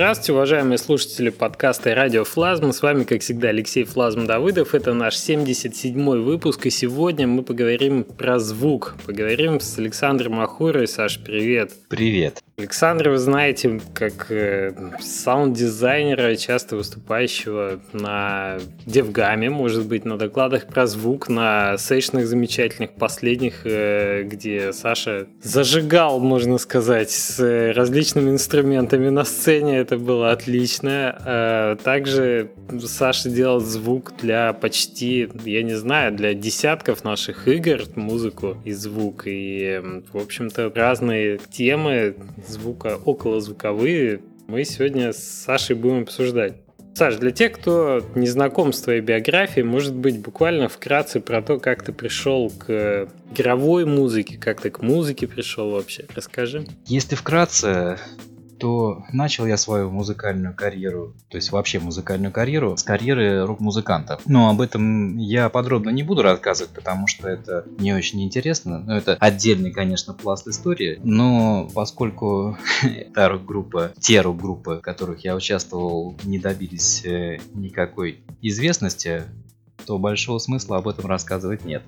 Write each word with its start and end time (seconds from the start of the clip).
Здравствуйте, 0.00 0.32
уважаемые 0.32 0.78
слушатели 0.78 1.28
подкаста 1.28 1.94
радио 1.94 2.24
Флазма. 2.24 2.72
С 2.72 2.80
вами, 2.80 3.04
как 3.04 3.20
всегда, 3.20 3.48
Алексей 3.48 3.84
Флазм 3.84 4.24
Давыдов. 4.24 4.74
Это 4.74 4.94
наш 4.94 5.16
77-й 5.16 6.20
выпуск, 6.20 6.64
и 6.64 6.70
сегодня 6.70 7.26
мы 7.26 7.42
поговорим 7.42 8.04
про 8.04 8.38
звук. 8.38 8.94
Поговорим 9.04 9.60
с 9.60 9.78
Александром 9.78 10.40
Ахурой. 10.40 10.88
Саш, 10.88 11.18
привет. 11.22 11.72
Привет. 11.90 12.42
Александр, 12.60 13.08
вы 13.08 13.16
знаете, 13.16 13.80
как 13.94 14.30
э, 14.30 14.72
саунд-дизайнера, 15.00 16.36
часто 16.36 16.76
выступающего 16.76 17.80
на 17.94 18.58
Девгаме, 18.84 19.48
может 19.48 19.86
быть, 19.86 20.04
на 20.04 20.18
докладах 20.18 20.66
про 20.66 20.86
звук, 20.86 21.30
на 21.30 21.78
сейшных 21.78 22.26
замечательных 22.26 22.92
последних, 22.92 23.62
э, 23.64 24.24
где 24.24 24.74
Саша 24.74 25.26
зажигал, 25.42 26.20
можно 26.20 26.58
сказать, 26.58 27.10
с 27.10 27.72
различными 27.72 28.28
инструментами 28.28 29.08
на 29.08 29.24
сцене, 29.24 29.80
это 29.90 29.98
было 29.98 30.30
отлично. 30.30 31.18
Э, 31.24 31.76
также 31.82 32.52
Саша 32.80 33.28
делал 33.28 33.58
звук 33.58 34.12
для 34.20 34.52
почти, 34.52 35.28
я 35.44 35.62
не 35.64 35.74
знаю, 35.74 36.14
для 36.14 36.32
десятков 36.32 37.02
наших 37.02 37.48
игр, 37.48 37.82
музыку 37.96 38.56
и 38.64 38.72
звук, 38.72 39.24
и, 39.26 39.82
в 40.12 40.16
общем-то, 40.16 40.72
разные 40.74 41.40
темы, 41.50 42.14
звука, 42.46 42.98
околозвуковые, 43.04 44.20
мы 44.46 44.64
сегодня 44.64 45.12
с 45.12 45.18
Сашей 45.18 45.74
будем 45.74 46.02
обсуждать. 46.02 46.54
Саш, 46.94 47.16
для 47.16 47.30
тех, 47.30 47.52
кто 47.52 48.04
не 48.14 48.26
знаком 48.26 48.72
с 48.72 48.80
твоей 48.82 49.00
биографией, 49.00 49.64
может 49.64 49.94
быть, 49.94 50.20
буквально 50.20 50.68
вкратце 50.68 51.20
про 51.20 51.40
то, 51.40 51.58
как 51.58 51.82
ты 51.82 51.92
пришел 51.92 52.50
к 52.50 53.08
игровой 53.32 53.86
музыке, 53.86 54.38
как 54.38 54.60
ты 54.60 54.70
к 54.70 54.82
музыке 54.82 55.26
пришел 55.26 55.70
вообще. 55.70 56.06
Расскажи. 56.14 56.66
Если 56.86 57.14
вкратце, 57.14 57.98
то 58.60 59.04
начал 59.12 59.46
я 59.46 59.56
свою 59.56 59.90
музыкальную 59.90 60.54
карьеру, 60.54 61.14
то 61.28 61.36
есть 61.36 61.50
вообще 61.50 61.80
музыкальную 61.80 62.32
карьеру, 62.32 62.76
с 62.76 62.82
карьеры 62.82 63.46
рок-музыканта. 63.46 64.20
Но 64.26 64.50
об 64.50 64.60
этом 64.60 65.16
я 65.16 65.48
подробно 65.48 65.90
не 65.90 66.02
буду 66.02 66.22
рассказывать, 66.22 66.72
потому 66.72 67.06
что 67.06 67.28
это 67.28 67.64
не 67.78 67.92
очень 67.94 68.22
интересно. 68.22 68.78
Но 68.78 68.96
это 68.96 69.16
отдельный, 69.18 69.72
конечно, 69.72 70.12
пласт 70.12 70.46
истории. 70.46 71.00
Но 71.02 71.68
поскольку 71.74 72.58
та 73.14 73.28
рок-группа, 73.28 73.92
те 73.98 74.20
рок-группы, 74.20 74.76
в 74.76 74.80
которых 74.80 75.24
я 75.24 75.34
участвовал, 75.34 76.16
не 76.24 76.38
добились 76.38 77.04
э, 77.04 77.38
никакой 77.54 78.22
известности, 78.42 79.24
то 79.86 79.98
большого 79.98 80.38
смысла 80.38 80.76
об 80.76 80.88
этом 80.88 81.06
рассказывать 81.06 81.64
нет. 81.64 81.82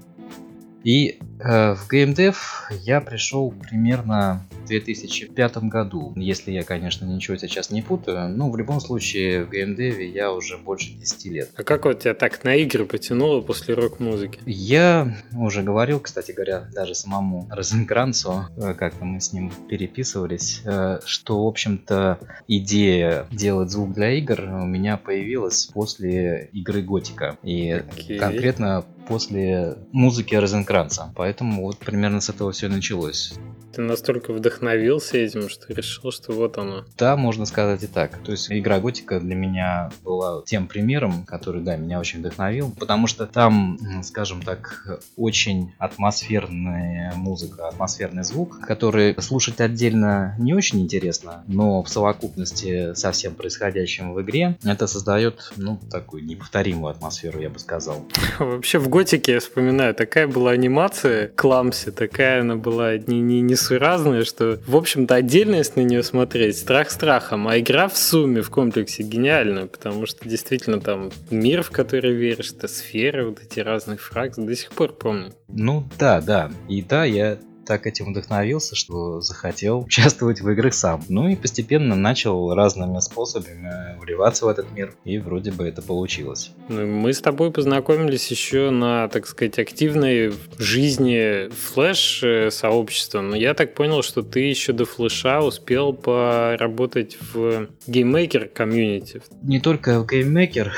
И 0.85 1.19
э, 1.41 1.75
в 1.75 1.89
GameDev 1.91 2.37
я 2.83 3.01
пришел 3.01 3.51
примерно 3.51 4.47
в 4.63 4.67
2005 4.67 5.57
году, 5.65 6.13
если 6.17 6.53
я, 6.53 6.63
конечно, 6.63 7.05
ничего 7.05 7.37
сейчас 7.37 7.71
не 7.71 7.83
путаю. 7.83 8.29
Ну, 8.29 8.51
в 8.51 8.57
любом 8.57 8.81
случае, 8.81 9.45
в 9.45 9.51
GameDev 9.51 10.03
я 10.03 10.33
уже 10.33 10.59
больше 10.59 10.93
10 10.93 11.25
лет. 11.27 11.51
А 11.57 11.63
как 11.63 11.85
вот 11.85 12.01
тебя 12.01 12.15
так 12.15 12.43
на 12.45 12.55
игры 12.57 12.85
потянуло 12.85 13.41
после 13.41 13.75
рок-музыки? 13.75 14.41
Я 14.47 15.17
уже 15.35 15.63
говорил, 15.63 16.01
кстати 16.01 16.33
говоря, 16.33 16.69
даже 16.75 16.95
самому 16.95 17.49
Розенкранцу, 17.51 18.47
э, 18.57 18.75
как-то 18.75 19.05
мы 19.05 19.21
с 19.21 19.33
ним 19.33 19.53
переписывались, 19.69 20.63
э, 20.65 21.01
что, 21.05 21.45
в 21.45 21.47
общем-то, 21.47 22.19
идея 22.49 23.27
делать 23.31 23.71
звук 23.71 23.93
для 23.93 24.13
игр 24.13 24.41
у 24.41 24.67
меня 24.67 24.97
появилась 24.97 25.67
после 25.67 26.49
игры 26.53 26.83
Готика. 26.83 27.37
И 27.43 27.71
okay. 27.71 28.19
конкретно 28.19 28.85
после 29.07 29.77
музыки 29.93 30.35
Розенкранца. 30.35 31.13
Поэтому 31.17 31.63
вот 31.63 31.79
примерно 31.79 32.21
с 32.21 32.29
этого 32.29 32.53
все 32.53 32.69
началось. 32.69 33.35
Ты 33.73 33.81
настолько 33.81 34.33
вдохновился 34.35 35.17
этим, 35.17 35.49
что 35.49 35.73
решил, 35.73 36.13
что 36.13 36.33
вот 36.33 36.59
оно. 36.59 36.85
Да, 36.99 37.17
можно 37.17 37.47
сказать 37.47 37.83
и 37.83 37.87
так. 37.87 38.19
То 38.23 38.33
есть 38.33 38.53
игра 38.53 38.79
Готика 38.79 39.19
для 39.19 39.35
меня 39.35 39.91
была 40.05 40.43
тем 40.45 40.67
примером, 40.67 41.25
который, 41.25 41.63
да, 41.63 41.77
меня 41.77 41.99
очень 41.99 42.21
вдохновил, 42.21 42.71
потому 42.79 43.07
что 43.07 43.27
там, 43.27 43.79
скажем 44.03 44.43
так, 44.43 45.01
очень 45.17 45.73
атмосферная 45.79 47.15
музыка, 47.15 47.69
атмосферный 47.69 48.25
звук, 48.25 48.61
который 48.61 49.15
слушать 49.23 49.61
отдельно 49.61 50.37
не 50.39 50.53
очень 50.53 50.81
интересно, 50.81 51.43
но 51.47 51.83
в 51.83 51.89
совокупности 51.89 52.95
со 52.95 53.13
всем 53.13 53.35
происходящим 53.35 54.13
в 54.13 54.21
игре 54.21 54.59
это 54.65 54.87
создает, 54.87 55.53
ну, 55.57 55.81
такую 55.91 56.25
неповторимую 56.25 56.91
атмосферу, 56.91 57.41
я 57.41 57.49
бы 57.49 57.59
сказал. 57.59 58.05
Вообще 58.39 58.79
в 58.79 58.89
Готике, 58.93 59.33
я 59.33 59.41
вспоминаю, 59.41 59.95
такая 59.95 60.29
была 60.29 60.51
анимация 60.51 61.29
Кламси, 61.29 61.91
такая 61.93 62.43
она 62.43 62.57
была 62.57 62.99
не, 62.99 63.23
не, 63.23 63.41
не 63.41 63.57
разные, 63.79 64.25
что, 64.25 64.61
в 64.67 64.77
общем-то, 64.77 65.15
отдельность 65.15 65.77
на 65.77 65.81
нее 65.81 66.03
смотреть 66.03 66.59
страх 66.59 66.91
страхом, 66.91 67.49
а 67.49 67.59
игра 67.59 67.89
в 67.89 67.97
сумме, 67.97 68.43
в 68.43 68.51
комплексе 68.51 69.03
гениальная, 69.03 69.65
потому 69.65 70.05
что 70.05 70.29
действительно 70.29 70.79
там 70.79 71.11
мир, 71.31 71.63
в 71.63 71.71
который 71.71 72.13
веришь, 72.13 72.53
это 72.53 72.69
сферы, 72.69 73.31
вот 73.31 73.41
эти 73.41 73.61
разные 73.61 73.97
фракции, 73.97 74.45
до 74.45 74.55
сих 74.55 74.73
пор 74.73 74.93
помню. 74.93 75.33
Ну 75.49 75.89
да, 75.99 76.21
да. 76.21 76.51
И 76.69 76.83
да, 76.83 77.07
я 77.07 77.39
так 77.67 77.87
этим 77.87 78.13
вдохновился, 78.13 78.77
что 78.77 79.21
захотел 79.21 79.81
участвовать 79.87 80.41
в 80.41 80.51
играх 80.51 80.75
сам. 80.75 81.03
Ну 81.09 81.29
и 81.29 81.37
постепенно 81.37 81.95
начал 81.95 82.55
разными 82.55 82.99
способами 83.01 83.99
вливаться 84.01 84.47
в 84.47 84.49
этот 84.49 84.71
мир, 84.73 84.95
и 85.05 85.19
вроде 85.19 85.53
бы 85.53 85.65
это 85.65 85.83
получилось. 85.83 86.53
Ну, 86.69 86.87
мы 86.87 87.13
с 87.13 87.21
тобой 87.21 87.51
познакомились 87.51 88.31
еще 88.31 88.71
на, 88.71 89.09
так 89.09 89.27
сказать, 89.27 89.59
активной 89.59 90.33
жизни 90.59 91.49
флеш-сообщества, 91.51 93.21
но 93.21 93.37
я 93.37 93.55
так 93.55 93.75
понял, 93.75 94.03
что 94.03 94.23
ты 94.23 94.41
еще 94.41 94.73
до 94.73 94.85
флеша 94.85 95.41
успел 95.41 95.93
поработать 95.93 97.19
в 97.33 97.69
GameMaker 97.87 98.49
комьюнити. 98.49 99.23
Не 99.43 99.61
только 99.61 100.01
в 100.01 100.07
GameMaker, 100.07 100.73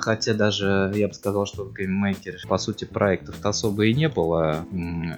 хотя 0.00 0.34
даже 0.34 0.92
я 0.94 1.08
бы 1.08 1.14
сказал, 1.14 1.46
что 1.46 1.64
в 1.64 1.74
гейммейкере, 1.74 2.38
по 2.48 2.58
сути, 2.58 2.84
проектов-то 2.84 3.48
особо 3.48 3.86
и 3.86 3.94
не 3.94 4.08
было 4.08 4.64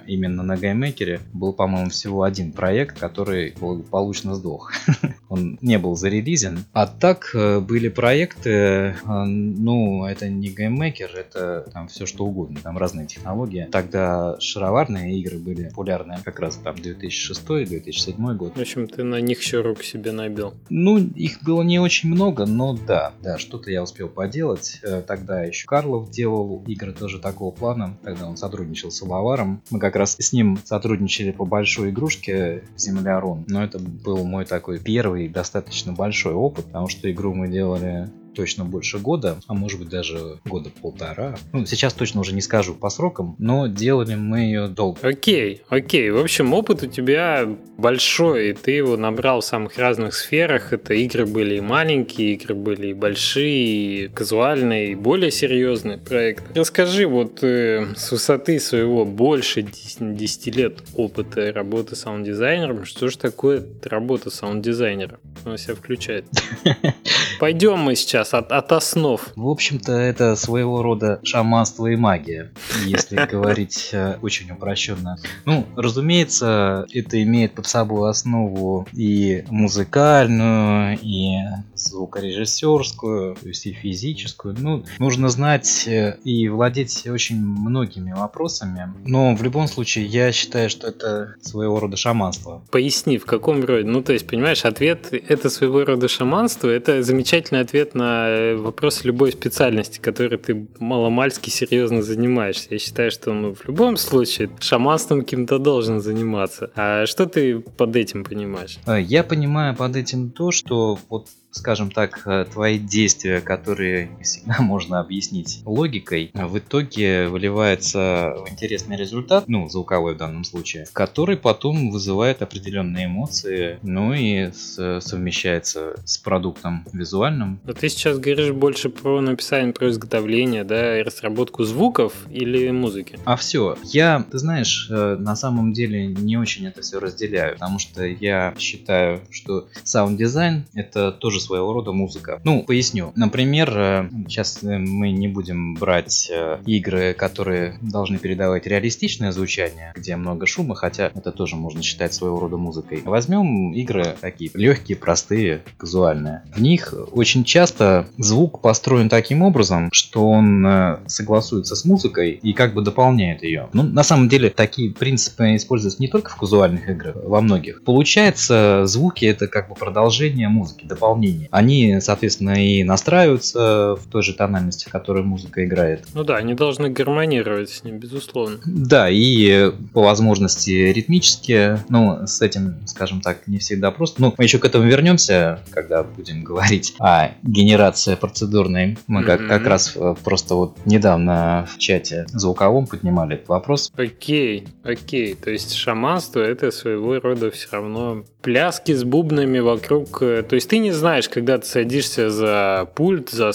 именно 0.07 0.43
на 0.43 0.57
гейммейкере, 0.57 0.96
Maker 0.97 1.21
был, 1.33 1.53
по-моему, 1.53 1.89
всего 1.89 2.23
один 2.23 2.51
проект, 2.51 2.99
который 2.99 3.53
благополучно 3.59 4.35
сдох. 4.35 4.71
Он 5.29 5.57
не 5.61 5.77
был 5.77 5.95
зарелизен. 5.95 6.63
А 6.73 6.87
так 6.87 7.31
э, 7.33 7.59
были 7.59 7.89
проекты, 7.89 8.49
э, 8.49 8.95
ну, 9.05 10.05
это 10.05 10.29
не 10.29 10.49
GameMaker, 10.49 11.11
это 11.15 11.69
там 11.73 11.87
все 11.87 12.05
что 12.05 12.25
угодно, 12.25 12.59
там 12.63 12.77
разные 12.77 13.07
технологии. 13.07 13.67
Тогда 13.71 14.37
шароварные 14.39 15.17
игры 15.19 15.37
были 15.37 15.69
популярны 15.69 16.17
как 16.23 16.39
раз 16.39 16.55
там 16.57 16.75
2006-2007 16.75 18.35
год. 18.35 18.55
В 18.55 18.61
общем, 18.61 18.87
ты 18.87 19.03
на 19.03 19.19
них 19.19 19.41
еще 19.41 19.61
рук 19.61 19.83
себе 19.83 20.11
набил. 20.11 20.53
Ну, 20.69 20.97
их 20.97 21.43
было 21.43 21.61
не 21.61 21.79
очень 21.79 22.09
много, 22.09 22.45
но 22.45 22.73
да, 22.73 23.13
да, 23.21 23.37
что-то 23.37 23.69
я 23.69 23.83
успел 23.83 24.07
поделать. 24.07 24.79
Э, 24.83 25.01
тогда 25.01 25.43
еще 25.43 25.67
Карлов 25.67 26.09
делал 26.09 26.63
игры 26.67 26.93
тоже 26.93 27.19
такого 27.19 27.51
плана. 27.51 27.97
Тогда 28.03 28.27
он 28.27 28.37
сотрудничал 28.37 28.91
с 28.91 29.01
Лаваром. 29.01 29.61
Мы 29.69 29.79
как 29.79 29.95
раз 29.95 30.15
с 30.17 30.31
ним 30.31 30.57
сотрудничали 30.63 30.86
сотрудничали 30.87 31.31
по 31.31 31.43
большой 31.43 31.89
игрушке 31.89 32.63
Земля 32.77 33.19
Рун, 33.19 33.43
но 33.49 33.61
это 33.61 33.77
был 33.77 34.23
мой 34.23 34.45
такой 34.45 34.79
первый 34.79 35.27
достаточно 35.27 35.91
большой 35.91 36.33
опыт, 36.33 36.65
потому 36.67 36.87
что 36.87 37.11
игру 37.11 37.33
мы 37.33 37.49
делали 37.49 38.09
точно 38.37 38.65
больше 38.65 38.99
года, 38.99 39.39
а 39.47 39.55
может 39.55 39.79
быть 39.79 39.89
даже 39.89 40.37
года 40.45 40.69
полтора. 40.69 41.35
Ну, 41.53 41.65
сейчас 41.65 41.93
точно 41.93 42.21
уже 42.21 42.33
не 42.33 42.41
скажу 42.41 42.75
по 42.75 42.91
срокам, 42.91 43.35
но 43.39 43.65
делали 43.65 44.13
мы 44.13 44.41
ее 44.41 44.67
долго. 44.67 44.99
Окей, 45.01 45.63
окей. 45.69 46.11
В 46.11 46.19
общем, 46.19 46.53
опыт 46.53 46.83
у 46.83 46.85
тебя 46.85 47.47
большой, 47.77 48.49
и 48.49 48.53
ты 48.53 48.71
его 48.71 48.95
набрал 48.95 49.41
в 49.41 49.45
самых 49.45 49.77
разных 49.79 50.13
сферах. 50.13 50.71
Это 50.71 50.93
игры 50.93 51.25
были 51.25 51.55
и 51.55 51.61
маленькие, 51.61 52.33
игры 52.33 52.53
были 52.53 52.89
и 52.89 52.93
большие, 52.93 54.05
и 54.05 54.07
казуальные, 54.07 54.91
и 54.91 54.95
более 54.95 55.31
серьезные 55.31 55.97
проекты. 55.97 56.45
Расскажи 56.53 57.07
вот 57.07 57.43
э, 57.43 57.87
с 57.95 58.11
высоты 58.11 58.59
своего 58.59 59.03
больше 59.03 59.63
10, 59.63 60.15
10 60.15 60.55
лет 60.55 60.83
опыта 60.95 61.51
работы 61.51 61.95
саунд-дизайнером, 61.95 62.85
что 62.85 63.07
же 63.07 63.17
такое 63.17 63.65
работа 63.83 64.29
саунд-дизайнера? 64.29 65.19
Он 65.43 65.57
себя 65.57 65.73
включает. 65.73 66.25
Пойдем 67.39 67.79
мы 67.79 67.95
сейчас 67.95 68.26
сейчас 68.27 68.33
от, 68.33 68.51
от 68.51 68.71
основ. 68.71 69.21
В 69.35 69.47
общем-то, 69.47 69.91
это 69.93 70.35
своего 70.35 70.81
рода 70.81 71.19
шаманство 71.23 71.87
и 71.87 71.95
магия, 71.95 72.51
если 72.85 73.15
говорить 73.31 73.89
э, 73.93 74.17
очень 74.21 74.51
упрощенно. 74.51 75.17
Ну, 75.45 75.65
разумеется, 75.75 76.85
это 76.93 77.21
имеет 77.23 77.53
под 77.53 77.67
собой 77.67 78.09
основу 78.09 78.87
и 78.93 79.43
музыкальную, 79.49 80.97
и 81.01 81.37
звукорежиссерскую, 81.79 83.35
то 83.35 83.47
есть 83.47 83.65
и 83.65 83.73
физическую. 83.73 84.55
Ну, 84.57 84.85
нужно 84.99 85.29
знать 85.29 85.87
э, 85.87 86.17
и 86.23 86.47
владеть 86.47 87.07
очень 87.07 87.37
многими 87.37 88.13
вопросами. 88.13 88.93
Но 89.05 89.35
в 89.35 89.43
любом 89.43 89.67
случае, 89.67 90.05
я 90.05 90.31
считаю, 90.31 90.69
что 90.69 90.87
это 90.87 91.35
своего 91.41 91.79
рода 91.79 91.97
шаманство. 91.97 92.63
Поясни, 92.71 93.17
в 93.17 93.25
каком 93.25 93.63
роде? 93.63 93.87
Ну, 93.87 94.01
то 94.01 94.13
есть, 94.13 94.27
понимаешь, 94.27 94.65
ответ 94.65 95.09
это 95.11 95.49
своего 95.49 95.83
рода 95.85 96.07
шаманство, 96.07 96.67
это 96.67 97.03
замечательный 97.03 97.61
ответ 97.61 97.95
на 97.95 98.27
Э, 98.27 98.55
вопрос 98.55 99.03
любой 99.03 99.31
специальности, 99.31 99.99
которой 99.99 100.37
ты 100.37 100.67
маломальски 100.79 101.49
серьезно 101.49 102.01
занимаешься. 102.01 102.67
Я 102.71 102.79
считаю, 102.79 103.11
что 103.11 103.33
ну, 103.33 103.53
в 103.53 103.65
любом 103.65 103.97
случае 103.97 104.49
шаманством 104.59 105.23
кем-то 105.23 105.59
должен 105.59 106.01
заниматься. 106.01 106.71
А 106.75 107.05
что 107.05 107.25
ты 107.25 107.59
под 107.59 107.95
этим 107.95 108.23
понимаешь? 108.23 108.79
Э, 108.85 109.01
я 109.01 109.23
понимаю 109.23 109.75
под 109.75 109.95
этим 109.95 110.31
то, 110.31 110.51
что 110.51 110.99
вот 111.09 111.27
скажем 111.51 111.91
так, 111.91 112.21
э, 112.25 112.45
твои 112.51 112.77
действия, 112.77 113.41
которые 113.41 114.09
всегда 114.21 114.57
можно 114.59 114.99
объяснить 114.99 115.61
логикой, 115.65 116.31
в 116.33 116.57
итоге 116.57 117.27
выливается 117.27 118.35
в 118.45 118.51
интересный 118.51 118.97
результат, 118.97 119.45
ну, 119.47 119.67
звуковой 119.69 120.15
в 120.15 120.17
данном 120.17 120.43
случае, 120.43 120.87
который 120.93 121.37
потом 121.37 121.91
вызывает 121.91 122.41
определенные 122.41 123.05
эмоции, 123.05 123.79
ну 123.81 124.13
и 124.13 124.51
совмещается 124.51 125.95
с 126.05 126.17
продуктом 126.17 126.85
визуальным. 126.93 127.59
Но 127.63 127.73
ты 127.73 127.89
сейчас 127.89 128.19
говоришь 128.19 128.51
больше 128.51 128.89
про 128.89 129.21
написание, 129.21 129.73
про 129.73 129.89
изготовление, 129.89 130.63
да, 130.63 130.99
и 130.99 131.03
разработку 131.03 131.63
звуков 131.63 132.13
или 132.29 132.69
музыки? 132.71 133.19
А 133.25 133.35
все. 133.35 133.77
Я, 133.83 134.25
ты 134.29 134.37
знаешь, 134.37 134.87
э, 134.89 135.15
на 135.19 135.35
самом 135.35 135.73
деле 135.73 136.07
не 136.07 136.37
очень 136.37 136.67
это 136.67 136.81
все 136.81 136.99
разделяю, 136.99 137.53
потому 137.53 137.79
что 137.79 138.05
я 138.05 138.53
считаю, 138.57 139.21
что 139.31 139.67
саунд-дизайн 139.83 140.65
это 140.73 141.11
тоже 141.11 141.39
своего 141.47 141.73
рода 141.73 141.91
музыка. 141.91 142.41
Ну, 142.43 142.63
поясню. 142.63 143.11
Например, 143.15 143.73
э, 143.75 144.09
сейчас 144.27 144.59
мы 144.61 145.11
не 145.11 145.27
будем 145.27 145.75
брать 145.75 146.29
э, 146.31 146.59
игры, 146.65 147.13
которые 147.13 147.77
должны 147.81 148.17
передавать 148.17 148.67
реалистичное 148.67 149.31
звучание, 149.31 149.93
где 149.95 150.15
много 150.15 150.45
шума, 150.45 150.75
хотя 150.75 151.11
это 151.13 151.31
тоже 151.31 151.55
можно 151.55 151.81
считать 151.81 152.13
своего 152.13 152.39
рода 152.39 152.57
музыкой. 152.57 153.01
Возьмем 153.05 153.73
игры 153.73 154.15
такие 154.19 154.51
легкие, 154.53 154.97
простые, 154.97 155.61
казуальные. 155.77 156.43
В 156.53 156.61
них 156.61 156.93
очень 157.11 157.43
часто 157.43 158.07
звук 158.17 158.61
построен 158.61 159.09
таким 159.09 159.41
образом, 159.41 159.89
что 159.91 160.29
он 160.29 160.65
э, 160.65 160.99
согласуется 161.07 161.75
с 161.75 161.85
музыкой 161.85 162.31
и 162.31 162.53
как 162.53 162.73
бы 162.73 162.81
дополняет 162.81 163.43
ее. 163.43 163.69
Ну, 163.73 163.83
на 163.83 164.03
самом 164.03 164.27
деле, 164.27 164.49
такие 164.49 164.91
принципы 164.91 165.55
используются 165.55 166.01
не 166.01 166.07
только 166.07 166.31
в 166.31 166.35
казуальных 166.35 166.89
играх, 166.89 167.15
во 167.23 167.41
многих. 167.41 167.83
Получается, 167.83 168.83
звуки 168.85 169.25
это 169.25 169.47
как 169.47 169.69
бы 169.69 169.75
продолжение 169.75 170.49
музыки, 170.49 170.85
дополнение. 170.85 171.26
Они, 171.51 171.99
соответственно, 172.01 172.63
и 172.63 172.83
настраиваются 172.83 173.95
в 173.95 174.09
той 174.09 174.23
же 174.23 174.33
тональности, 174.33 174.87
в 174.87 174.91
которой 174.91 175.23
музыка 175.23 175.65
играет. 175.65 176.05
Ну 176.13 176.23
да, 176.23 176.37
они 176.37 176.53
должны 176.53 176.89
гармонировать 176.89 177.69
с 177.69 177.83
ним, 177.83 177.97
безусловно. 177.97 178.57
Да, 178.65 179.09
и 179.09 179.71
по 179.93 180.01
возможности 180.01 180.71
ритмически, 180.71 181.79
ну, 181.89 182.25
с 182.25 182.41
этим, 182.41 182.75
скажем 182.85 183.21
так, 183.21 183.47
не 183.47 183.57
всегда 183.59 183.91
просто. 183.91 184.21
Ну, 184.21 184.33
мы 184.37 184.43
еще 184.43 184.59
к 184.59 184.65
этому 184.65 184.85
вернемся, 184.85 185.59
когда 185.71 186.03
будем 186.03 186.43
говорить 186.43 186.95
о 186.99 187.29
генерации 187.43 188.15
процедурной. 188.15 188.97
Мы 189.07 189.23
как, 189.23 189.41
mm-hmm. 189.41 189.47
как 189.47 189.67
раз 189.67 189.93
э, 189.95 190.15
просто 190.23 190.55
вот 190.55 190.77
недавно 190.85 191.67
в 191.73 191.77
чате 191.77 192.25
звуковом 192.29 192.87
поднимали 192.87 193.35
этот 193.35 193.49
вопрос. 193.49 193.91
Окей, 193.95 194.67
окей. 194.83 195.35
То 195.35 195.51
есть 195.51 195.73
шаманство 195.73 196.39
это 196.39 196.71
своего 196.71 197.19
рода 197.19 197.51
все 197.51 197.67
равно 197.71 198.23
пляски 198.41 198.93
с 198.93 199.03
бубнами 199.03 199.59
вокруг. 199.59 200.21
Э, 200.21 200.43
то 200.43 200.55
есть 200.55 200.69
ты 200.69 200.77
не 200.77 200.91
знаешь, 200.91 201.16
когда 201.25 201.57
ты 201.57 201.65
садишься 201.65 202.29
за 202.29 202.87
пульт, 202.93 203.31
за 203.31 203.51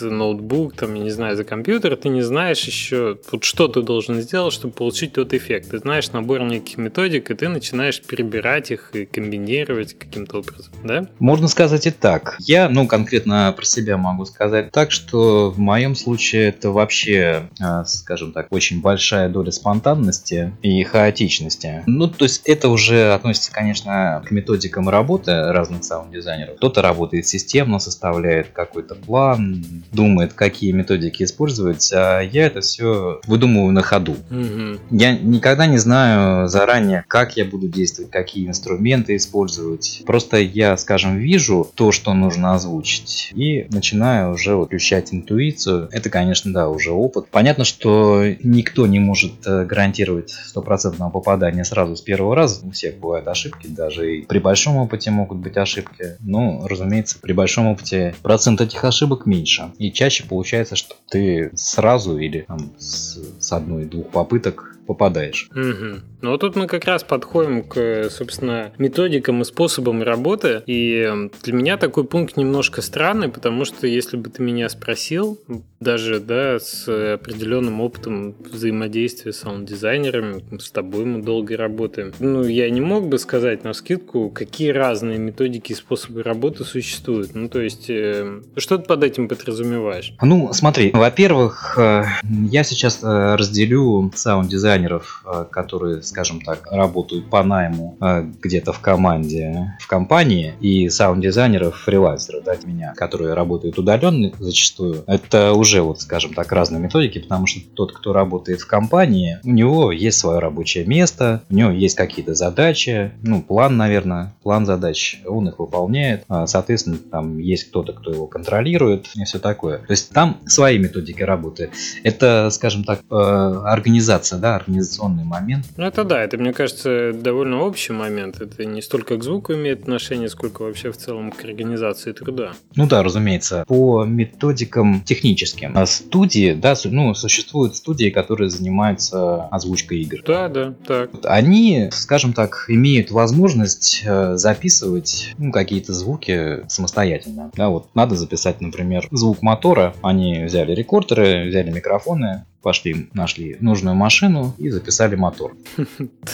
ноутбук, 0.00 0.74
там, 0.74 0.94
я 0.94 1.04
не 1.04 1.10
знаю, 1.10 1.36
за 1.36 1.44
компьютер, 1.44 1.94
ты 1.96 2.08
не 2.08 2.22
знаешь 2.22 2.64
еще, 2.64 3.18
вот 3.30 3.44
что 3.44 3.68
ты 3.68 3.82
должен 3.82 4.20
сделать, 4.20 4.52
чтобы 4.52 4.74
получить 4.74 5.12
тот 5.12 5.32
эффект. 5.34 5.70
Ты 5.70 5.78
знаешь 5.78 6.10
набор 6.10 6.42
неких 6.42 6.78
методик, 6.78 7.30
и 7.30 7.34
ты 7.34 7.48
начинаешь 7.48 8.00
перебирать 8.00 8.70
их 8.72 8.90
и 8.94 9.06
комбинировать 9.06 9.96
каким-то 9.96 10.38
образом, 10.38 10.72
да? 10.82 11.06
Можно 11.20 11.46
сказать 11.48 11.86
и 11.86 11.90
так. 11.90 12.36
Я, 12.40 12.68
ну, 12.68 12.88
конкретно 12.88 13.52
про 13.56 13.64
себя 13.64 13.96
могу 13.96 14.24
сказать 14.24 14.72
так, 14.72 14.90
что 14.90 15.50
в 15.50 15.58
моем 15.58 15.94
случае 15.94 16.48
это 16.48 16.70
вообще, 16.70 17.48
э, 17.60 17.84
скажем 17.86 18.32
так, 18.32 18.48
очень 18.50 18.80
большая 18.80 19.28
доля 19.28 19.52
спонтанности 19.52 20.52
и 20.62 20.82
хаотичности. 20.82 21.82
Ну, 21.86 22.08
то 22.08 22.24
есть 22.24 22.42
это 22.46 22.68
уже 22.68 23.12
относится, 23.12 23.52
конечно, 23.52 24.22
к 24.26 24.30
методикам 24.30 24.88
работы 24.88 25.32
разных 25.52 25.84
саунд-дизайнеров. 25.84 26.56
Кто-то 26.56 26.82
работает 26.82 27.03
системно, 27.12 27.78
составляет 27.78 28.48
какой-то 28.48 28.94
план, 28.94 29.64
думает, 29.92 30.32
какие 30.32 30.72
методики 30.72 31.22
использовать, 31.22 31.90
а 31.92 32.20
я 32.20 32.46
это 32.46 32.60
все 32.60 33.20
выдумываю 33.26 33.72
на 33.72 33.82
ходу. 33.82 34.16
Угу. 34.30 34.80
Я 34.90 35.16
никогда 35.18 35.66
не 35.66 35.78
знаю 35.78 36.48
заранее, 36.48 37.04
как 37.08 37.36
я 37.36 37.44
буду 37.44 37.68
действовать, 37.68 38.10
какие 38.10 38.48
инструменты 38.48 39.16
использовать. 39.16 40.02
Просто 40.06 40.38
я, 40.38 40.76
скажем, 40.76 41.16
вижу 41.16 41.70
то, 41.74 41.92
что 41.92 42.14
нужно 42.14 42.54
озвучить, 42.54 43.32
и 43.34 43.66
начинаю 43.70 44.34
уже 44.34 44.56
включать 44.62 45.12
интуицию. 45.12 45.88
Это, 45.92 46.10
конечно, 46.10 46.52
да, 46.52 46.68
уже 46.68 46.90
опыт. 46.90 47.28
Понятно, 47.30 47.64
что 47.64 48.24
никто 48.42 48.86
не 48.86 49.00
может 49.00 49.46
э, 49.46 49.64
гарантировать 49.64 50.30
стопроцентного 50.30 51.10
попадания 51.10 51.64
сразу 51.64 51.96
с 51.96 52.00
первого 52.00 52.34
раза. 52.34 52.64
У 52.64 52.70
всех 52.70 52.98
бывают 52.98 53.28
ошибки, 53.28 53.66
даже 53.66 54.16
и 54.16 54.26
при 54.26 54.38
большом 54.38 54.76
опыте 54.76 55.10
могут 55.10 55.38
быть 55.38 55.56
ошибки. 55.56 56.16
Но, 56.20 56.66
разумеется, 56.66 56.93
при 57.02 57.32
большом 57.32 57.66
опыте 57.66 58.14
процент 58.22 58.60
этих 58.60 58.84
ошибок 58.84 59.26
меньше. 59.26 59.72
И 59.78 59.90
чаще 59.92 60.24
получается, 60.24 60.76
что 60.76 60.94
ты 61.08 61.50
сразу 61.54 62.18
или 62.18 62.42
там, 62.42 62.72
с, 62.78 63.18
с 63.40 63.52
одной-двух 63.52 64.08
попыток 64.08 64.76
попадаешь. 64.86 65.48
Угу. 65.52 66.00
Ну 66.24 66.30
вот 66.30 66.40
тут 66.40 66.56
мы 66.56 66.66
как 66.66 66.86
раз 66.86 67.04
подходим 67.04 67.62
к, 67.62 68.08
собственно, 68.10 68.72
методикам 68.78 69.42
и 69.42 69.44
способам 69.44 70.02
работы. 70.02 70.62
И 70.66 71.06
для 71.42 71.52
меня 71.52 71.76
такой 71.76 72.04
пункт 72.04 72.36
немножко 72.36 72.80
странный, 72.80 73.28
потому 73.28 73.64
что 73.64 73.86
если 73.86 74.16
бы 74.16 74.30
ты 74.30 74.42
меня 74.42 74.68
спросил, 74.68 75.38
даже 75.80 76.20
да, 76.20 76.58
с 76.58 76.88
определенным 76.88 77.80
опытом 77.80 78.34
взаимодействия 78.40 79.32
с 79.32 79.40
саунд-дизайнерами, 79.40 80.58
с 80.58 80.70
тобой 80.70 81.04
мы 81.04 81.22
долго 81.22 81.56
работаем, 81.56 82.12
ну, 82.18 82.42
я 82.42 82.70
не 82.70 82.80
мог 82.80 83.06
бы 83.06 83.18
сказать 83.18 83.62
на 83.64 83.74
скидку, 83.74 84.30
какие 84.30 84.70
разные 84.70 85.18
методики 85.18 85.72
и 85.72 85.74
способы 85.74 86.22
работы 86.22 86.64
существуют. 86.64 87.34
Ну, 87.34 87.50
то 87.50 87.60
есть, 87.60 87.90
э, 87.90 88.40
что 88.56 88.78
ты 88.78 88.84
под 88.84 89.04
этим 89.04 89.28
подразумеваешь? 89.28 90.14
Ну, 90.22 90.54
смотри, 90.54 90.90
во-первых, 90.94 91.76
э, 91.76 92.04
я 92.50 92.64
сейчас 92.64 93.02
э, 93.02 93.34
разделю 93.36 94.10
саунд-дизайн 94.14 94.54
дизайнеров, 94.64 95.22
э, 95.26 95.44
которые, 95.50 96.02
скажем 96.14 96.40
так, 96.40 96.68
работают 96.70 97.28
по 97.28 97.42
найму 97.42 97.96
э, 98.00 98.24
где-то 98.40 98.72
в 98.72 98.78
команде, 98.78 99.74
в 99.80 99.88
компании, 99.88 100.54
и 100.60 100.88
саунд-дизайнеров, 100.88 101.76
фрилансеров, 101.76 102.44
да, 102.44 102.54
меня, 102.64 102.94
которые 102.96 103.34
работают 103.34 103.78
удаленно 103.78 104.30
зачастую, 104.38 105.02
это 105.08 105.54
уже, 105.54 105.82
вот, 105.82 106.00
скажем 106.00 106.32
так, 106.32 106.52
разные 106.52 106.80
методики, 106.80 107.18
потому 107.18 107.46
что 107.46 107.60
тот, 107.74 107.92
кто 107.92 108.12
работает 108.12 108.60
в 108.60 108.66
компании, 108.68 109.40
у 109.42 109.50
него 109.50 109.90
есть 109.90 110.18
свое 110.18 110.38
рабочее 110.38 110.84
место, 110.84 111.42
у 111.50 111.54
него 111.54 111.70
есть 111.70 111.96
какие-то 111.96 112.36
задачи, 112.36 113.10
ну, 113.22 113.42
план, 113.42 113.76
наверное, 113.76 114.32
план 114.44 114.66
задач, 114.66 115.20
он 115.26 115.48
их 115.48 115.58
выполняет, 115.58 116.24
а, 116.28 116.46
соответственно, 116.46 116.98
там 116.98 117.38
есть 117.38 117.64
кто-то, 117.70 117.92
кто 117.92 118.12
его 118.12 118.28
контролирует 118.28 119.08
и 119.16 119.24
все 119.24 119.40
такое. 119.40 119.78
То 119.78 119.90
есть 119.90 120.10
там 120.10 120.38
свои 120.46 120.78
методики 120.78 121.22
работы. 121.22 121.70
Это, 122.04 122.50
скажем 122.50 122.84
так, 122.84 123.00
э, 123.10 123.14
организация, 123.14 124.38
да, 124.38 124.54
организационный 124.54 125.24
момент. 125.24 125.66
Ну 125.76 125.84
это 125.84 126.03
да, 126.04 126.22
это, 126.22 126.38
мне 126.38 126.52
кажется, 126.52 127.12
довольно 127.12 127.62
общий 127.62 127.92
момент. 127.92 128.40
Это 128.40 128.64
не 128.64 128.82
столько 128.82 129.16
к 129.16 129.22
звуку 129.22 129.54
имеет 129.54 129.82
отношение, 129.82 130.28
сколько 130.28 130.62
вообще 130.62 130.90
в 130.90 130.96
целом 130.96 131.30
к 131.30 131.44
организации 131.44 132.12
труда. 132.12 132.52
Ну 132.76 132.86
да, 132.86 133.02
разумеется. 133.02 133.64
По 133.66 134.04
методикам 134.04 135.02
техническим. 135.02 135.72
А 135.76 135.86
студии, 135.86 136.54
да, 136.54 136.74
ну, 136.84 137.14
существуют 137.14 137.76
студии, 137.76 138.10
которые 138.10 138.50
занимаются 138.50 139.44
озвучкой 139.46 140.00
игр. 140.00 140.22
Да, 140.26 140.48
да, 140.48 140.74
так. 140.86 141.10
Они, 141.24 141.88
скажем 141.92 142.32
так, 142.32 142.66
имеют 142.68 143.10
возможность 143.10 144.02
э, 144.04 144.36
записывать 144.36 145.34
ну, 145.38 145.52
какие-то 145.52 145.92
звуки 145.92 146.68
самостоятельно. 146.68 147.50
Да, 147.54 147.68
вот 147.68 147.88
надо 147.94 148.16
записать, 148.16 148.60
например, 148.60 149.08
звук 149.10 149.42
мотора. 149.42 149.94
Они 150.02 150.44
взяли 150.44 150.74
рекордеры, 150.74 151.48
взяли 151.48 151.70
микрофоны, 151.70 152.44
пошли, 152.64 153.08
нашли 153.12 153.56
нужную 153.60 153.94
машину 153.94 154.54
и 154.58 154.70
записали 154.70 155.14
мотор. 155.14 155.54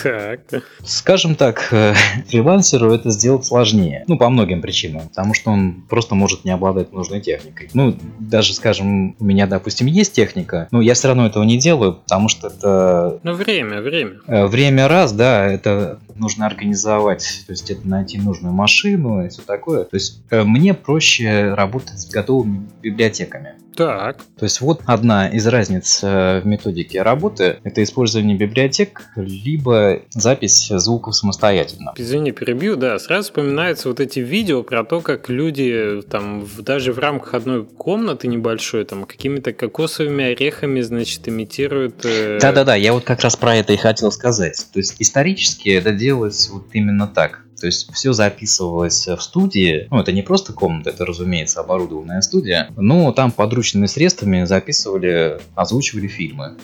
Так. 0.03 0.41
Скажем 0.85 1.35
так, 1.35 1.69
э, 1.73 1.95
фрилансеру 2.29 2.93
это 2.93 3.11
сделать 3.11 3.45
сложнее. 3.45 4.05
Ну, 4.07 4.17
по 4.17 4.31
многим 4.31 4.63
причинам. 4.63 5.09
Потому 5.09 5.35
что 5.35 5.51
он 5.51 5.83
просто 5.89 6.15
может 6.15 6.45
не 6.45 6.53
обладать 6.53 6.93
нужной 6.93 7.21
техникой. 7.21 7.69
Ну, 7.75 7.97
даже, 8.21 8.55
скажем, 8.55 9.17
у 9.19 9.25
меня, 9.25 9.47
допустим, 9.47 9.89
есть 9.89 10.13
техника, 10.13 10.69
но 10.71 10.81
я 10.81 10.95
все 10.95 11.09
равно 11.09 11.27
этого 11.27 11.43
не 11.43 11.59
делаю, 11.59 11.95
потому 11.95 12.29
что 12.29 12.47
это... 12.47 13.19
Ну, 13.25 13.33
время, 13.35 13.83
время. 13.83 14.21
Э, 14.29 14.47
время 14.47 14.87
раз, 14.87 15.13
да, 15.13 15.47
это 15.47 15.99
нужно 16.15 16.47
организовать, 16.47 17.45
то 17.47 17.53
есть 17.53 17.71
это 17.71 17.87
найти 17.89 18.19
нужную 18.19 18.55
машину 18.55 19.25
и 19.25 19.29
все 19.29 19.43
такое. 19.43 19.85
То 19.85 19.97
есть 19.97 20.23
э, 20.31 20.45
мне 20.45 20.75
проще 20.75 21.55
работать 21.55 21.99
с 21.99 22.09
готовыми 22.09 22.69
библиотеками. 22.83 23.55
Так. 23.81 24.19
То 24.39 24.45
есть 24.45 24.61
вот 24.61 24.83
одна 24.85 25.31
из 25.31 25.47
разниц 25.47 26.01
э, 26.03 26.41
в 26.41 26.47
методике 26.47 27.01
работы– 27.01 27.61
это 27.65 27.83
использование 27.83 28.37
библиотек, 28.37 29.05
либо 29.17 30.03
запись 30.11 30.69
звуков 30.69 31.17
самостоятельно. 31.17 31.95
Извини, 31.97 32.33
перебью, 32.33 32.77
да, 32.77 32.99
сразу 32.99 33.31
вспоминаются 33.31 33.89
вот 33.89 33.99
эти 33.99 34.19
видео 34.19 34.63
про 34.63 34.85
то, 34.85 35.01
как 35.01 35.31
люди 35.31 36.03
там 36.11 36.47
даже 36.59 36.93
в 36.93 36.99
рамках 36.99 37.33
одной 37.33 37.65
комнаты 37.65 38.29
небольшой 38.29 38.85
там 38.85 39.07
какими-то 39.07 39.55
кокосовыми 39.55 40.27
орехами, 40.27 40.83
значит, 40.83 41.27
имитируют... 41.27 42.05
Э, 42.05 42.39
Да-да-да, 42.39 42.75
я 42.75 42.93
вот 42.93 43.05
как 43.05 43.23
раз 43.23 43.35
про 43.35 43.57
это 43.57 43.73
и 43.73 43.79
хотел 43.79 44.13
сказать. 44.13 44.67
То 44.75 44.79
есть 44.79 44.97
исторически 44.99 45.71
это 45.71 45.93
делалось 45.93 46.51
вот 46.51 46.67
именно 46.75 47.07
так 47.07 47.47
То 47.61 47.67
есть 47.67 47.93
все 47.93 48.13
записывалось 48.13 49.07
в 49.07 49.21
студии. 49.21 49.87
Ну, 49.91 50.01
это 50.01 50.13
не 50.13 50.23
просто 50.23 50.53
комната, 50.53 50.91
это, 50.91 51.05
разумеется, 51.05 51.61
оборудованная 51.61 52.23
студия. 52.23 52.71
Но 52.77 53.13
там 53.13 53.31
подручными 53.31 53.87
средствами 53.87 54.45
записывали, 54.45 55.41
озвучивали 55.55 56.09
фильмы. 56.09 56.57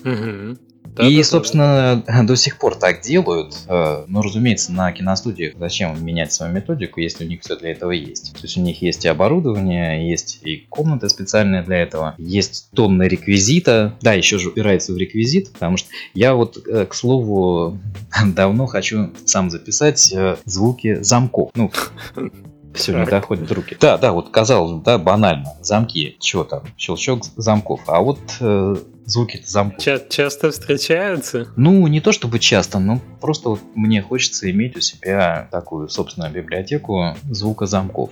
Мгм. 0.98 1.06
и, 1.08 1.10
Да-да-да. 1.16 1.24
собственно, 1.24 2.04
до 2.24 2.36
сих 2.36 2.58
пор 2.58 2.74
так 2.76 3.00
делают. 3.02 3.54
Э, 3.68 4.04
Но, 4.08 4.22
разумеется, 4.22 4.72
на 4.72 4.92
киностудиях 4.92 5.54
зачем 5.58 6.04
менять 6.04 6.32
свою 6.32 6.52
методику, 6.52 7.00
если 7.00 7.24
у 7.24 7.28
них 7.28 7.40
все 7.42 7.56
для 7.56 7.72
этого 7.72 7.90
есть. 7.90 8.32
То 8.34 8.42
есть 8.42 8.56
у 8.56 8.60
них 8.60 8.82
есть 8.82 9.04
и 9.04 9.08
оборудование, 9.08 10.08
есть 10.08 10.40
и 10.42 10.66
комната 10.68 11.08
специальная 11.08 11.62
для 11.62 11.78
этого, 11.78 12.14
есть 12.18 12.68
тонны 12.74 13.04
реквизита. 13.04 13.94
Да, 14.00 14.12
еще 14.12 14.38
же 14.38 14.48
упирается 14.48 14.92
в 14.92 14.96
реквизит, 14.96 15.52
потому 15.52 15.76
что 15.76 15.88
я 16.14 16.34
вот, 16.34 16.58
э, 16.66 16.86
к 16.86 16.94
слову, 16.94 17.78
давно 18.24 18.66
хочу 18.66 19.10
сам 19.24 19.50
записать 19.50 20.12
э, 20.12 20.36
звуки 20.44 21.02
замков. 21.02 21.50
Ну, 21.54 21.70
все 22.76 22.92
не 22.92 23.00
Так. 23.04 23.11
доходят 23.11 23.50
руки. 23.52 23.76
Да, 23.80 23.99
да, 23.99 24.12
вот 24.12 24.30
казалось 24.30 24.73
бы, 24.73 24.83
да, 24.85 24.99
банально. 24.99 25.52
Замки, 25.62 26.16
чего 26.21 26.45
там, 26.45 26.62
щелчок 26.76 27.25
замков. 27.37 27.80
А 27.87 28.00
вот 28.00 28.18
э, 28.40 28.76
звуки 29.04 29.42
замков. 29.45 29.83
Ча- 29.83 30.00
часто 30.09 30.50
встречаются? 30.50 31.49
Ну, 31.56 31.87
не 31.87 32.00
то 32.00 32.12
чтобы 32.12 32.38
часто, 32.38 32.78
но 32.78 33.00
просто 33.21 33.50
вот 33.50 33.61
мне 33.75 34.02
хочется 34.02 34.50
иметь 34.50 34.76
у 34.76 34.80
себя 34.80 35.49
такую 35.50 35.88
собственную 35.88 36.33
библиотеку 36.33 37.14
звукозамков. 37.30 38.11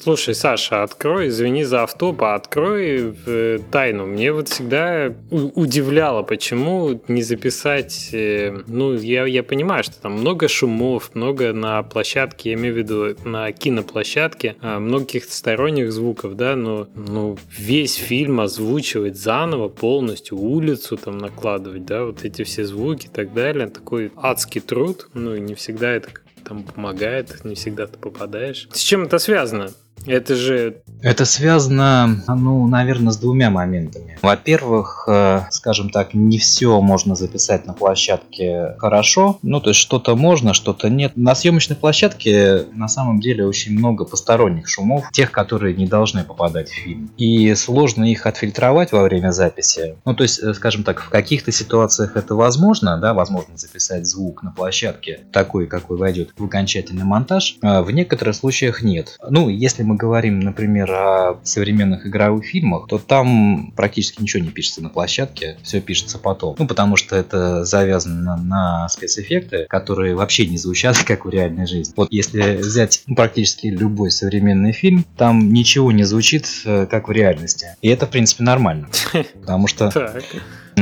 Слушай, 0.00 0.34
Саша, 0.36 0.84
открой, 0.84 1.26
извини 1.26 1.64
за 1.64 1.82
автоп, 1.82 2.22
а 2.22 2.36
открой 2.36 3.14
э, 3.26 3.58
тайну. 3.72 4.06
Мне 4.06 4.32
вот 4.32 4.48
всегда 4.48 5.12
удивляло, 5.30 6.22
почему 6.22 7.00
не 7.08 7.22
записать... 7.22 8.10
э, 8.12 8.62
ну, 8.68 8.94
я, 8.94 9.26
я 9.26 9.42
понимаю, 9.42 9.82
что 9.82 10.00
там 10.00 10.12
много 10.12 10.46
шумов, 10.46 11.10
много 11.14 11.52
на 11.52 11.82
площадке, 11.82 12.50
я 12.50 12.56
имею 12.56 12.74
в 12.74 12.78
виду 12.78 13.16
на 13.24 13.50
киноплощадке, 13.50 14.54
много 14.62 15.04
каких-то 15.04 15.34
сторонних 15.34 15.92
звуков, 15.92 16.36
да, 16.36 16.54
но 16.54 16.86
ну, 16.94 17.36
весь 17.58 17.96
фильм 17.96 18.40
озвучивать 18.40 19.16
заново, 19.16 19.68
полностью 19.68 20.38
улицу 20.38 20.96
там 20.96 21.18
накладывать, 21.18 21.84
да, 21.84 22.04
вот 22.04 22.24
эти 22.24 22.44
все 22.44 22.64
звуки 22.64 23.06
и 23.06 23.10
так 23.10 23.34
далее. 23.34 23.66
Такой 23.66 24.12
адский 24.16 24.60
труд, 24.60 25.08
ну, 25.14 25.34
и 25.34 25.40
не 25.40 25.54
всегда 25.54 25.90
это 25.90 26.10
там 26.44 26.62
помогает, 26.62 27.44
не 27.44 27.56
всегда 27.56 27.86
ты 27.86 27.98
попадаешь. 27.98 28.68
С 28.72 28.78
чем 28.78 29.02
это 29.02 29.18
связано? 29.18 29.70
Это 30.06 30.34
же... 30.34 30.82
Это 31.00 31.24
связано, 31.24 32.24
ну, 32.26 32.66
наверное, 32.66 33.12
с 33.12 33.18
двумя 33.18 33.50
моментами. 33.50 34.18
Во-первых, 34.22 35.04
э, 35.08 35.42
скажем 35.50 35.90
так, 35.90 36.12
не 36.14 36.38
все 36.38 36.80
можно 36.80 37.14
записать 37.14 37.66
на 37.66 37.72
площадке 37.72 38.74
хорошо. 38.78 39.38
Ну, 39.42 39.60
то 39.60 39.70
есть 39.70 39.80
что-то 39.80 40.16
можно, 40.16 40.54
что-то 40.54 40.88
нет. 40.88 41.12
На 41.16 41.34
съемочной 41.34 41.76
площадке 41.76 42.64
на 42.72 42.88
самом 42.88 43.20
деле 43.20 43.46
очень 43.46 43.78
много 43.78 44.04
посторонних 44.04 44.68
шумов, 44.68 45.10
тех, 45.12 45.30
которые 45.30 45.74
не 45.74 45.86
должны 45.86 46.24
попадать 46.24 46.68
в 46.68 46.74
фильм. 46.74 47.10
И 47.16 47.54
сложно 47.54 48.10
их 48.10 48.26
отфильтровать 48.26 48.92
во 48.92 49.02
время 49.02 49.30
записи. 49.30 49.96
Ну, 50.04 50.14
то 50.14 50.24
есть, 50.24 50.42
э, 50.42 50.52
скажем 50.54 50.82
так, 50.82 51.00
в 51.00 51.10
каких-то 51.10 51.52
ситуациях 51.52 52.16
это 52.16 52.34
возможно, 52.34 52.98
да, 52.98 53.14
возможно 53.14 53.56
записать 53.56 54.06
звук 54.06 54.42
на 54.42 54.50
площадке 54.50 55.20
такой, 55.32 55.66
какой 55.66 55.96
войдет 55.96 56.30
в 56.36 56.44
окончательный 56.44 57.04
монтаж. 57.04 57.56
А 57.62 57.82
В 57.82 57.90
некоторых 57.90 58.34
случаях 58.34 58.82
нет. 58.82 59.16
Ну, 59.28 59.48
если 59.48 59.82
мы 59.88 59.96
говорим, 59.96 60.40
например, 60.40 60.92
о 60.92 61.40
современных 61.44 62.06
игровых 62.06 62.44
фильмах, 62.44 62.86
то 62.88 62.98
там 62.98 63.72
практически 63.74 64.20
ничего 64.20 64.42
не 64.42 64.50
пишется 64.50 64.82
на 64.82 64.90
площадке, 64.90 65.56
все 65.62 65.80
пишется 65.80 66.18
потом. 66.18 66.56
Ну, 66.58 66.66
потому 66.66 66.96
что 66.96 67.16
это 67.16 67.64
завязано 67.64 68.36
на, 68.36 68.88
спецэффекты, 68.88 69.66
которые 69.68 70.14
вообще 70.14 70.46
не 70.46 70.58
звучат, 70.58 70.98
как 71.06 71.24
в 71.24 71.30
реальной 71.30 71.66
жизни. 71.66 71.94
Вот 71.96 72.08
если 72.10 72.56
взять 72.56 73.02
ну, 73.06 73.14
практически 73.14 73.68
любой 73.68 74.10
современный 74.10 74.72
фильм, 74.72 75.04
там 75.16 75.52
ничего 75.52 75.90
не 75.90 76.04
звучит, 76.04 76.46
э, 76.64 76.86
как 76.86 77.08
в 77.08 77.12
реальности. 77.12 77.76
И 77.80 77.88
это, 77.88 78.06
в 78.06 78.10
принципе, 78.10 78.44
нормально. 78.44 78.88
Потому 79.40 79.66
что. 79.66 79.90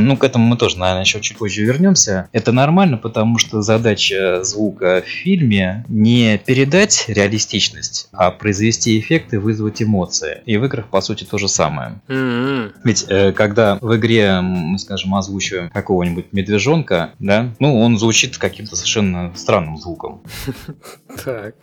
Ну, 0.00 0.17
к 0.17 0.25
этому 0.25 0.47
мы 0.47 0.57
тоже, 0.57 0.79
наверное, 0.79 1.03
еще 1.05 1.21
чуть 1.21 1.37
позже 1.37 1.65
вернемся. 1.65 2.29
Это 2.33 2.53
нормально, 2.53 2.97
потому 2.97 3.38
что 3.38 3.62
задача 3.62 4.43
звука 4.43 5.03
в 5.05 5.09
фильме 5.09 5.85
не 5.88 6.38
передать 6.38 7.05
реалистичность, 7.09 8.09
а 8.12 8.31
произвести 8.31 8.99
эффект 8.99 9.33
и 9.35 9.37
вызвать 9.37 9.83
эмоции. 9.83 10.43
И 10.47 10.57
в 10.57 10.65
играх, 10.65 10.88
по 10.88 11.00
сути, 11.00 11.25
то 11.25 11.38
же 11.38 11.49
самое. 11.49 12.00
М-м. 12.09 12.73
Ведь 12.85 13.05
э, 13.09 13.33
когда 13.33 13.79
в 13.81 13.97
игре, 13.97 14.41
мы, 14.41 14.79
скажем, 14.79 15.15
озвучиваем 15.15 15.71
какого-нибудь 15.71 16.33
медвежонка, 16.33 17.11
да, 17.19 17.55
ну, 17.59 17.81
он 17.81 17.99
звучит 17.99 18.38
каким-то 18.38 18.76
совершенно 18.76 19.33
странным 19.37 19.79
звуком. 19.79 20.23
Так. 21.25 21.55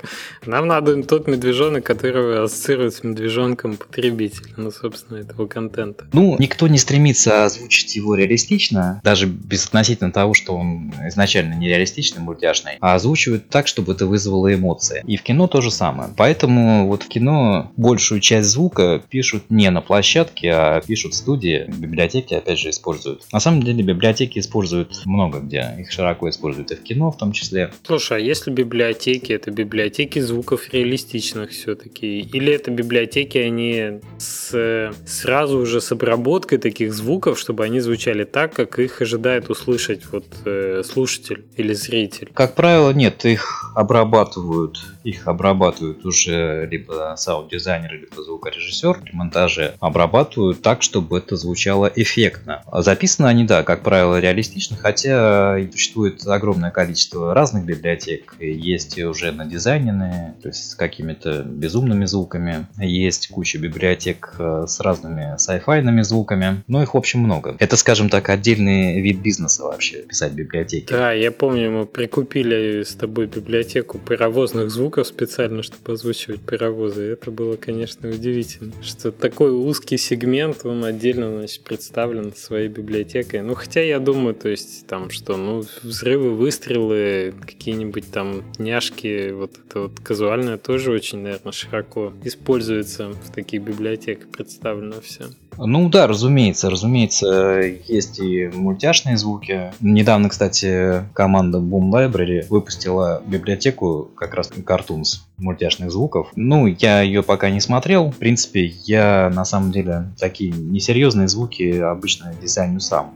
Нам 0.46 0.68
надо 0.68 1.04
тот 1.04 1.28
медвежонок, 1.28 1.86
которого 1.86 2.44
ассоциирует 2.44 2.96
с 2.96 3.04
медвежонком 3.04 3.78
потребитель, 3.78 4.54
ну, 4.58 4.72
собственно, 4.72 5.18
этого 5.18 5.46
контента. 5.46 6.08
Ну, 6.12 6.36
никто 6.40 6.68
не 6.68 6.78
стремится 6.78 7.46
озвучить 7.46 7.96
его 7.96 8.16
реалистично, 8.24 9.02
даже 9.04 9.28
безотносительно 9.28 10.12
того, 10.12 10.34
что 10.34 10.56
он 10.56 10.94
изначально 11.08 11.54
нереалистичный, 11.54 12.22
мультяшный, 12.22 12.74
а 12.80 12.96
озвучивают 12.96 13.50
так, 13.50 13.68
чтобы 13.68 13.94
это 13.94 14.06
вызвало 14.06 14.54
эмоции. 14.54 15.04
И 15.06 15.18
в 15.18 15.24
кино 15.24 15.48
то 15.48 15.62
же 15.62 15.72
самое. 15.72 16.10
Поэтому 16.18 16.88
вот 16.88 17.04
в 17.04 17.08
кино 17.08 17.72
большую 17.78 18.22
часть 18.22 18.50
звука 18.50 19.02
пишут 19.10 19.44
не 19.50 19.70
на 19.70 19.82
площадке, 19.82 20.52
а 20.52 20.82
пишут 20.82 21.14
в 21.14 21.18
студии. 21.18 21.66
Библиотеки, 21.78 22.34
опять 22.34 22.60
же, 22.60 22.70
используют. 22.70 23.24
На 23.32 23.40
самом 23.40 23.64
деле, 23.64 23.84
библиотеки 23.84 24.40
используют 24.40 25.06
много 25.06 25.40
где. 25.40 25.76
Их 25.80 25.92
широко 25.92 26.30
используют 26.30 26.72
и 26.72 26.76
в 26.76 26.84
кино 26.84 27.12
в 27.12 27.18
том 27.18 27.32
числе. 27.32 27.72
Слушай, 27.86 28.18
а 28.18 28.20
если 28.20 28.52
библиотеки, 28.52 29.32
это 29.34 29.52
библиотеки 29.52 30.20
звуков 30.20 30.74
реалистичных 30.74 31.52
все-таки? 31.52 32.20
Или 32.20 32.54
это 32.54 32.72
библиотеки, 32.72 33.38
они 33.38 34.02
с, 34.18 34.92
сразу 35.06 35.58
уже 35.58 35.82
с 35.82 35.92
обработкой 35.92 36.58
таких 36.58 36.94
звуков, 36.94 37.40
чтобы 37.40 37.64
они 37.64 37.80
звучали 37.80 38.13
так, 38.22 38.54
как 38.54 38.78
их 38.78 39.02
ожидает 39.02 39.50
услышать 39.50 40.06
вот 40.12 40.28
э, 40.46 40.84
слушатель 40.86 41.46
или 41.58 41.74
зритель? 41.74 42.30
Как 42.36 42.54
правило, 42.54 42.92
нет, 42.92 43.26
их 43.26 43.72
обрабатывают, 43.76 44.78
их 45.04 45.28
обрабатывают 45.28 46.06
уже 46.06 46.68
либо 46.70 47.16
саунд-дизайнер, 47.18 47.94
либо 47.94 48.24
звукорежиссер 48.24 49.00
при 49.02 49.12
монтаже, 49.14 49.74
обрабатывают 49.80 50.62
так, 50.62 50.84
чтобы 50.84 51.18
это 51.18 51.36
звучало 51.36 51.92
эффектно. 51.96 52.62
Записаны 52.72 53.28
они, 53.28 53.46
да, 53.46 53.64
как 53.64 53.82
правило, 53.82 54.20
реалистично, 54.20 54.78
хотя 54.78 55.58
существует 55.72 56.26
огромное 56.28 56.72
количество 56.72 57.34
разных 57.34 57.66
библиотек. 57.66 58.36
Есть 58.40 59.00
уже 59.00 59.32
надизайненные, 59.32 60.36
то 60.42 60.50
есть 60.50 60.72
с 60.72 60.76
какими-то 60.76 61.44
безумными 61.44 62.06
звуками. 62.06 62.68
Есть 62.78 63.30
куча 63.30 63.58
библиотек 63.58 64.36
э, 64.38 64.66
с 64.68 64.80
разными 64.80 65.38
сайфайными 65.38 66.02
звуками. 66.02 66.64
Ну, 66.68 66.82
их, 66.82 66.94
в 66.94 66.98
общем, 66.98 67.22
много. 67.22 67.56
Это, 67.60 67.78
скажем 67.78 67.93
так, 68.10 68.30
отдельный 68.30 69.02
вид 69.02 69.20
бизнеса 69.20 69.64
вообще, 69.64 70.04
писать 70.04 70.34
библиотеки. 70.34 70.92
Да, 70.92 71.12
я 71.12 71.32
помню, 71.32 71.72
мы 71.72 71.86
прикупили 71.86 72.84
с 72.84 72.94
тобой 72.96 73.28
библиотеку 73.28 74.00
паровозных 74.00 74.70
звуков 74.70 75.08
специально, 75.08 75.64
чтобы 75.64 75.94
озвучивать 75.94 76.42
паровозы. 76.42 77.04
Это 77.04 77.32
было, 77.32 77.56
конечно, 77.56 78.10
удивительно, 78.10 78.74
что 78.82 79.12
такой 79.12 79.52
узкий 79.52 79.98
сегмент, 79.98 80.66
он 80.66 80.84
отдельно, 80.84 81.38
значит, 81.38 81.64
представлен 81.64 82.34
своей 82.36 82.68
библиотекой. 82.68 83.42
Ну, 83.42 83.56
хотя 83.56 83.82
я 83.82 84.00
думаю, 84.00 84.36
то 84.36 84.50
есть 84.50 84.86
там 84.88 85.10
что, 85.10 85.38
ну, 85.38 85.64
взрывы, 85.84 86.32
выстрелы, 86.32 87.34
какие-нибудь 87.42 88.12
там 88.12 88.44
няшки, 88.58 89.32
вот 89.32 89.52
это 89.68 89.82
вот 89.82 90.00
казуальное 90.00 90.58
тоже 90.58 90.92
очень, 90.92 91.20
наверное, 91.20 91.52
широко 91.52 92.14
используется 92.24 93.10
в 93.10 93.32
таких 93.32 93.62
библиотеках, 93.62 94.30
представлено 94.30 95.02
все. 95.02 95.26
Ну 95.58 95.90
да, 95.90 96.08
разумеется, 96.08 96.70
разумеется, 96.70 97.62
есть 97.88 98.20
и 98.20 98.48
мультяшные 98.48 99.18
звуки. 99.18 99.74
Недавно, 99.80 100.30
кстати, 100.30 101.04
команда 101.14 101.60
Boom 101.60 101.92
Library 101.92 102.46
выпустила 102.50 103.22
библиотеку 103.26 104.12
как 104.16 104.34
раз 104.34 104.52
Cartoons 104.52 105.22
мультяшных 105.38 105.92
звуков. 105.92 106.32
Ну, 106.36 106.68
я 106.68 107.02
ее 107.02 107.24
пока 107.24 107.50
не 107.50 107.60
смотрел. 107.60 108.12
В 108.12 108.18
принципе, 108.18 108.66
я 108.86 109.32
на 109.34 109.46
самом 109.46 109.72
деле 109.72 110.12
такие 110.20 110.52
несерьезные 110.52 111.28
звуки 111.28 111.80
обычно 111.80 112.34
дизайню 112.42 112.80
сам. 112.80 113.14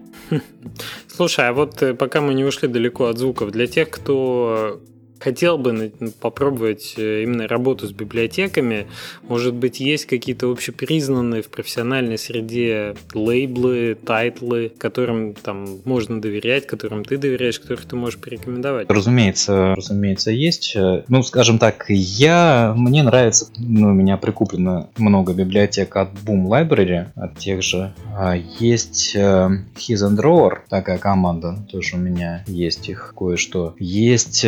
Слушай, 1.08 1.50
а 1.50 1.54
вот 1.54 1.82
э, 1.82 1.94
пока 1.94 2.22
мы 2.22 2.34
не 2.34 2.44
ушли 2.44 2.68
далеко 2.68 3.06
от 3.06 3.18
звуков, 3.18 3.52
для 3.52 3.68
тех, 3.68 3.90
кто 3.90 4.82
хотел 5.20 5.58
бы 5.58 5.92
попробовать 6.20 6.96
э, 6.98 7.24
именно 7.24 7.48
работу 7.48 7.88
с 7.88 7.92
библиотеками, 7.92 8.88
может 9.28 9.54
быть, 9.54 9.80
есть 9.80 10.06
какие-то 10.06 10.52
общепризнанные 10.52 11.42
в 11.42 11.50
профессиональной 11.50 12.18
среде 12.18 12.96
лейблы, 13.14 13.98
тайтлы, 14.06 14.72
которым 14.78 15.34
там 15.34 15.80
можно 15.86 16.22
доверять, 16.22 16.68
которым 16.68 17.04
ты 17.04 17.18
доверяешь, 17.18 17.60
которых 17.60 17.86
ты 17.86 17.96
можешь 17.96 18.20
порекомендовать? 18.20 18.90
Разумеется, 18.90 19.76
разумеется, 19.76 20.32
есть. 20.32 20.76
Э, 20.76 21.04
Ну, 21.08 21.24
скажем 21.24 21.60
так, 21.60 21.86
я... 21.90 22.74
Мне 22.76 23.04
нравится... 23.04 23.48
Ну, 23.58 23.90
у 23.90 23.94
меня 23.94 24.18
прикуплено 24.18 24.90
много 24.98 25.34
библиотек 25.34 25.96
от 25.96 26.10
Boom 26.26 26.48
Library, 26.48 27.08
от 27.16 27.38
тех 27.38 27.62
же. 27.62 27.94
А, 28.16 28.36
Есть 28.36 29.14
э, 29.16 29.50
Hiss 29.76 30.08
and 30.08 30.18
a 30.18 30.25
Roar, 30.25 30.60
такая 30.70 30.98
команда, 30.98 31.58
тоже 31.72 31.96
у 31.96 32.00
меня 32.00 32.44
есть 32.48 32.90
их 32.90 33.14
кое-что. 33.18 33.76
Есть 33.80 34.46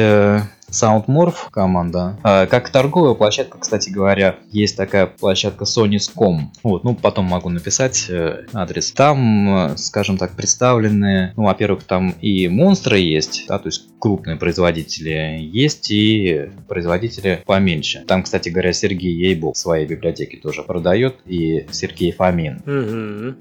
Soundmorph 0.71 1.49
команда. 1.51 2.17
А, 2.23 2.45
как 2.45 2.69
торговая 2.69 3.13
площадка, 3.13 3.57
кстати 3.57 3.89
говоря, 3.89 4.37
есть 4.51 4.77
такая 4.77 5.07
площадка 5.07 5.65
Sonys.com. 5.65 6.51
Вот, 6.63 6.83
ну, 6.83 6.95
потом 6.95 7.25
могу 7.25 7.49
написать 7.49 8.07
э, 8.09 8.45
адрес. 8.53 8.91
Там, 8.91 9.71
э, 9.71 9.77
скажем 9.77 10.17
так, 10.17 10.31
представлены, 10.31 11.33
ну, 11.35 11.43
во-первых, 11.43 11.83
там 11.83 12.11
и 12.21 12.47
монстры 12.47 12.99
есть, 12.99 13.45
да, 13.47 13.59
то 13.59 13.67
есть 13.67 13.89
крупные 13.99 14.37
производители, 14.37 15.39
есть 15.41 15.91
и 15.91 16.49
производители 16.67 17.43
поменьше. 17.45 18.03
Там, 18.07 18.23
кстати 18.23 18.49
говоря, 18.49 18.73
Сергей 18.73 19.13
Ейбл 19.13 19.53
в 19.53 19.57
своей 19.57 19.85
библиотеке 19.85 20.37
тоже 20.37 20.63
продает, 20.63 21.17
и 21.25 21.67
Сергей 21.71 22.11
Фомин. 22.11 22.61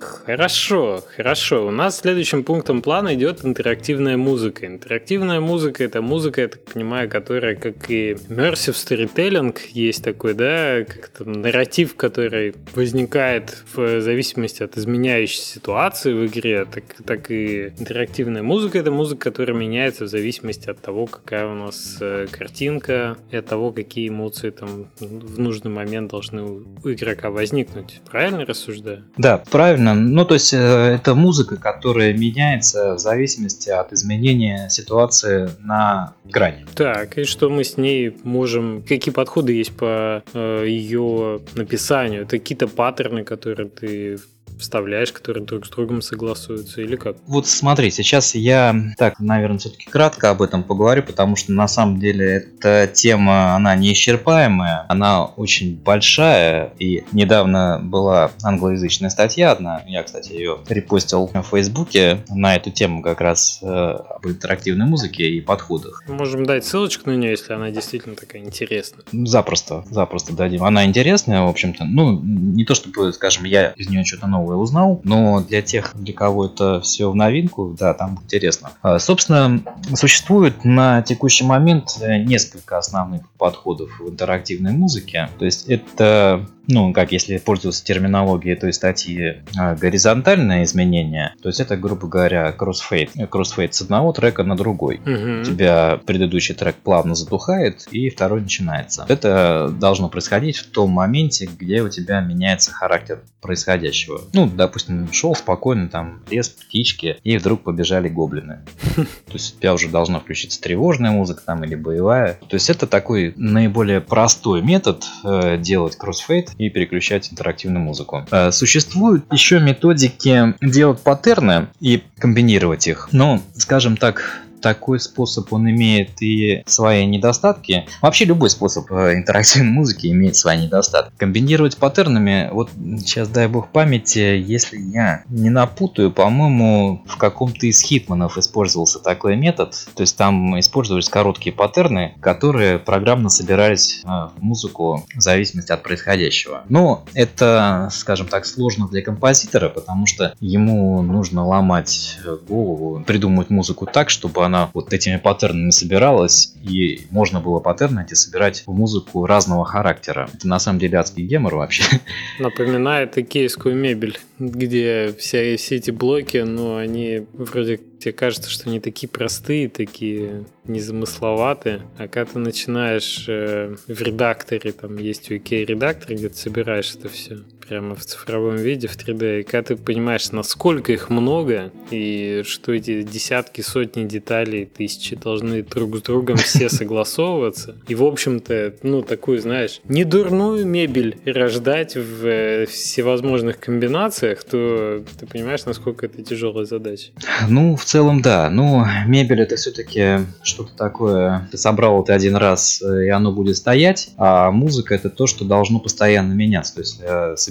Хорошо, 0.00 1.02
хорошо. 1.16 1.66
У 1.66 1.70
нас 1.70 1.98
следующим 1.98 2.44
пунктом 2.44 2.82
плана 2.82 3.14
идет 3.14 3.44
интерактивная 3.44 4.16
музыка. 4.16 4.66
Интерактивная 4.66 5.40
музыка 5.40 5.84
это 5.84 6.02
музыка, 6.02 6.42
я 6.42 6.48
так 6.48 6.64
понимаю, 6.64 7.08
которая, 7.18 7.56
как 7.56 7.90
и 7.90 8.12
immersive 8.12 8.74
storytelling, 8.74 9.56
есть 9.72 10.04
такой, 10.04 10.34
да, 10.34 10.84
как-то 10.84 11.24
нарратив, 11.24 11.96
который 11.96 12.54
возникает 12.74 13.64
в 13.74 14.00
зависимости 14.00 14.62
от 14.62 14.76
изменяющейся 14.76 15.54
ситуации 15.54 16.12
в 16.12 16.26
игре, 16.26 16.64
так, 16.64 16.84
так 17.04 17.30
и 17.30 17.72
интерактивная 17.78 18.42
музыка 18.42 18.78
это 18.78 18.92
музыка, 18.92 19.30
которая 19.30 19.56
меняется 19.56 20.04
в 20.04 20.08
зависимости 20.08 20.70
от 20.70 20.80
того, 20.80 21.06
какая 21.06 21.46
у 21.46 21.54
нас 21.54 21.98
э, 22.00 22.26
картинка 22.30 23.16
и 23.32 23.36
от 23.36 23.46
того, 23.46 23.72
какие 23.72 24.08
эмоции 24.08 24.50
там 24.50 24.86
в 25.00 25.40
нужный 25.40 25.70
момент 25.70 26.10
должны 26.10 26.42
у 26.42 26.62
игрока 26.84 27.30
возникнуть. 27.30 28.00
Правильно 28.10 28.44
рассуждаю? 28.44 29.04
Да, 29.16 29.42
правильно. 29.50 29.94
Ну, 29.94 30.24
то 30.24 30.34
есть, 30.34 30.52
э, 30.52 30.56
это 30.56 31.14
музыка, 31.16 31.56
которая 31.56 32.12
меняется 32.12 32.94
в 32.94 32.98
зависимости 32.98 33.70
от 33.70 33.92
изменения 33.92 34.68
ситуации 34.68 35.50
на 35.60 36.14
грани. 36.24 36.66
Так, 36.74 37.07
и 37.16 37.24
что 37.24 37.48
мы 37.48 37.64
с 37.64 37.76
ней 37.76 38.14
можем... 38.24 38.82
Какие 38.82 39.14
подходы 39.14 39.52
есть 39.52 39.76
по 39.76 40.22
э, 40.34 40.64
ее 40.66 41.40
написанию? 41.54 42.22
Это 42.22 42.38
какие-то 42.38 42.68
паттерны, 42.68 43.24
которые 43.24 43.68
ты 43.68 44.18
вставляешь, 44.58 45.12
которые 45.12 45.44
друг 45.44 45.66
с 45.66 45.70
другом 45.70 46.02
согласуются, 46.02 46.80
или 46.80 46.96
как? 46.96 47.16
Вот 47.26 47.46
смотри, 47.46 47.90
сейчас 47.90 48.34
я 48.34 48.74
так, 48.96 49.20
наверное, 49.20 49.58
все-таки 49.58 49.88
кратко 49.88 50.30
об 50.30 50.42
этом 50.42 50.62
поговорю, 50.62 51.02
потому 51.02 51.36
что 51.36 51.52
на 51.52 51.68
самом 51.68 51.98
деле 51.98 52.48
эта 52.58 52.90
тема, 52.92 53.54
она 53.54 53.76
неисчерпаемая, 53.76 54.86
она 54.88 55.24
очень 55.24 55.76
большая, 55.76 56.72
и 56.78 57.04
недавно 57.12 57.80
была 57.82 58.32
англоязычная 58.42 59.10
статья 59.10 59.52
одна, 59.52 59.82
я, 59.86 60.02
кстати, 60.02 60.32
ее 60.32 60.58
репостил 60.68 61.30
в 61.32 61.42
Фейсбуке 61.42 62.24
на 62.28 62.56
эту 62.56 62.70
тему 62.70 63.02
как 63.02 63.20
раз 63.20 63.60
э, 63.62 63.66
об 63.66 64.26
интерактивной 64.26 64.86
музыке 64.86 65.28
и 65.28 65.40
подходах. 65.40 66.02
Можем 66.08 66.44
дать 66.44 66.64
ссылочку 66.64 67.10
на 67.10 67.16
нее, 67.16 67.30
если 67.32 67.52
она 67.52 67.70
действительно 67.70 68.16
такая 68.16 68.42
интересная. 68.42 69.04
Запросто, 69.12 69.84
запросто 69.90 70.34
дадим. 70.34 70.64
Она 70.64 70.84
интересная, 70.84 71.42
в 71.42 71.48
общем-то, 71.48 71.84
ну, 71.84 72.20
не 72.22 72.64
то 72.64 72.74
чтобы, 72.74 73.12
скажем, 73.12 73.44
я 73.44 73.70
из 73.70 73.88
нее 73.88 74.04
что-то 74.04 74.26
новое 74.26 74.47
новое 74.48 74.56
узнал, 74.56 75.00
но 75.04 75.40
для 75.40 75.62
тех, 75.62 75.92
для 75.94 76.14
кого 76.14 76.46
это 76.46 76.80
все 76.80 77.10
в 77.10 77.14
новинку, 77.14 77.74
да, 77.78 77.94
там 77.94 78.18
интересно. 78.24 78.70
А, 78.82 78.98
собственно, 78.98 79.60
существует 79.94 80.64
на 80.64 81.02
текущий 81.02 81.44
момент 81.44 81.98
э, 82.00 82.18
несколько 82.18 82.78
основных 82.78 83.28
подходов 83.32 84.00
в 84.00 84.08
интерактивной 84.08 84.72
музыке. 84.72 85.28
То 85.38 85.44
есть 85.44 85.68
это 85.68 86.46
ну, 86.68 86.92
как 86.92 87.12
если 87.12 87.38
пользоваться 87.38 87.82
терминологией 87.82 88.54
той 88.54 88.72
статьи, 88.74 89.38
а, 89.56 89.74
горизонтальное 89.74 90.64
изменение, 90.64 91.34
то 91.42 91.48
есть 91.48 91.60
это, 91.60 91.76
грубо 91.76 92.06
говоря, 92.06 92.52
кроссфейд. 92.52 93.10
Кроссфейд 93.30 93.74
с 93.74 93.80
одного 93.80 94.12
трека 94.12 94.44
на 94.44 94.54
другой. 94.54 94.96
Угу. 94.96 95.40
У 95.40 95.44
тебя 95.44 95.98
предыдущий 96.04 96.54
трек 96.54 96.76
плавно 96.76 97.14
затухает, 97.14 97.88
и 97.90 98.10
второй 98.10 98.42
начинается. 98.42 99.06
Это 99.08 99.74
должно 99.80 100.10
происходить 100.10 100.58
в 100.58 100.70
том 100.70 100.90
моменте, 100.90 101.48
где 101.58 101.82
у 101.82 101.88
тебя 101.88 102.20
меняется 102.20 102.70
характер 102.70 103.22
происходящего. 103.40 104.20
Ну, 104.34 104.37
допустим, 104.46 105.12
шел 105.12 105.34
спокойно, 105.34 105.88
там, 105.88 106.22
лес, 106.30 106.48
птички, 106.48 107.18
и 107.24 107.36
вдруг 107.38 107.62
побежали 107.62 108.08
гоблины. 108.08 108.60
То 108.96 109.32
есть 109.32 109.56
у 109.56 109.60
тебя 109.60 109.74
уже 109.74 109.88
должна 109.88 110.20
включиться 110.20 110.60
тревожная 110.60 111.10
музыка 111.10 111.42
там 111.44 111.64
или 111.64 111.74
боевая. 111.74 112.38
То 112.48 112.54
есть 112.54 112.70
это 112.70 112.86
такой 112.86 113.32
наиболее 113.36 114.00
простой 114.00 114.62
метод 114.62 115.04
э, 115.24 115.56
делать 115.58 115.96
кроссфейд 115.96 116.50
и 116.58 116.70
переключать 116.70 117.32
интерактивную 117.32 117.82
музыку. 117.82 118.26
Э, 118.30 118.50
существуют 118.50 119.24
еще 119.32 119.60
методики 119.60 120.54
делать 120.60 121.00
паттерны 121.00 121.68
и 121.80 122.02
комбинировать 122.18 122.86
их. 122.86 123.08
Но, 123.12 123.40
скажем 123.54 123.96
так, 123.96 124.42
такой 124.60 125.00
способ, 125.00 125.52
он 125.52 125.68
имеет 125.70 126.20
и 126.22 126.62
свои 126.66 127.06
недостатки. 127.06 127.86
Вообще 128.02 128.24
любой 128.24 128.50
способ 128.50 128.90
э, 128.92 129.14
интерактивной 129.14 129.70
музыки 129.72 130.06
имеет 130.08 130.36
свои 130.36 130.64
недостатки. 130.64 131.12
Комбинировать 131.16 131.76
паттернами, 131.76 132.48
вот 132.52 132.70
сейчас 132.98 133.28
дай 133.28 133.48
бог 133.48 133.68
памяти, 133.68 134.18
если 134.18 134.78
я 134.78 135.22
не 135.28 135.50
напутаю, 135.50 136.10
по-моему, 136.10 137.02
в 137.06 137.16
каком-то 137.16 137.66
из 137.66 137.80
хитманов 137.80 138.38
использовался 138.38 138.98
такой 138.98 139.36
метод. 139.36 139.74
То 139.94 140.02
есть 140.02 140.16
там 140.16 140.58
использовались 140.58 141.08
короткие 141.08 141.54
паттерны, 141.54 142.14
которые 142.20 142.78
программно 142.78 143.28
собирались 143.28 144.02
э, 144.04 144.08
в 144.08 144.42
музыку 144.42 145.06
в 145.14 145.20
зависимости 145.20 145.72
от 145.72 145.82
происходящего. 145.82 146.64
Но 146.68 147.04
это, 147.14 147.88
скажем 147.92 148.26
так, 148.26 148.46
сложно 148.46 148.88
для 148.88 149.02
композитора, 149.02 149.68
потому 149.68 150.06
что 150.06 150.34
ему 150.40 151.02
нужно 151.02 151.46
ломать 151.46 152.18
голову, 152.48 153.02
придумывать 153.06 153.50
музыку 153.50 153.86
так, 153.86 154.10
чтобы 154.10 154.44
она 154.48 154.70
вот 154.74 154.92
этими 154.92 155.16
паттернами 155.16 155.70
собиралась, 155.70 156.54
и 156.62 157.06
можно 157.10 157.40
было 157.40 157.60
паттерны 157.60 158.04
эти 158.06 158.14
собирать 158.14 158.64
в 158.66 158.72
музыку 158.72 159.24
разного 159.24 159.64
характера. 159.64 160.28
Это 160.34 160.48
на 160.48 160.58
самом 160.58 160.80
деле 160.80 160.98
адский 160.98 161.24
гемор 161.24 161.54
вообще. 161.54 161.84
Напоминает 162.38 163.16
икейскую 163.16 163.76
мебель, 163.76 164.18
где 164.38 165.14
все, 165.18 165.56
все 165.56 165.76
эти 165.76 165.90
блоки, 165.90 166.38
но 166.38 166.76
они 166.76 167.26
вроде 167.32 167.78
тебе 167.98 168.12
кажется, 168.12 168.50
что 168.50 168.68
они 168.68 168.80
такие 168.80 169.08
простые, 169.08 169.68
такие 169.68 170.44
незамысловатые, 170.64 171.82
а 171.96 172.08
когда 172.08 172.32
ты 172.32 172.38
начинаешь 172.38 173.24
э, 173.28 173.74
в 173.86 174.02
редакторе, 174.02 174.72
там 174.72 174.96
есть 174.96 175.30
IKEA 175.30 175.64
редактор, 175.64 176.14
где 176.14 176.28
ты 176.28 176.36
собираешь 176.36 176.94
это 176.94 177.08
все 177.08 177.38
прямо 177.68 177.94
в 177.94 178.04
цифровом 178.04 178.56
виде, 178.56 178.88
в 178.88 178.96
3D, 178.96 179.40
и 179.40 179.42
когда 179.42 179.74
ты 179.74 179.76
понимаешь, 179.76 180.32
насколько 180.32 180.92
их 180.92 181.10
много, 181.10 181.70
и 181.90 182.42
что 182.46 182.72
эти 182.72 183.02
десятки, 183.02 183.60
сотни 183.60 184.04
деталей, 184.04 184.64
тысячи 184.64 185.16
должны 185.16 185.62
друг 185.62 185.98
с 185.98 186.02
другом 186.02 186.36
все 186.36 186.68
согласовываться, 186.70 187.76
и, 187.86 187.94
в 187.94 188.04
общем-то, 188.04 188.74
ну, 188.82 189.02
такую, 189.02 189.40
знаешь, 189.40 189.80
недурную 189.84 190.66
мебель 190.66 191.18
рождать 191.26 191.94
в 191.94 192.26
э, 192.26 192.66
всевозможных 192.66 193.58
комбинациях, 193.60 194.44
то 194.44 195.04
ты 195.18 195.26
понимаешь, 195.26 195.64
насколько 195.66 196.06
это 196.06 196.22
тяжелая 196.22 196.64
задача. 196.64 197.10
Ну, 197.48 197.76
в 197.76 197.84
целом, 197.84 198.22
да. 198.22 198.48
Ну, 198.50 198.84
мебель 199.06 199.42
это 199.42 199.56
все-таки 199.56 200.20
что-то 200.42 200.74
такое. 200.76 201.48
Ты 201.50 201.58
собрал 201.58 202.02
это 202.02 202.14
один 202.14 202.36
раз, 202.36 202.80
э, 202.82 203.06
и 203.06 203.08
оно 203.08 203.32
будет 203.32 203.56
стоять, 203.56 204.10
а 204.16 204.50
музыка 204.50 204.94
это 204.94 205.10
то, 205.10 205.26
что 205.26 205.44
должно 205.44 205.80
постоянно 205.80 206.32
меняться. 206.32 206.74
То 206.74 206.80
есть 206.80 207.00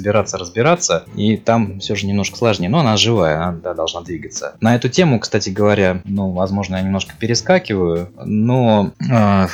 собираться, 0.07 0.37
разбираться, 0.37 1.05
и 1.15 1.35
там 1.35 1.79
все 1.79 1.95
же 1.95 2.05
немножко 2.07 2.37
сложнее. 2.37 2.69
Но 2.69 2.79
она 2.79 2.95
живая, 2.95 3.43
она 3.43 3.57
да, 3.61 3.73
должна 3.73 4.01
двигаться. 4.01 4.55
На 4.61 4.75
эту 4.75 4.87
тему, 4.87 5.19
кстати 5.19 5.49
говоря, 5.49 6.01
ну, 6.05 6.31
возможно, 6.31 6.77
я 6.77 6.81
немножко 6.81 7.13
перескакиваю, 7.19 8.09
но 8.23 8.91
э, 9.01 9.47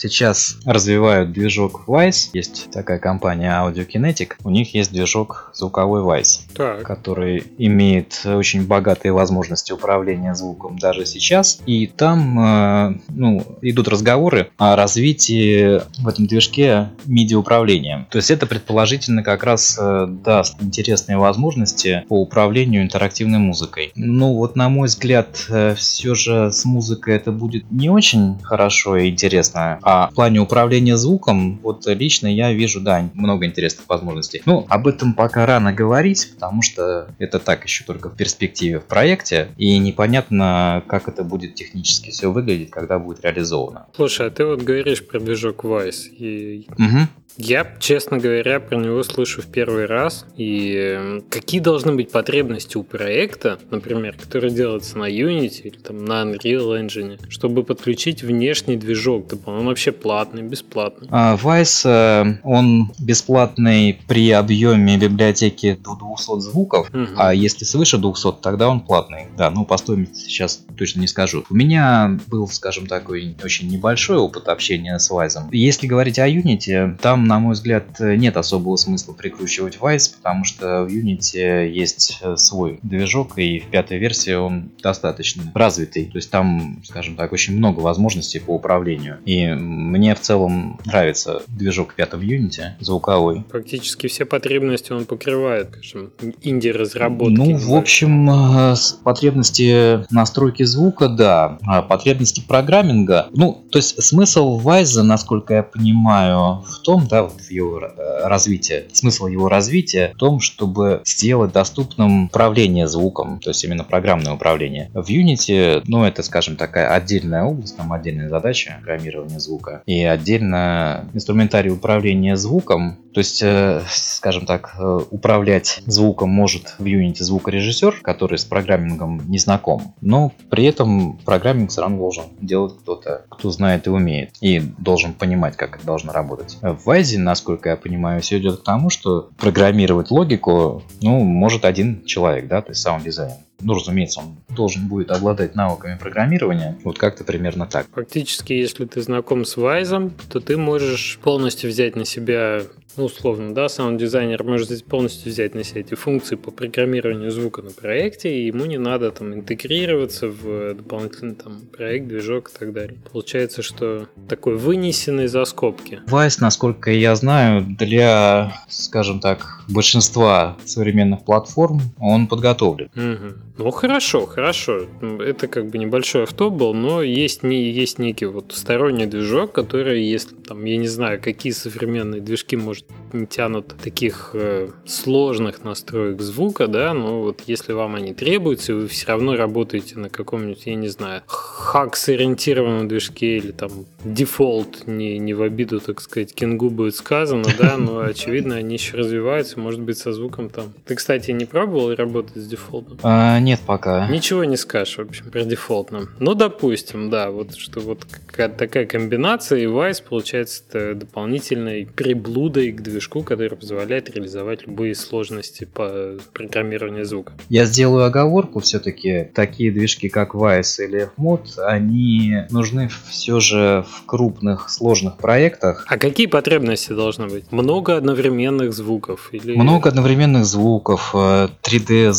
сейчас 0.00 0.56
развивают 0.64 1.32
движок 1.32 1.82
Wise. 1.86 2.30
Есть 2.32 2.70
такая 2.70 2.98
компания 2.98 3.50
Audio 3.50 3.86
Kinetic. 3.86 4.32
У 4.44 4.50
них 4.50 4.74
есть 4.74 4.92
движок 4.92 5.50
звуковой 5.54 6.02
Wise, 6.02 6.40
так. 6.54 6.82
который 6.82 7.44
имеет 7.58 8.22
очень 8.24 8.66
богатые 8.66 9.12
возможности 9.12 9.72
управления 9.72 10.34
звуком 10.34 10.78
даже 10.78 11.04
сейчас. 11.04 11.60
И 11.66 11.86
там 11.86 12.40
э, 12.40 13.00
ну, 13.08 13.44
идут 13.60 13.88
разговоры 13.88 14.50
о 14.56 14.74
развитии 14.74 15.82
в 16.00 16.08
этом 16.08 16.26
движке 16.26 16.90
MIDI 17.06 17.34
управления. 17.34 18.06
То 18.10 18.16
есть 18.16 18.30
это 18.30 18.46
предположительно 18.46 19.22
как 19.22 19.44
раз 19.44 19.78
даст 20.06 20.56
интересные 20.60 21.18
возможности 21.18 22.04
по 22.08 22.20
управлению 22.20 22.82
интерактивной 22.82 23.38
музыкой. 23.38 23.92
Ну 23.94 24.34
вот 24.34 24.56
на 24.56 24.68
мой 24.68 24.88
взгляд, 24.88 25.46
э, 25.48 25.74
все 25.74 26.14
же 26.14 26.50
с 26.52 26.64
музыкой 26.64 27.16
это 27.16 27.32
будет 27.32 27.70
не 27.70 27.88
очень 27.88 28.38
хорошо 28.42 28.96
и 28.96 29.10
интересно. 29.10 29.78
А 29.82 30.08
в 30.10 30.14
плане 30.14 30.40
управления 30.40 30.96
звуком, 30.96 31.58
вот 31.62 31.86
лично 31.86 32.26
я 32.26 32.52
вижу, 32.52 32.80
да, 32.80 33.08
много 33.14 33.46
интересных 33.46 33.88
возможностей. 33.88 34.42
Ну, 34.46 34.66
об 34.68 34.86
этом 34.86 35.14
пока 35.14 35.46
рано 35.46 35.72
говорить, 35.72 36.32
потому 36.34 36.62
что 36.62 37.08
это 37.18 37.38
так 37.38 37.64
еще 37.64 37.84
только 37.84 38.08
в 38.08 38.16
перспективе 38.16 38.80
в 38.80 38.84
проекте, 38.84 39.48
и 39.56 39.78
непонятно, 39.78 40.82
как 40.86 41.08
это 41.08 41.24
будет 41.24 41.54
технически 41.54 42.10
все 42.10 42.30
выглядеть, 42.30 42.70
когда 42.70 42.98
будет 42.98 43.24
реализовано. 43.24 43.86
Слушай, 43.94 44.28
а 44.28 44.30
ты 44.30 44.44
вот 44.44 44.62
говоришь 44.62 45.06
про 45.06 45.20
движок 45.20 45.64
Vice, 45.64 46.08
и 46.10 46.66
угу. 46.72 47.08
Я, 47.36 47.66
честно 47.78 48.18
говоря, 48.18 48.60
про 48.60 48.76
него 48.76 49.02
слышу 49.02 49.42
в 49.42 49.46
первый 49.46 49.86
раз. 49.86 50.26
И 50.36 50.74
эм, 50.74 51.22
какие 51.28 51.60
должны 51.60 51.94
быть 51.94 52.10
потребности 52.10 52.76
у 52.76 52.82
проекта, 52.82 53.58
например, 53.70 54.16
который 54.16 54.50
делается 54.50 54.98
на 54.98 55.08
Unity 55.08 55.62
или 55.62 55.76
там 55.76 56.04
на 56.04 56.22
Unreal 56.22 56.80
Engine, 56.80 57.18
чтобы 57.30 57.64
подключить 57.64 58.22
внешний 58.22 58.76
движок? 58.76 59.28
Он 59.46 59.66
вообще 59.66 59.92
платный, 59.92 60.42
бесплатный? 60.42 61.08
А, 61.10 61.36
Vice, 61.36 61.88
э, 61.88 62.38
он 62.42 62.92
бесплатный 62.98 63.98
при 64.06 64.30
объеме 64.30 64.98
библиотеки 64.98 65.78
до 65.82 65.96
200 65.96 66.40
звуков, 66.40 66.90
угу. 66.90 67.06
а 67.16 67.34
если 67.34 67.64
свыше 67.64 67.98
200, 67.98 68.42
тогда 68.42 68.68
он 68.68 68.80
платный. 68.80 69.28
Да, 69.36 69.50
ну 69.50 69.64
по 69.64 69.76
стоимости 69.78 70.28
сейчас 70.28 70.64
точно 70.76 71.00
не 71.00 71.06
скажу. 71.06 71.44
У 71.48 71.54
меня 71.54 72.18
был, 72.26 72.48
скажем, 72.48 72.86
такой 72.86 73.36
очень 73.42 73.68
небольшой 73.68 74.18
опыт 74.18 74.48
общения 74.48 74.98
с 74.98 75.10
Vice. 75.10 75.48
Если 75.52 75.86
говорить 75.86 76.18
о 76.18 76.28
Unity, 76.28 76.98
там 77.00 77.19
на 77.26 77.38
мой 77.38 77.54
взгляд, 77.54 78.00
нет 78.00 78.36
особого 78.36 78.76
смысла 78.76 79.12
прикручивать 79.12 79.78
Vice, 79.80 80.16
потому 80.16 80.44
что 80.44 80.84
в 80.84 80.88
Unity 80.88 81.68
есть 81.68 82.18
э, 82.22 82.36
свой 82.36 82.78
движок, 82.82 83.38
и 83.38 83.60
в 83.60 83.66
пятой 83.66 83.98
версии 83.98 84.32
он 84.32 84.70
достаточно 84.82 85.42
развитый. 85.54 86.06
То 86.06 86.18
есть 86.18 86.30
там, 86.30 86.82
скажем 86.84 87.16
так, 87.16 87.32
очень 87.32 87.56
много 87.56 87.80
возможностей 87.80 88.38
по 88.38 88.54
управлению. 88.54 89.18
И 89.24 89.46
мне 89.46 90.14
в 90.14 90.20
целом 90.20 90.80
нравится 90.84 91.42
движок 91.48 91.94
пятого 91.94 92.22
Unity, 92.22 92.72
звуковой. 92.80 93.44
Практически 93.48 94.06
все 94.06 94.24
потребности 94.24 94.92
он 94.92 95.04
покрывает, 95.04 95.70
скажем, 95.76 96.10
инди-разработки. 96.42 97.32
Ну, 97.32 97.56
в 97.56 97.74
общем, 97.74 98.30
э, 98.30 98.74
потребности 99.04 100.06
настройки 100.12 100.62
звука, 100.62 101.08
да. 101.08 101.58
А 101.62 101.82
потребности 101.82 102.42
программинга. 102.46 103.28
Ну, 103.32 103.64
то 103.70 103.78
есть 103.78 104.02
смысл 104.02 104.60
Vice, 104.60 105.02
насколько 105.02 105.54
я 105.54 105.62
понимаю, 105.62 106.62
в 106.62 106.78
том, 106.82 107.06
да, 107.10 107.24
вот 107.24 107.40
его 107.50 107.80
э, 107.80 108.26
развитии, 108.26 108.84
смысл 108.92 109.26
его 109.26 109.48
развития 109.48 110.12
в 110.14 110.18
том, 110.18 110.40
чтобы 110.40 111.02
сделать 111.04 111.52
доступным 111.52 112.26
управление 112.26 112.86
звуком, 112.86 113.40
то 113.40 113.50
есть 113.50 113.62
именно 113.64 113.84
программное 113.84 114.32
управление. 114.32 114.90
В 114.94 115.08
Unity, 115.08 115.82
ну, 115.86 116.04
это, 116.04 116.22
скажем, 116.22 116.56
такая 116.56 116.92
отдельная 116.92 117.44
область, 117.44 117.76
там 117.76 117.92
отдельная 117.92 118.28
задача 118.28 118.78
программирования 118.78 119.40
звука, 119.40 119.82
и 119.86 120.02
отдельно 120.04 121.08
инструментарий 121.12 121.70
управления 121.70 122.36
звуком, 122.36 122.98
то 123.12 123.18
есть, 123.18 123.42
э, 123.42 123.82
скажем 123.88 124.46
так, 124.46 124.76
э, 124.78 125.00
управлять 125.10 125.82
звуком 125.86 126.30
может 126.30 126.76
в 126.78 126.84
Unity 126.84 127.22
звукорежиссер, 127.22 128.00
который 128.02 128.38
с 128.38 128.44
программингом 128.44 129.22
не 129.28 129.38
знаком, 129.38 129.94
но 130.00 130.32
при 130.48 130.64
этом 130.64 131.18
программинг 131.24 131.70
все 131.70 131.80
равно 131.80 131.98
должен 131.98 132.24
делать 132.40 132.78
кто-то, 132.80 133.24
кто 133.28 133.50
знает 133.50 133.86
и 133.86 133.90
умеет, 133.90 134.30
и 134.40 134.60
должен 134.60 135.12
понимать, 135.12 135.56
как 135.56 135.76
это 135.76 135.86
должно 135.86 136.12
работать. 136.12 136.58
В 136.62 136.90
Вайзе, 137.00 137.18
насколько 137.18 137.70
я 137.70 137.76
понимаю, 137.76 138.20
все 138.20 138.38
идет 138.38 138.60
к 138.60 138.62
тому, 138.62 138.90
что 138.90 139.30
программировать 139.38 140.10
логику, 140.10 140.82
ну, 141.00 141.20
может 141.20 141.64
один 141.64 142.04
человек, 142.04 142.46
да, 142.46 142.60
то 142.60 142.72
есть 142.72 142.82
сам 142.82 143.02
дизайн 143.02 143.32
ну, 143.60 143.74
разумеется, 143.74 144.20
он 144.20 144.36
должен 144.54 144.88
будет 144.88 145.10
обладать 145.10 145.54
навыками 145.54 145.98
программирования. 145.98 146.78
Вот 146.84 146.98
как-то 146.98 147.24
примерно 147.24 147.66
так. 147.66 147.86
Фактически, 147.94 148.52
если 148.52 148.84
ты 148.84 149.02
знаком 149.02 149.44
с 149.44 149.56
Вайзом, 149.56 150.12
то 150.30 150.40
ты 150.40 150.56
можешь 150.56 151.18
полностью 151.22 151.70
взять 151.70 151.96
на 151.96 152.04
себя 152.04 152.62
ну, 152.96 153.04
условно, 153.04 153.54
да, 153.54 153.68
саунд-дизайнер 153.68 154.42
может 154.44 154.84
полностью 154.84 155.32
взять 155.32 155.54
на 155.54 155.64
себя 155.64 155.80
эти 155.80 155.94
функции 155.94 156.36
по 156.36 156.50
программированию 156.50 157.30
звука 157.30 157.62
на 157.62 157.70
проекте, 157.70 158.34
и 158.34 158.46
ему 158.46 158.66
не 158.66 158.78
надо 158.78 159.10
там 159.10 159.32
интегрироваться 159.32 160.28
в 160.28 160.74
дополнительный 160.74 161.34
там 161.34 161.60
проект, 161.72 162.08
движок 162.08 162.50
и 162.50 162.58
так 162.58 162.72
далее. 162.72 162.98
Получается, 163.10 163.62
что 163.62 164.08
такой 164.28 164.56
вынесенный 164.56 165.28
за 165.28 165.44
скобки. 165.44 166.00
Vice, 166.06 166.38
насколько 166.40 166.90
я 166.90 167.14
знаю, 167.14 167.64
для, 167.78 168.52
скажем 168.68 169.20
так, 169.20 169.62
большинства 169.68 170.56
современных 170.64 171.24
платформ 171.24 171.80
он 171.98 172.26
подготовлен. 172.26 172.90
Угу. 172.94 173.34
Ну, 173.60 173.70
хорошо, 173.72 174.24
хорошо. 174.24 174.86
Это 175.02 175.46
как 175.46 175.66
бы 175.66 175.76
небольшой 175.76 176.22
авто 176.22 176.50
был, 176.50 176.72
но 176.72 177.02
есть, 177.02 177.42
не, 177.42 177.70
есть 177.70 177.98
некий 177.98 178.24
вот 178.24 178.52
сторонний 178.54 179.04
движок, 179.04 179.52
который, 179.52 180.02
если 180.02 180.34
там, 180.34 180.64
я 180.64 180.78
не 180.78 180.88
знаю, 180.88 181.20
какие 181.22 181.52
современные 181.52 182.22
движки 182.22 182.56
может 182.56 182.86
не 183.12 183.26
тянут 183.26 183.74
таких 183.82 184.30
э, 184.32 184.70
сложных 184.86 185.62
настроек 185.62 186.22
звука, 186.22 186.68
да, 186.68 186.94
но 186.94 187.20
вот 187.20 187.42
если 187.46 187.72
вам 187.72 187.96
они 187.96 188.14
требуются, 188.14 188.74
вы 188.74 188.88
все 188.88 189.08
равно 189.08 189.36
работаете 189.36 189.98
на 189.98 190.08
каком-нибудь, 190.08 190.62
я 190.64 190.74
не 190.74 190.88
знаю, 190.88 191.22
хакс-ориентированном 191.26 192.88
движке 192.88 193.36
или 193.36 193.52
там 193.52 193.70
дефолт, 194.04 194.86
не, 194.86 195.18
не 195.18 195.34
в 195.34 195.42
обиду, 195.42 195.80
так 195.80 196.00
сказать, 196.00 196.34
кингу 196.34 196.70
будет 196.70 196.96
сказано, 196.96 197.44
да, 197.58 197.76
но 197.78 198.00
очевидно 198.00 198.56
они 198.56 198.74
еще 198.74 198.96
развиваются, 198.96 199.60
может 199.60 199.80
быть, 199.80 199.98
со 199.98 200.12
звуком 200.12 200.48
там. 200.48 200.72
Ты, 200.86 200.94
кстати, 200.94 201.30
не 201.32 201.44
пробовал 201.44 201.94
работать 201.94 202.36
с 202.36 202.46
дефолтом? 202.46 202.98
А, 203.02 203.38
нет, 203.50 203.60
пока. 203.66 204.06
Ничего 204.06 204.44
не 204.44 204.56
скажешь, 204.56 204.98
в 204.98 205.00
общем, 205.00 205.28
про 205.28 205.42
дефолтном. 205.42 206.10
Ну, 206.20 206.34
допустим, 206.34 207.10
да, 207.10 207.32
вот 207.32 207.56
что 207.56 207.80
вот 207.80 208.04
какая 208.04 208.48
такая 208.48 208.86
комбинация, 208.86 209.58
и 209.58 209.64
Vice 209.64 210.04
получается 210.08 210.94
дополнительной 210.94 211.84
приблудой 211.86 212.70
к 212.70 212.80
движку, 212.80 213.24
который 213.24 213.56
позволяет 213.56 214.08
реализовать 214.08 214.68
любые 214.68 214.94
сложности 214.94 215.64
по 215.64 216.16
программированию 216.32 217.04
звука. 217.04 217.32
Я 217.48 217.64
сделаю 217.64 218.04
оговорку, 218.04 218.60
все-таки 218.60 219.24
такие 219.34 219.72
движки, 219.72 220.08
как 220.08 220.36
Vice 220.36 220.84
или 220.84 221.10
FMod, 221.16 221.58
они 221.66 222.44
нужны 222.50 222.88
все 223.08 223.40
же 223.40 223.84
в 223.90 224.06
крупных 224.06 224.70
сложных 224.70 225.16
проектах. 225.16 225.84
А 225.88 225.98
какие 225.98 226.26
потребности 226.26 226.92
должны 226.92 227.26
быть? 227.26 227.50
Много 227.50 227.96
одновременных 227.96 228.72
звуков? 228.72 229.30
Или... 229.32 229.56
Много 229.56 229.88
одновременных 229.88 230.44
звуков, 230.44 231.16
3D 231.16 232.10
э, 232.10 232.12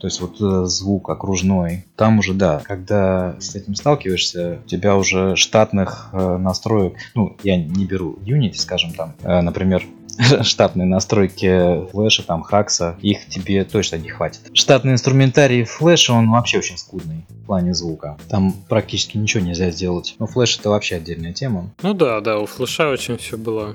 то 0.00 0.06
есть 0.06 0.20
вот 0.20 0.40
э, 0.40 0.59
звук 0.66 1.10
окружной. 1.10 1.84
Там 1.96 2.18
уже, 2.18 2.34
да, 2.34 2.62
когда 2.64 3.36
с 3.40 3.54
этим 3.54 3.74
сталкиваешься, 3.74 4.58
у 4.64 4.68
тебя 4.68 4.96
уже 4.96 5.36
штатных 5.36 6.10
э, 6.12 6.36
настроек, 6.36 6.94
ну, 7.14 7.36
я 7.42 7.56
не 7.56 7.84
беру 7.84 8.18
Unity, 8.24 8.54
скажем 8.54 8.92
там, 8.92 9.14
например, 9.22 9.84
штатные 10.42 10.86
настройки 10.86 11.86
флеша, 11.90 12.22
там, 12.22 12.42
хакса, 12.42 12.96
их 13.00 13.26
тебе 13.26 13.64
точно 13.64 13.96
не 13.96 14.08
хватит. 14.08 14.40
Штатный 14.52 14.92
инструментарий 14.92 15.64
флеша, 15.64 16.12
он 16.12 16.30
вообще 16.30 16.58
очень 16.58 16.78
скудный 16.78 17.24
в 17.28 17.46
плане 17.46 17.74
звука. 17.74 18.16
Там 18.28 18.52
практически 18.68 19.16
ничего 19.16 19.44
нельзя 19.44 19.70
сделать. 19.70 20.14
Но 20.18 20.26
флеш 20.26 20.58
это 20.58 20.70
вообще 20.70 20.96
отдельная 20.96 21.32
тема. 21.32 21.70
Ну 21.82 21.94
да, 21.94 22.20
да, 22.20 22.38
у 22.38 22.46
флеша 22.46 22.88
очень 22.88 23.16
все 23.16 23.36
было 23.36 23.74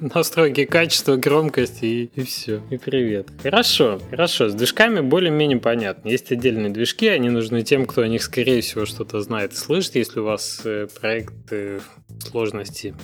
настройки 0.14 0.64
качества, 0.64 1.16
громкости 1.16 1.84
и, 1.84 2.10
и 2.14 2.24
все. 2.24 2.62
И 2.70 2.78
привет. 2.78 3.28
Хорошо, 3.42 4.00
хорошо. 4.10 4.48
С 4.48 4.54
движками 4.54 5.00
более-менее 5.00 5.58
понятно. 5.58 6.08
Есть 6.08 6.32
отдельные 6.32 6.70
движки, 6.70 7.06
они 7.08 7.30
нужны 7.30 7.62
тем, 7.62 7.86
кто 7.86 8.02
о 8.02 8.08
них, 8.08 8.22
скорее 8.22 8.60
всего, 8.62 8.86
что-то 8.86 9.20
знает 9.20 9.52
и 9.52 9.56
слышит. 9.56 9.96
Если 9.96 10.20
у 10.20 10.24
вас 10.24 10.62
э, 10.64 10.88
проект 11.00 11.52
э, 11.52 11.80
сложности 12.20 12.94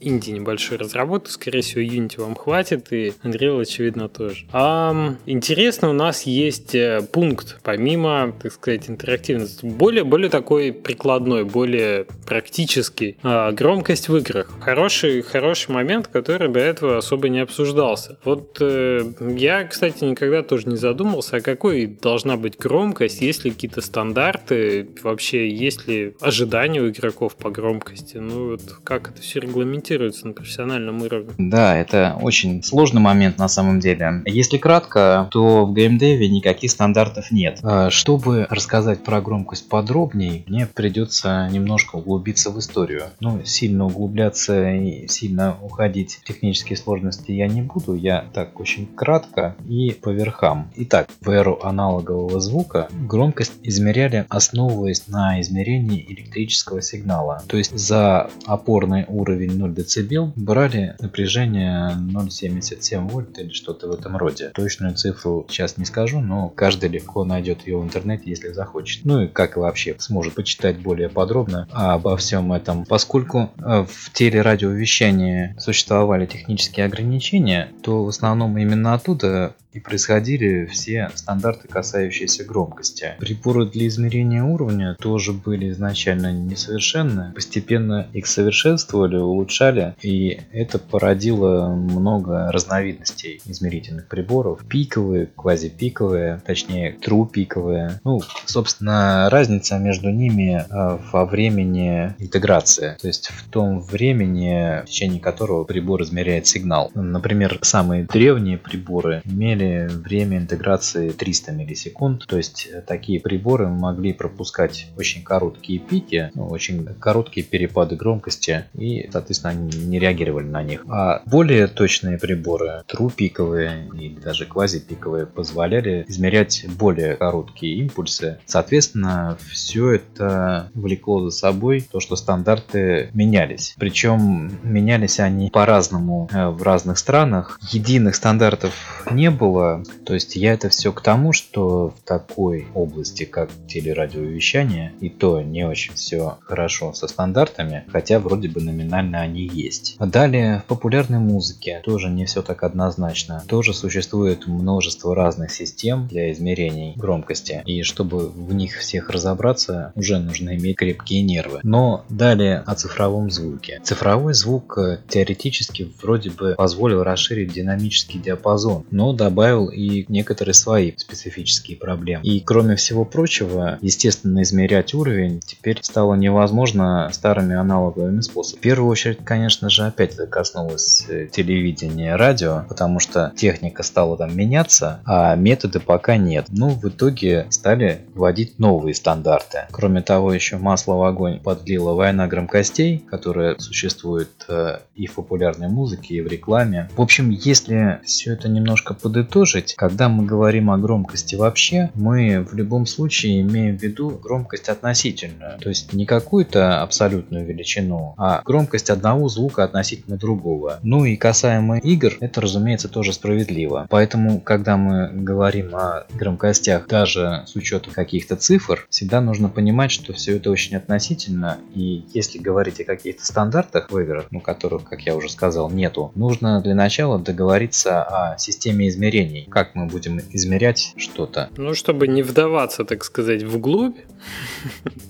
инди 0.00 0.30
небольшой 0.30 0.78
разработки, 0.78 1.30
скорее 1.30 1.60
всего, 1.60 1.82
Unity 1.82 2.20
вам 2.20 2.34
хватит, 2.34 2.92
и 2.92 3.12
Unreal, 3.22 3.60
очевидно, 3.60 4.08
тоже. 4.08 4.46
А, 4.52 5.14
интересно, 5.26 5.90
у 5.90 5.92
нас 5.92 6.22
есть 6.22 6.74
э, 6.74 7.06
пункт, 7.12 7.58
помимо, 7.62 8.34
так 8.42 8.52
сказать, 8.52 8.88
интерактивности, 8.88 9.66
более, 9.66 10.04
более 10.04 10.30
такой 10.30 10.72
прикладной, 10.72 11.44
более 11.44 12.06
практический. 12.26 13.16
А, 13.22 13.52
громкость 13.52 14.08
в 14.08 14.16
играх. 14.16 14.50
Хороший, 14.60 15.22
хороший 15.22 15.70
момент, 15.72 16.06
который 16.06 16.48
до 16.48 16.60
этого 16.60 16.98
особо 16.98 17.28
не 17.28 17.40
обсуждался. 17.40 18.18
Вот 18.24 18.56
э, 18.60 19.04
я, 19.36 19.64
кстати, 19.64 20.04
никогда 20.04 20.42
тоже 20.42 20.68
не 20.68 20.76
задумывался, 20.76 21.36
а 21.36 21.40
какой 21.40 21.86
должна 21.86 22.36
быть 22.36 22.56
громкость, 22.58 23.20
есть 23.20 23.44
ли 23.44 23.50
какие-то 23.50 23.82
стандарты, 23.82 24.88
вообще 25.02 25.48
есть 25.48 25.86
ли 25.86 26.14
ожидания 26.20 26.80
у 26.80 26.88
игроков 26.88 27.36
по 27.36 27.50
громкости, 27.50 28.16
ну 28.16 28.50
вот 28.50 28.62
как 28.84 29.10
это 29.10 29.20
все 29.20 29.40
регламентируется 29.40 29.89
регламентируется 29.90 30.26
на 30.26 30.32
профессиональном 30.32 31.02
уровне. 31.02 31.30
Да, 31.38 31.76
это 31.76 32.16
очень 32.20 32.62
сложный 32.62 33.00
момент 33.00 33.38
на 33.38 33.48
самом 33.48 33.80
деле. 33.80 34.22
Если 34.26 34.58
кратко, 34.58 35.28
то 35.30 35.66
в 35.66 35.74
геймдеве 35.74 36.28
никаких 36.28 36.70
стандартов 36.70 37.30
нет. 37.30 37.58
А, 37.62 37.90
чтобы 37.90 38.46
рассказать 38.50 39.02
про 39.02 39.20
громкость 39.20 39.68
подробней, 39.68 40.44
мне 40.46 40.66
придется 40.66 41.48
немножко 41.50 41.96
углубиться 41.96 42.50
в 42.50 42.58
историю. 42.58 43.04
Ну, 43.20 43.42
сильно 43.44 43.86
углубляться 43.86 44.72
и 44.72 45.08
сильно 45.08 45.56
уходить 45.62 46.14
в 46.14 46.24
технические 46.24 46.76
сложности 46.76 47.32
я 47.32 47.48
не 47.48 47.62
буду. 47.62 47.94
Я 47.94 48.24
так 48.32 48.60
очень 48.60 48.86
кратко 48.86 49.56
и 49.68 49.90
по 49.90 50.10
верхам. 50.10 50.70
Итак, 50.76 51.08
в 51.20 51.30
эру 51.30 51.58
аналогового 51.62 52.40
звука 52.40 52.88
громкость 52.92 53.54
измеряли, 53.62 54.26
основываясь 54.28 55.08
на 55.08 55.40
измерении 55.40 56.04
электрического 56.08 56.82
сигнала. 56.82 57.42
То 57.48 57.56
есть 57.56 57.76
за 57.76 58.30
опорный 58.46 59.04
уровень 59.08 59.58
0 59.58 59.79
дБ, 59.82 60.32
брали 60.36 60.96
напряжение 61.00 61.90
0,77 61.90 63.08
вольт 63.08 63.38
или 63.38 63.52
что-то 63.52 63.88
в 63.88 63.92
этом 63.92 64.16
роде. 64.16 64.50
Точную 64.54 64.94
цифру 64.94 65.46
сейчас 65.48 65.76
не 65.76 65.84
скажу, 65.84 66.20
но 66.20 66.48
каждый 66.48 66.90
легко 66.90 67.24
найдет 67.24 67.66
ее 67.66 67.78
в 67.78 67.84
интернете, 67.84 68.24
если 68.26 68.52
захочет. 68.52 69.04
Ну 69.04 69.22
и 69.22 69.28
как 69.28 69.56
вообще 69.56 69.96
сможет 69.98 70.34
почитать 70.34 70.78
более 70.78 71.08
подробно 71.08 71.68
обо 71.72 72.16
всем 72.16 72.52
этом. 72.52 72.84
Поскольку 72.84 73.50
э, 73.58 73.84
в 73.88 74.12
телерадиовещании 74.12 75.54
существовали 75.58 76.26
технические 76.26 76.86
ограничения, 76.86 77.68
то 77.82 78.04
в 78.04 78.08
основном 78.08 78.56
именно 78.58 78.94
оттуда 78.94 79.54
и 79.72 79.80
происходили 79.80 80.66
все 80.66 81.10
стандарты, 81.14 81.68
касающиеся 81.68 82.44
громкости. 82.44 83.14
Приборы 83.18 83.66
для 83.66 83.86
измерения 83.86 84.42
уровня 84.42 84.96
тоже 84.98 85.32
были 85.32 85.70
изначально 85.70 86.32
несовершенны, 86.32 87.32
постепенно 87.34 88.06
их 88.12 88.26
совершенствовали, 88.26 89.16
улучшали, 89.16 89.94
и 90.02 90.40
это 90.52 90.78
породило 90.78 91.68
много 91.68 92.50
разновидностей 92.52 93.40
измерительных 93.44 94.08
приборов. 94.08 94.64
Пиковые, 94.68 95.26
квазипиковые, 95.26 96.40
точнее 96.44 96.92
тру-пиковые. 96.92 98.00
Ну, 98.04 98.20
собственно, 98.46 99.28
разница 99.30 99.78
между 99.78 100.10
ними 100.10 100.64
э, 100.68 100.98
во 101.12 101.24
времени 101.24 102.14
интеграции, 102.18 102.96
то 103.00 103.06
есть 103.06 103.28
в 103.28 103.48
том 103.50 103.80
времени, 103.80 104.82
в 104.82 104.86
течение 104.86 105.20
которого 105.20 105.64
прибор 105.64 106.02
измеряет 106.02 106.46
сигнал. 106.46 106.90
Например, 106.94 107.58
самые 107.62 108.04
древние 108.04 108.58
приборы 108.58 109.22
имели 109.24 109.59
имели 109.60 109.86
время 109.86 110.38
интеграции 110.38 111.10
300 111.10 111.52
миллисекунд, 111.52 112.26
то 112.26 112.36
есть 112.36 112.68
э, 112.72 112.80
такие 112.82 113.20
приборы 113.20 113.68
могли 113.68 114.12
пропускать 114.12 114.86
очень 114.96 115.22
короткие 115.22 115.78
пики, 115.78 116.30
ну, 116.34 116.46
очень 116.46 116.84
короткие 116.98 117.44
перепады 117.44 117.96
громкости 117.96 118.64
и, 118.74 119.08
соответственно, 119.12 119.52
они 119.52 119.78
не 119.86 119.98
реагировали 119.98 120.46
на 120.46 120.62
них. 120.62 120.84
А 120.88 121.22
более 121.26 121.66
точные 121.66 122.18
приборы, 122.18 122.82
тру-пиковые 122.86 123.88
или 123.94 124.18
даже 124.18 124.46
квазипиковые, 124.46 125.26
позволяли 125.26 126.04
измерять 126.08 126.66
более 126.78 127.16
короткие 127.16 127.76
импульсы. 127.78 128.38
Соответственно, 128.46 129.38
все 129.50 129.92
это 129.92 130.70
влекло 130.74 131.28
за 131.28 131.36
собой 131.36 131.86
то, 131.90 132.00
что 132.00 132.16
стандарты 132.16 133.10
менялись. 133.14 133.74
Причем 133.78 134.52
менялись 134.62 135.20
они 135.20 135.50
по-разному 135.50 136.28
э, 136.32 136.48
в 136.48 136.62
разных 136.62 136.98
странах. 136.98 137.58
Единых 137.70 138.14
стандартов 138.14 139.04
не 139.10 139.30
было, 139.30 139.49
было. 139.50 139.82
То 140.04 140.14
есть 140.14 140.36
я 140.36 140.52
это 140.52 140.68
все 140.68 140.92
к 140.92 141.00
тому, 141.00 141.32
что 141.32 141.90
в 141.90 142.06
такой 142.06 142.66
области, 142.74 143.24
как 143.24 143.50
телерадиовещание, 143.68 144.92
и 145.00 145.08
то 145.08 145.40
не 145.40 145.64
очень 145.64 145.94
все 145.94 146.38
хорошо 146.42 146.92
со 146.92 147.08
стандартами, 147.08 147.84
хотя 147.88 148.18
вроде 148.18 148.48
бы 148.48 148.60
номинально 148.60 149.20
они 149.20 149.46
есть. 149.46 149.96
Далее 149.98 150.60
в 150.60 150.64
популярной 150.64 151.18
музыке 151.18 151.80
тоже 151.84 152.08
не 152.08 152.24
все 152.24 152.42
так 152.42 152.62
однозначно. 152.62 153.42
Тоже 153.46 153.74
существует 153.74 154.46
множество 154.46 155.14
разных 155.14 155.50
систем 155.52 156.06
для 156.08 156.32
измерений 156.32 156.94
громкости, 156.96 157.62
и 157.66 157.82
чтобы 157.82 158.28
в 158.28 158.52
них 158.54 158.78
всех 158.78 159.10
разобраться, 159.10 159.92
уже 159.94 160.18
нужно 160.18 160.56
иметь 160.56 160.76
крепкие 160.76 161.22
нервы. 161.22 161.60
Но 161.62 162.04
далее 162.08 162.62
о 162.66 162.74
цифровом 162.74 163.30
звуке. 163.30 163.80
Цифровой 163.82 164.34
звук 164.34 164.78
э, 164.78 164.98
теоретически 165.08 165.90
вроде 166.02 166.30
бы 166.30 166.54
позволил 166.56 167.02
расширить 167.02 167.52
динамический 167.52 168.20
диапазон, 168.20 168.84
но 168.90 169.12
добавил 169.12 169.39
добавил 169.40 169.68
и 169.68 170.04
некоторые 170.08 170.52
свои 170.52 170.92
специфические 170.96 171.78
проблемы. 171.78 172.22
И 172.24 172.40
кроме 172.40 172.76
всего 172.76 173.06
прочего, 173.06 173.78
естественно, 173.80 174.42
измерять 174.42 174.92
уровень 174.92 175.40
теперь 175.40 175.78
стало 175.80 176.14
невозможно 176.14 177.08
старыми 177.10 177.56
аналоговыми 177.56 178.20
способами. 178.20 178.60
В 178.60 178.62
первую 178.62 178.90
очередь, 178.90 179.18
конечно 179.24 179.70
же, 179.70 179.86
опять 179.86 180.12
это 180.12 180.26
коснулось 180.26 181.06
э, 181.08 181.26
телевидения 181.32 182.10
и 182.10 182.16
радио, 182.16 182.64
потому 182.68 183.00
что 183.00 183.32
техника 183.34 183.82
стала 183.82 184.18
там 184.18 184.36
меняться, 184.36 185.00
а 185.06 185.34
методы 185.36 185.80
пока 185.80 186.18
нет. 186.18 186.46
Ну, 186.50 186.68
в 186.68 186.86
итоге 186.86 187.46
стали 187.48 188.02
вводить 188.14 188.58
новые 188.58 188.94
стандарты. 188.94 189.60
Кроме 189.70 190.02
того, 190.02 190.34
еще 190.34 190.58
масло 190.58 190.94
в 190.94 191.02
огонь 191.02 191.40
подлила 191.40 191.94
война 191.94 192.26
громкостей, 192.26 192.98
которая 192.98 193.58
существует 193.58 194.28
э, 194.48 194.80
и 194.94 195.06
в 195.06 195.14
популярной 195.14 195.68
музыке, 195.68 196.16
и 196.16 196.20
в 196.20 196.26
рекламе. 196.26 196.90
В 196.94 197.00
общем, 197.00 197.30
если 197.30 198.00
все 198.04 198.34
это 198.34 198.50
немножко 198.50 198.92
подытожить, 198.92 199.29
подытожить, 199.30 199.74
когда 199.76 200.08
мы 200.08 200.24
говорим 200.24 200.70
о 200.70 200.78
громкости 200.78 201.36
вообще, 201.36 201.90
мы 201.94 202.44
в 202.44 202.54
любом 202.54 202.84
случае 202.84 203.42
имеем 203.42 203.78
в 203.78 203.82
виду 203.82 204.10
громкость 204.10 204.68
относительную. 204.68 205.58
То 205.60 205.68
есть 205.68 205.92
не 205.92 206.04
какую-то 206.04 206.82
абсолютную 206.82 207.46
величину, 207.46 208.14
а 208.18 208.42
громкость 208.44 208.90
одного 208.90 209.28
звука 209.28 209.62
относительно 209.62 210.16
другого. 210.16 210.80
Ну 210.82 211.04
и 211.04 211.16
касаемо 211.16 211.78
игр, 211.78 212.14
это 212.20 212.40
разумеется 212.40 212.88
тоже 212.88 213.12
справедливо. 213.12 213.86
Поэтому, 213.88 214.40
когда 214.40 214.76
мы 214.76 215.10
говорим 215.12 215.76
о 215.76 216.06
громкостях, 216.12 216.88
даже 216.88 217.44
с 217.46 217.54
учетом 217.54 217.92
каких-то 217.92 218.34
цифр, 218.34 218.86
всегда 218.90 219.20
нужно 219.20 219.48
понимать, 219.48 219.92
что 219.92 220.12
все 220.12 220.36
это 220.36 220.50
очень 220.50 220.76
относительно. 220.76 221.58
И 221.74 222.04
если 222.12 222.38
говорить 222.38 222.80
о 222.80 222.84
каких-то 222.84 223.24
стандартах 223.24 223.90
в 223.92 223.98
играх, 223.98 224.26
ну 224.32 224.40
которых, 224.40 224.84
как 224.84 225.02
я 225.02 225.14
уже 225.14 225.28
сказал, 225.28 225.70
нету, 225.70 226.10
нужно 226.16 226.60
для 226.60 226.74
начала 226.74 227.18
договориться 227.18 228.02
о 228.02 228.38
системе 228.38 228.88
измерений 228.88 229.19
измерений. 229.20 229.46
Как 229.50 229.74
мы 229.74 229.86
будем 229.86 230.20
измерять 230.30 230.94
что-то? 230.96 231.50
Ну, 231.56 231.74
чтобы 231.74 232.08
не 232.08 232.22
вдаваться, 232.22 232.84
так 232.84 233.04
сказать, 233.04 233.42
вглубь 233.42 233.96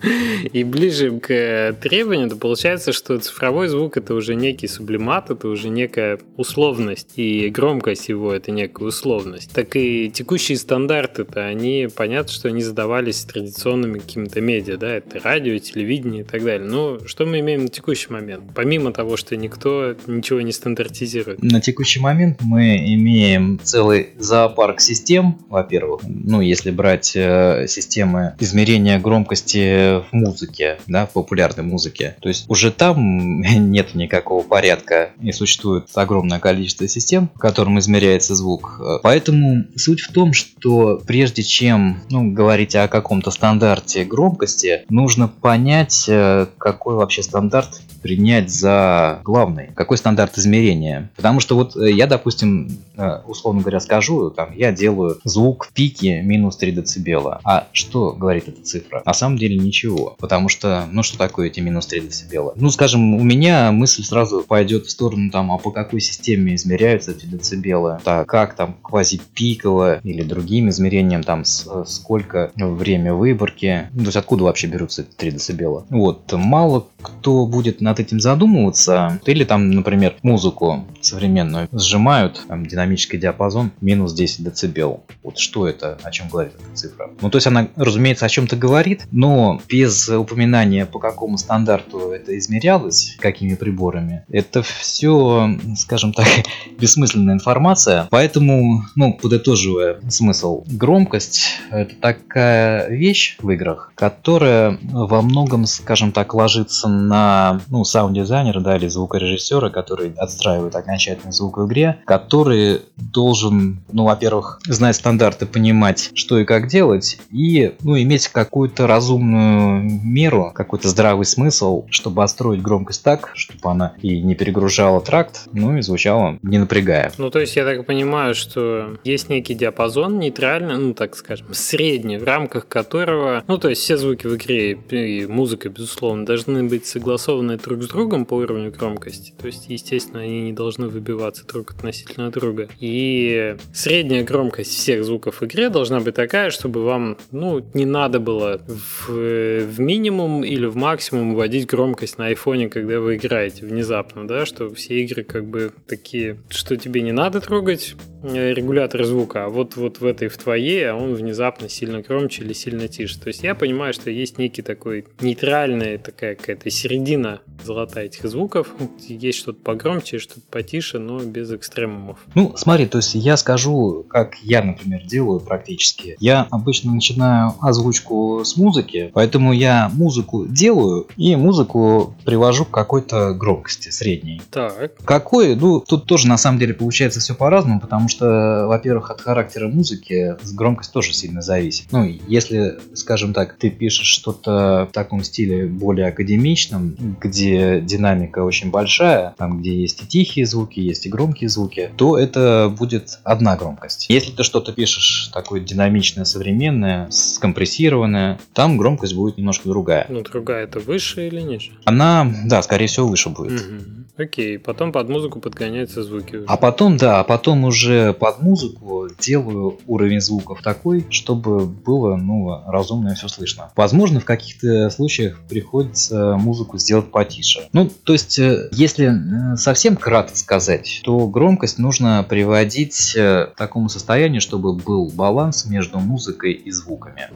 и 0.52 0.64
ближе 0.64 1.18
к 1.18 1.76
требованию, 1.80 2.28
то 2.28 2.36
получается, 2.36 2.92
что 2.92 3.18
цифровой 3.18 3.68
звук 3.68 3.96
это 3.96 4.14
уже 4.14 4.34
некий 4.34 4.68
сублимат, 4.68 5.30
это 5.30 5.48
уже 5.48 5.68
некая 5.68 6.18
условность, 6.36 7.12
и 7.16 7.48
громкость 7.48 8.08
его 8.08 8.32
это 8.32 8.50
некая 8.50 8.86
условность. 8.86 9.52
Так 9.52 9.76
и 9.76 10.10
текущие 10.10 10.58
стандарты-то, 10.58 11.44
они, 11.46 11.88
понятно, 11.94 12.32
что 12.32 12.48
они 12.48 12.62
задавались 12.62 13.24
традиционными 13.24 13.98
какими-то 13.98 14.40
медиа, 14.40 14.76
да, 14.76 14.96
это 14.96 15.20
радио, 15.20 15.58
телевидение 15.58 16.22
и 16.22 16.24
так 16.24 16.42
далее. 16.44 16.68
Но 16.68 17.00
что 17.06 17.26
мы 17.26 17.40
имеем 17.40 17.64
на 17.64 17.68
текущий 17.68 18.12
момент? 18.12 18.44
Помимо 18.54 18.92
того, 18.92 19.16
что 19.16 19.36
никто 19.36 19.96
ничего 20.06 20.40
не 20.40 20.52
стандартизирует. 20.52 21.42
На 21.42 21.60
текущий 21.60 22.00
момент 22.00 22.38
мы 22.42 22.76
имеем 22.94 23.58
целый 23.62 23.99
зоопарк 24.18 24.80
систем, 24.80 25.38
во-первых. 25.48 26.02
Ну, 26.04 26.40
если 26.40 26.70
брать 26.70 27.12
э, 27.14 27.66
системы 27.68 28.34
измерения 28.40 28.98
громкости 28.98 30.00
в 30.00 30.12
музыке, 30.12 30.78
да, 30.86 31.06
в 31.06 31.12
популярной 31.12 31.64
музыке. 31.64 32.16
То 32.20 32.28
есть 32.28 32.44
уже 32.48 32.70
там 32.70 33.40
нет 33.42 33.94
никакого 33.94 34.42
порядка 34.42 35.10
и 35.20 35.32
существует 35.32 35.86
огромное 35.94 36.38
количество 36.38 36.88
систем, 36.88 37.30
в 37.34 37.38
котором 37.38 37.78
измеряется 37.78 38.34
звук. 38.34 38.80
Поэтому 39.02 39.64
суть 39.76 40.00
в 40.00 40.12
том, 40.12 40.32
что 40.32 41.00
прежде 41.06 41.42
чем 41.42 42.02
ну, 42.10 42.32
говорить 42.32 42.74
о 42.76 42.88
каком-то 42.88 43.30
стандарте 43.30 44.04
громкости, 44.04 44.84
нужно 44.88 45.28
понять, 45.28 46.06
э, 46.08 46.46
какой 46.58 46.94
вообще 46.94 47.22
стандарт 47.22 47.80
принять 48.02 48.50
за 48.50 49.20
главный, 49.24 49.70
какой 49.74 49.96
стандарт 49.96 50.38
измерения. 50.38 51.10
Потому 51.16 51.40
что 51.40 51.54
вот 51.54 51.76
э, 51.76 51.92
я, 51.92 52.06
допустим, 52.06 52.78
э, 52.96 53.20
условно 53.26 53.60
говоря, 53.60 53.80
скажу, 53.80 54.30
там, 54.30 54.52
я 54.56 54.72
делаю 54.72 55.18
звук 55.24 55.66
в 55.66 55.72
пике 55.72 56.22
минус 56.22 56.56
3 56.56 56.72
дБ. 56.72 57.40
А 57.44 57.68
что 57.72 58.12
говорит 58.12 58.48
эта 58.48 58.62
цифра? 58.62 59.02
На 59.04 59.14
самом 59.14 59.38
деле 59.38 59.56
ничего. 59.58 60.16
Потому 60.18 60.48
что, 60.48 60.86
ну 60.90 61.02
что 61.02 61.18
такое 61.18 61.48
эти 61.48 61.60
минус 61.60 61.86
3 61.86 62.00
дБ? 62.00 62.56
Ну, 62.56 62.70
скажем, 62.70 63.14
у 63.14 63.22
меня 63.22 63.72
мысль 63.72 64.02
сразу 64.02 64.42
пойдет 64.42 64.86
в 64.86 64.90
сторону, 64.90 65.30
там, 65.30 65.52
а 65.52 65.58
по 65.58 65.70
какой 65.70 66.00
системе 66.00 66.54
измеряются 66.54 67.12
эти 67.12 67.26
децибелы? 67.26 68.00
Так, 68.04 68.28
как 68.28 68.54
там 68.54 68.76
квазипиково 68.82 70.00
или 70.02 70.22
другим 70.22 70.68
измерением, 70.68 71.22
там, 71.22 71.44
с, 71.44 71.66
сколько 71.86 72.52
время 72.56 73.14
выборки? 73.14 73.88
Ну, 73.92 74.00
то 74.00 74.06
есть 74.06 74.16
откуда 74.16 74.44
вообще 74.44 74.66
берутся 74.66 75.02
эти 75.02 75.10
3 75.10 75.30
дБ? 75.32 75.90
Вот, 75.90 76.32
мало 76.32 76.86
кто 77.02 77.46
будет 77.46 77.80
над 77.90 77.98
этим 77.98 78.20
задумываться. 78.20 79.20
Или 79.26 79.44
там, 79.44 79.70
например, 79.70 80.14
музыку 80.22 80.86
современную 81.00 81.68
сжимают, 81.72 82.44
там, 82.46 82.64
динамический 82.64 83.18
диапазон, 83.18 83.72
минус 83.80 84.12
10 84.14 84.44
дБ. 84.44 85.00
Вот 85.22 85.38
что 85.38 85.66
это, 85.66 85.98
о 86.02 86.10
чем 86.10 86.28
говорит 86.28 86.52
эта 86.54 86.76
цифра? 86.76 87.10
Ну, 87.20 87.30
то 87.30 87.36
есть 87.36 87.46
она, 87.46 87.68
разумеется, 87.76 88.26
о 88.26 88.28
чем-то 88.28 88.56
говорит, 88.56 89.06
но 89.10 89.60
без 89.68 90.08
упоминания, 90.08 90.86
по 90.86 90.98
какому 90.98 91.36
стандарту 91.36 92.10
это 92.10 92.38
измерялось, 92.38 93.16
какими 93.18 93.54
приборами, 93.54 94.24
это 94.30 94.62
все, 94.62 95.58
скажем 95.76 96.12
так, 96.12 96.26
бессмысленная 96.78 97.34
информация. 97.34 98.06
Поэтому, 98.10 98.84
ну, 98.94 99.14
подытоживая 99.14 100.00
смысл, 100.08 100.64
громкость— 100.68 101.44
это 101.70 101.94
такая 101.96 102.88
вещь 102.88 103.36
в 103.40 103.50
играх, 103.50 103.92
которая 103.96 104.78
во 104.92 105.22
многом, 105.22 105.66
скажем 105.66 106.12
так, 106.12 106.34
ложится 106.34 106.88
на, 106.88 107.60
ну, 107.68 107.79
ну, 107.80 107.84
саунд-дизайнера, 107.84 108.60
да, 108.60 108.76
или 108.76 108.88
звукорежиссера, 108.88 109.70
который 109.70 110.12
отстраивает 110.18 110.76
окончательный 110.76 111.32
звук 111.32 111.56
в 111.56 111.66
игре, 111.66 112.02
который 112.04 112.82
должен, 112.96 113.80
ну, 113.90 114.04
во-первых, 114.04 114.60
знать 114.66 114.96
стандарты, 114.96 115.46
понимать, 115.46 116.10
что 116.12 116.38
и 116.38 116.44
как 116.44 116.68
делать, 116.68 117.18
и, 117.30 117.72
ну, 117.82 117.98
иметь 117.98 118.28
какую-то 118.28 118.86
разумную 118.86 119.80
меру, 120.04 120.52
какой-то 120.54 120.88
здравый 120.88 121.24
смысл, 121.24 121.86
чтобы 121.88 122.22
отстроить 122.22 122.60
громкость 122.60 123.02
так, 123.02 123.32
чтобы 123.34 123.70
она 123.70 123.94
и 124.02 124.20
не 124.20 124.34
перегружала 124.34 125.00
тракт, 125.00 125.48
ну, 125.54 125.78
и 125.78 125.80
звучала 125.80 126.38
не 126.42 126.58
напрягая. 126.58 127.12
Ну, 127.16 127.30
то 127.30 127.38
есть 127.38 127.56
я 127.56 127.64
так 127.64 127.86
понимаю, 127.86 128.34
что 128.34 128.98
есть 129.04 129.30
некий 129.30 129.54
диапазон 129.54 130.18
нейтральный, 130.18 130.76
ну, 130.76 130.92
так 130.92 131.16
скажем, 131.16 131.54
средний, 131.54 132.18
в 132.18 132.24
рамках 132.24 132.68
которого, 132.68 133.42
ну, 133.46 133.56
то 133.56 133.70
есть 133.70 133.80
все 133.80 133.96
звуки 133.96 134.26
в 134.26 134.36
игре 134.36 134.72
и 134.72 135.26
музыка, 135.26 135.70
безусловно, 135.70 136.26
должны 136.26 136.64
быть 136.64 136.84
согласованы 136.84 137.56
друг 137.70 137.84
с 137.84 137.88
другом 137.88 138.24
по 138.24 138.34
уровню 138.34 138.72
громкости. 138.72 139.32
То 139.38 139.46
есть, 139.46 139.66
естественно, 139.68 140.20
они 140.20 140.42
не 140.42 140.52
должны 140.52 140.88
выбиваться 140.88 141.46
друг 141.46 141.70
относительно 141.70 142.30
друга. 142.30 142.68
И 142.80 143.56
средняя 143.72 144.24
громкость 144.24 144.72
всех 144.72 145.04
звуков 145.04 145.40
в 145.40 145.44
игре 145.44 145.68
должна 145.68 146.00
быть 146.00 146.14
такая, 146.14 146.50
чтобы 146.50 146.82
вам, 146.82 147.16
ну, 147.30 147.64
не 147.74 147.84
надо 147.84 148.18
было 148.18 148.60
в, 148.66 149.08
в 149.08 149.80
минимум 149.80 150.42
или 150.42 150.66
в 150.66 150.76
максимум 150.76 151.34
вводить 151.34 151.66
громкость 151.66 152.18
на 152.18 152.26
айфоне, 152.26 152.68
когда 152.68 152.98
вы 153.00 153.16
играете 153.16 153.66
внезапно, 153.66 154.26
да, 154.26 154.46
что 154.46 154.72
все 154.74 155.00
игры 155.02 155.22
как 155.22 155.46
бы 155.46 155.72
такие, 155.86 156.38
что 156.48 156.76
тебе 156.76 157.02
не 157.02 157.12
надо 157.12 157.40
трогать 157.40 157.94
э, 158.22 158.52
регулятор 158.52 159.04
звука, 159.04 159.44
а 159.44 159.48
вот, 159.48 159.76
вот 159.76 160.00
в 160.00 160.06
этой, 160.06 160.28
в 160.28 160.36
твоей, 160.36 160.90
а 160.90 160.96
он 160.96 161.14
внезапно 161.14 161.68
сильно 161.68 162.00
громче 162.00 162.42
или 162.42 162.52
сильно 162.52 162.88
тише. 162.88 163.20
То 163.20 163.28
есть 163.28 163.42
я 163.42 163.54
понимаю, 163.54 163.92
что 163.92 164.10
есть 164.10 164.38
некий 164.38 164.62
такой 164.62 165.06
нейтральная 165.20 165.98
такая 165.98 166.34
какая-то 166.34 166.70
середина 166.70 167.40
золотая 167.64 168.06
этих 168.06 168.28
звуков. 168.28 168.68
Есть 169.06 169.38
что-то 169.38 169.60
погромче, 169.62 170.18
что-то 170.18 170.40
потише, 170.50 170.98
но 170.98 171.20
без 171.20 171.52
экстремумов. 171.52 172.18
Ну, 172.34 172.54
смотри, 172.56 172.86
то 172.86 172.98
есть 172.98 173.14
я 173.14 173.36
скажу, 173.36 174.04
как 174.08 174.36
я, 174.42 174.62
например, 174.62 175.02
делаю 175.04 175.40
практически. 175.40 176.16
Я 176.20 176.46
обычно 176.50 176.92
начинаю 176.92 177.54
озвучку 177.60 178.42
с 178.44 178.56
музыки, 178.56 179.10
поэтому 179.14 179.52
я 179.52 179.90
музыку 179.92 180.46
делаю 180.46 181.06
и 181.16 181.36
музыку 181.36 182.14
привожу 182.24 182.64
к 182.64 182.70
какой-то 182.70 183.34
громкости 183.34 183.90
средней. 183.90 184.42
Так. 184.50 184.96
Какой? 185.04 185.54
Ну, 185.56 185.80
тут 185.80 186.06
тоже 186.06 186.28
на 186.28 186.36
самом 186.36 186.58
деле 186.58 186.74
получается 186.74 187.20
все 187.20 187.34
по-разному, 187.34 187.80
потому 187.80 188.08
что, 188.08 188.66
во-первых, 188.66 189.10
от 189.10 189.20
характера 189.20 189.68
музыки 189.68 190.36
громкость 190.54 190.92
тоже 190.92 191.12
сильно 191.12 191.42
зависит. 191.42 191.86
Ну, 191.92 192.04
если, 192.26 192.78
скажем 192.94 193.32
так, 193.32 193.54
ты 193.54 193.70
пишешь 193.70 194.06
что-то 194.06 194.88
в 194.90 194.92
таком 194.92 195.22
стиле 195.22 195.66
более 195.66 196.08
академичном, 196.08 196.96
где 197.20 197.49
динамика 197.80 198.40
очень 198.40 198.70
большая, 198.70 199.34
там, 199.38 199.60
где 199.60 199.74
есть 199.74 200.02
и 200.02 200.06
тихие 200.06 200.46
звуки, 200.46 200.80
есть 200.80 201.06
и 201.06 201.08
громкие 201.08 201.48
звуки, 201.48 201.90
то 201.96 202.18
это 202.18 202.74
будет 202.76 203.18
одна 203.24 203.56
громкость. 203.56 204.06
Если 204.08 204.32
ты 204.32 204.42
что-то 204.42 204.72
пишешь 204.72 205.30
такое 205.32 205.60
динамичное, 205.60 206.24
современное, 206.24 207.10
скомпрессированное, 207.10 208.38
там 208.52 208.76
громкость 208.76 209.14
будет 209.14 209.38
немножко 209.38 209.68
другая. 209.68 210.06
Ну, 210.08 210.22
другая 210.22 210.64
это 210.64 210.80
выше 210.80 211.26
или 211.26 211.40
ниже? 211.40 211.72
Она, 211.84 212.30
да, 212.44 212.62
скорее 212.62 212.86
всего, 212.86 213.08
выше 213.08 213.30
будет. 213.30 213.60
Угу. 213.60 213.99
Окей, 214.20 214.58
потом 214.58 214.92
под 214.92 215.08
музыку 215.08 215.40
подгоняются 215.40 216.02
звуки. 216.02 216.36
Уже. 216.36 216.44
А 216.46 216.58
потом, 216.58 216.98
да, 216.98 217.20
а 217.20 217.24
потом 217.24 217.64
уже 217.64 218.12
под 218.12 218.42
музыку 218.42 219.08
делаю 219.18 219.78
уровень 219.86 220.20
звуков 220.20 220.60
такой, 220.60 221.06
чтобы 221.08 221.64
было, 221.64 222.16
ну, 222.16 222.62
разумно 222.66 223.14
все 223.14 223.28
слышно. 223.28 223.72
Возможно, 223.76 224.20
в 224.20 224.26
каких-то 224.26 224.90
случаях 224.90 225.40
приходится 225.48 226.36
музыку 226.36 226.76
сделать 226.76 227.10
потише. 227.10 227.68
Ну, 227.72 227.88
то 227.88 228.12
есть, 228.12 228.38
э, 228.38 228.68
если 228.72 229.54
э, 229.54 229.56
совсем 229.56 229.96
кратко 229.96 230.36
сказать, 230.36 231.00
то 231.02 231.26
громкость 231.26 231.78
нужно 231.78 232.22
приводить 232.28 233.16
э, 233.16 233.46
к 233.46 233.56
такому 233.56 233.88
состоянию, 233.88 234.42
чтобы 234.42 234.74
был 234.74 235.08
баланс 235.08 235.64
между 235.64 235.98
музыкой 235.98 236.52
и 236.52 236.70
звуками. 236.70 237.30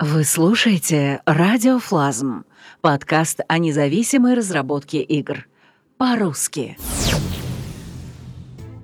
Вы 0.00 0.24
слушаете 0.24 1.20
«Радиофлазм»— 1.24 2.44
подкаст 2.86 3.40
о 3.48 3.58
независимой 3.58 4.34
разработке 4.34 5.02
игр. 5.02 5.48
По-русски. 5.98 6.78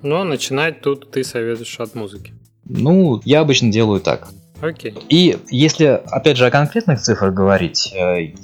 Но 0.01 0.25
начинать 0.25 0.81
тут 0.81 1.09
ты 1.09 1.23
советуешь 1.23 1.79
от 1.79 1.95
музыки. 1.95 2.33
Ну, 2.65 3.21
я 3.23 3.39
обычно 3.39 3.71
делаю 3.71 4.01
так. 4.01 4.27
Окей. 4.61 4.93
И 5.07 5.37
если, 5.49 5.85
опять 5.85 6.35
же, 6.35 6.45
о 6.45 6.51
конкретных 6.51 6.99
цифрах 6.99 7.33
говорить, 7.33 7.93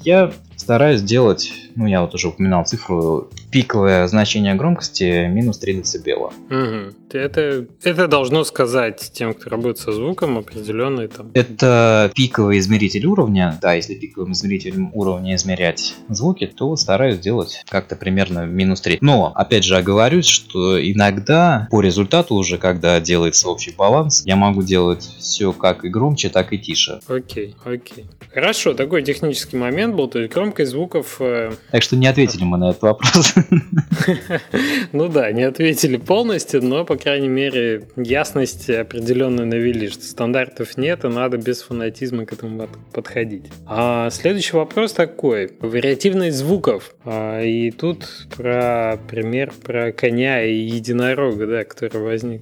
я 0.06 0.32
стараюсь 0.70 1.02
делать, 1.02 1.52
ну 1.76 1.88
я 1.88 2.02
вот 2.02 2.14
уже 2.14 2.28
упоминал 2.28 2.64
цифру, 2.64 3.28
пиковое 3.52 4.06
значение 4.06 4.54
громкости 4.54 5.26
минус 5.28 5.58
3 5.58 5.82
дБ. 5.82 6.08
Угу. 6.52 6.94
Это, 7.12 7.66
это 7.84 8.08
должно 8.08 8.44
сказать 8.44 9.12
тем, 9.12 9.34
кто 9.34 9.50
работает 9.50 9.80
со 9.80 9.92
звуком, 9.92 10.38
определенный 10.38 11.08
там. 11.08 11.32
Это 11.34 12.12
пиковый 12.14 12.60
измеритель 12.60 13.08
уровня. 13.08 13.58
Да, 13.60 13.74
если 13.74 13.96
пиковым 13.96 14.34
измерителем 14.34 14.92
уровня 14.94 15.36
измерять 15.36 15.96
звуки, 16.08 16.46
то 16.46 16.76
стараюсь 16.76 17.16
сделать 17.16 17.64
как-то 17.68 17.96
примерно 17.96 18.46
минус 18.46 18.82
3. 18.82 19.00
Но, 19.02 19.32
опять 19.34 19.64
же, 19.64 19.76
оговорюсь, 19.76 20.28
что 20.28 20.80
иногда 20.80 21.68
по 21.72 21.82
результату 21.82 22.36
уже, 22.36 22.60
когда 22.60 23.00
делается 23.00 23.50
общий 23.50 23.74
баланс, 23.76 24.22
я 24.26 24.36
могу 24.36 24.62
делать 24.62 25.10
все 25.18 25.52
как 25.52 25.84
и 25.84 25.90
громче, 25.90 26.30
так 26.30 26.54
и 26.54 26.60
тише. 26.60 27.00
Окей, 27.08 27.56
окей. 27.66 28.06
Хорошо, 28.32 28.76
такой 28.76 29.02
технический 29.02 29.58
момент 29.58 29.96
был, 29.96 30.08
то 30.08 30.20
есть 30.20 30.32
громкость 30.32 30.59
звуков... 30.66 31.18
Э... 31.20 31.52
Так 31.72 31.84
что 31.84 31.96
не 31.96 32.08
ответили 32.08 32.44
мы 32.44 32.58
на 32.58 32.72
этот 32.72 32.82
вопрос. 32.84 33.34
Ну 34.92 35.08
да, 35.08 35.32
не 35.32 35.44
ответили 35.44 35.98
полностью, 35.98 36.64
но, 36.64 36.84
по 36.84 36.96
крайней 36.96 37.28
мере, 37.28 37.88
ясность 37.96 38.70
определенную 38.70 39.48
навели, 39.48 39.90
что 39.90 40.04
стандартов 40.04 40.78
нет, 40.78 41.06
и 41.06 41.08
надо 41.08 41.38
без 41.38 41.62
фанатизма 41.62 42.26
к 42.26 42.34
этому 42.34 42.68
подходить. 42.92 43.46
А 43.66 44.10
следующий 44.10 44.56
вопрос 44.56 44.94
такой. 44.94 45.52
Вариативность 45.60 46.38
звуков. 46.38 46.96
А, 47.06 47.42
и 47.42 47.72
тут 47.72 48.28
про 48.36 49.00
пример 49.08 49.52
про 49.64 49.92
коня 49.92 50.44
и 50.44 50.56
единорога, 50.56 51.48
да, 51.48 51.64
который 51.64 52.02
возник. 52.02 52.42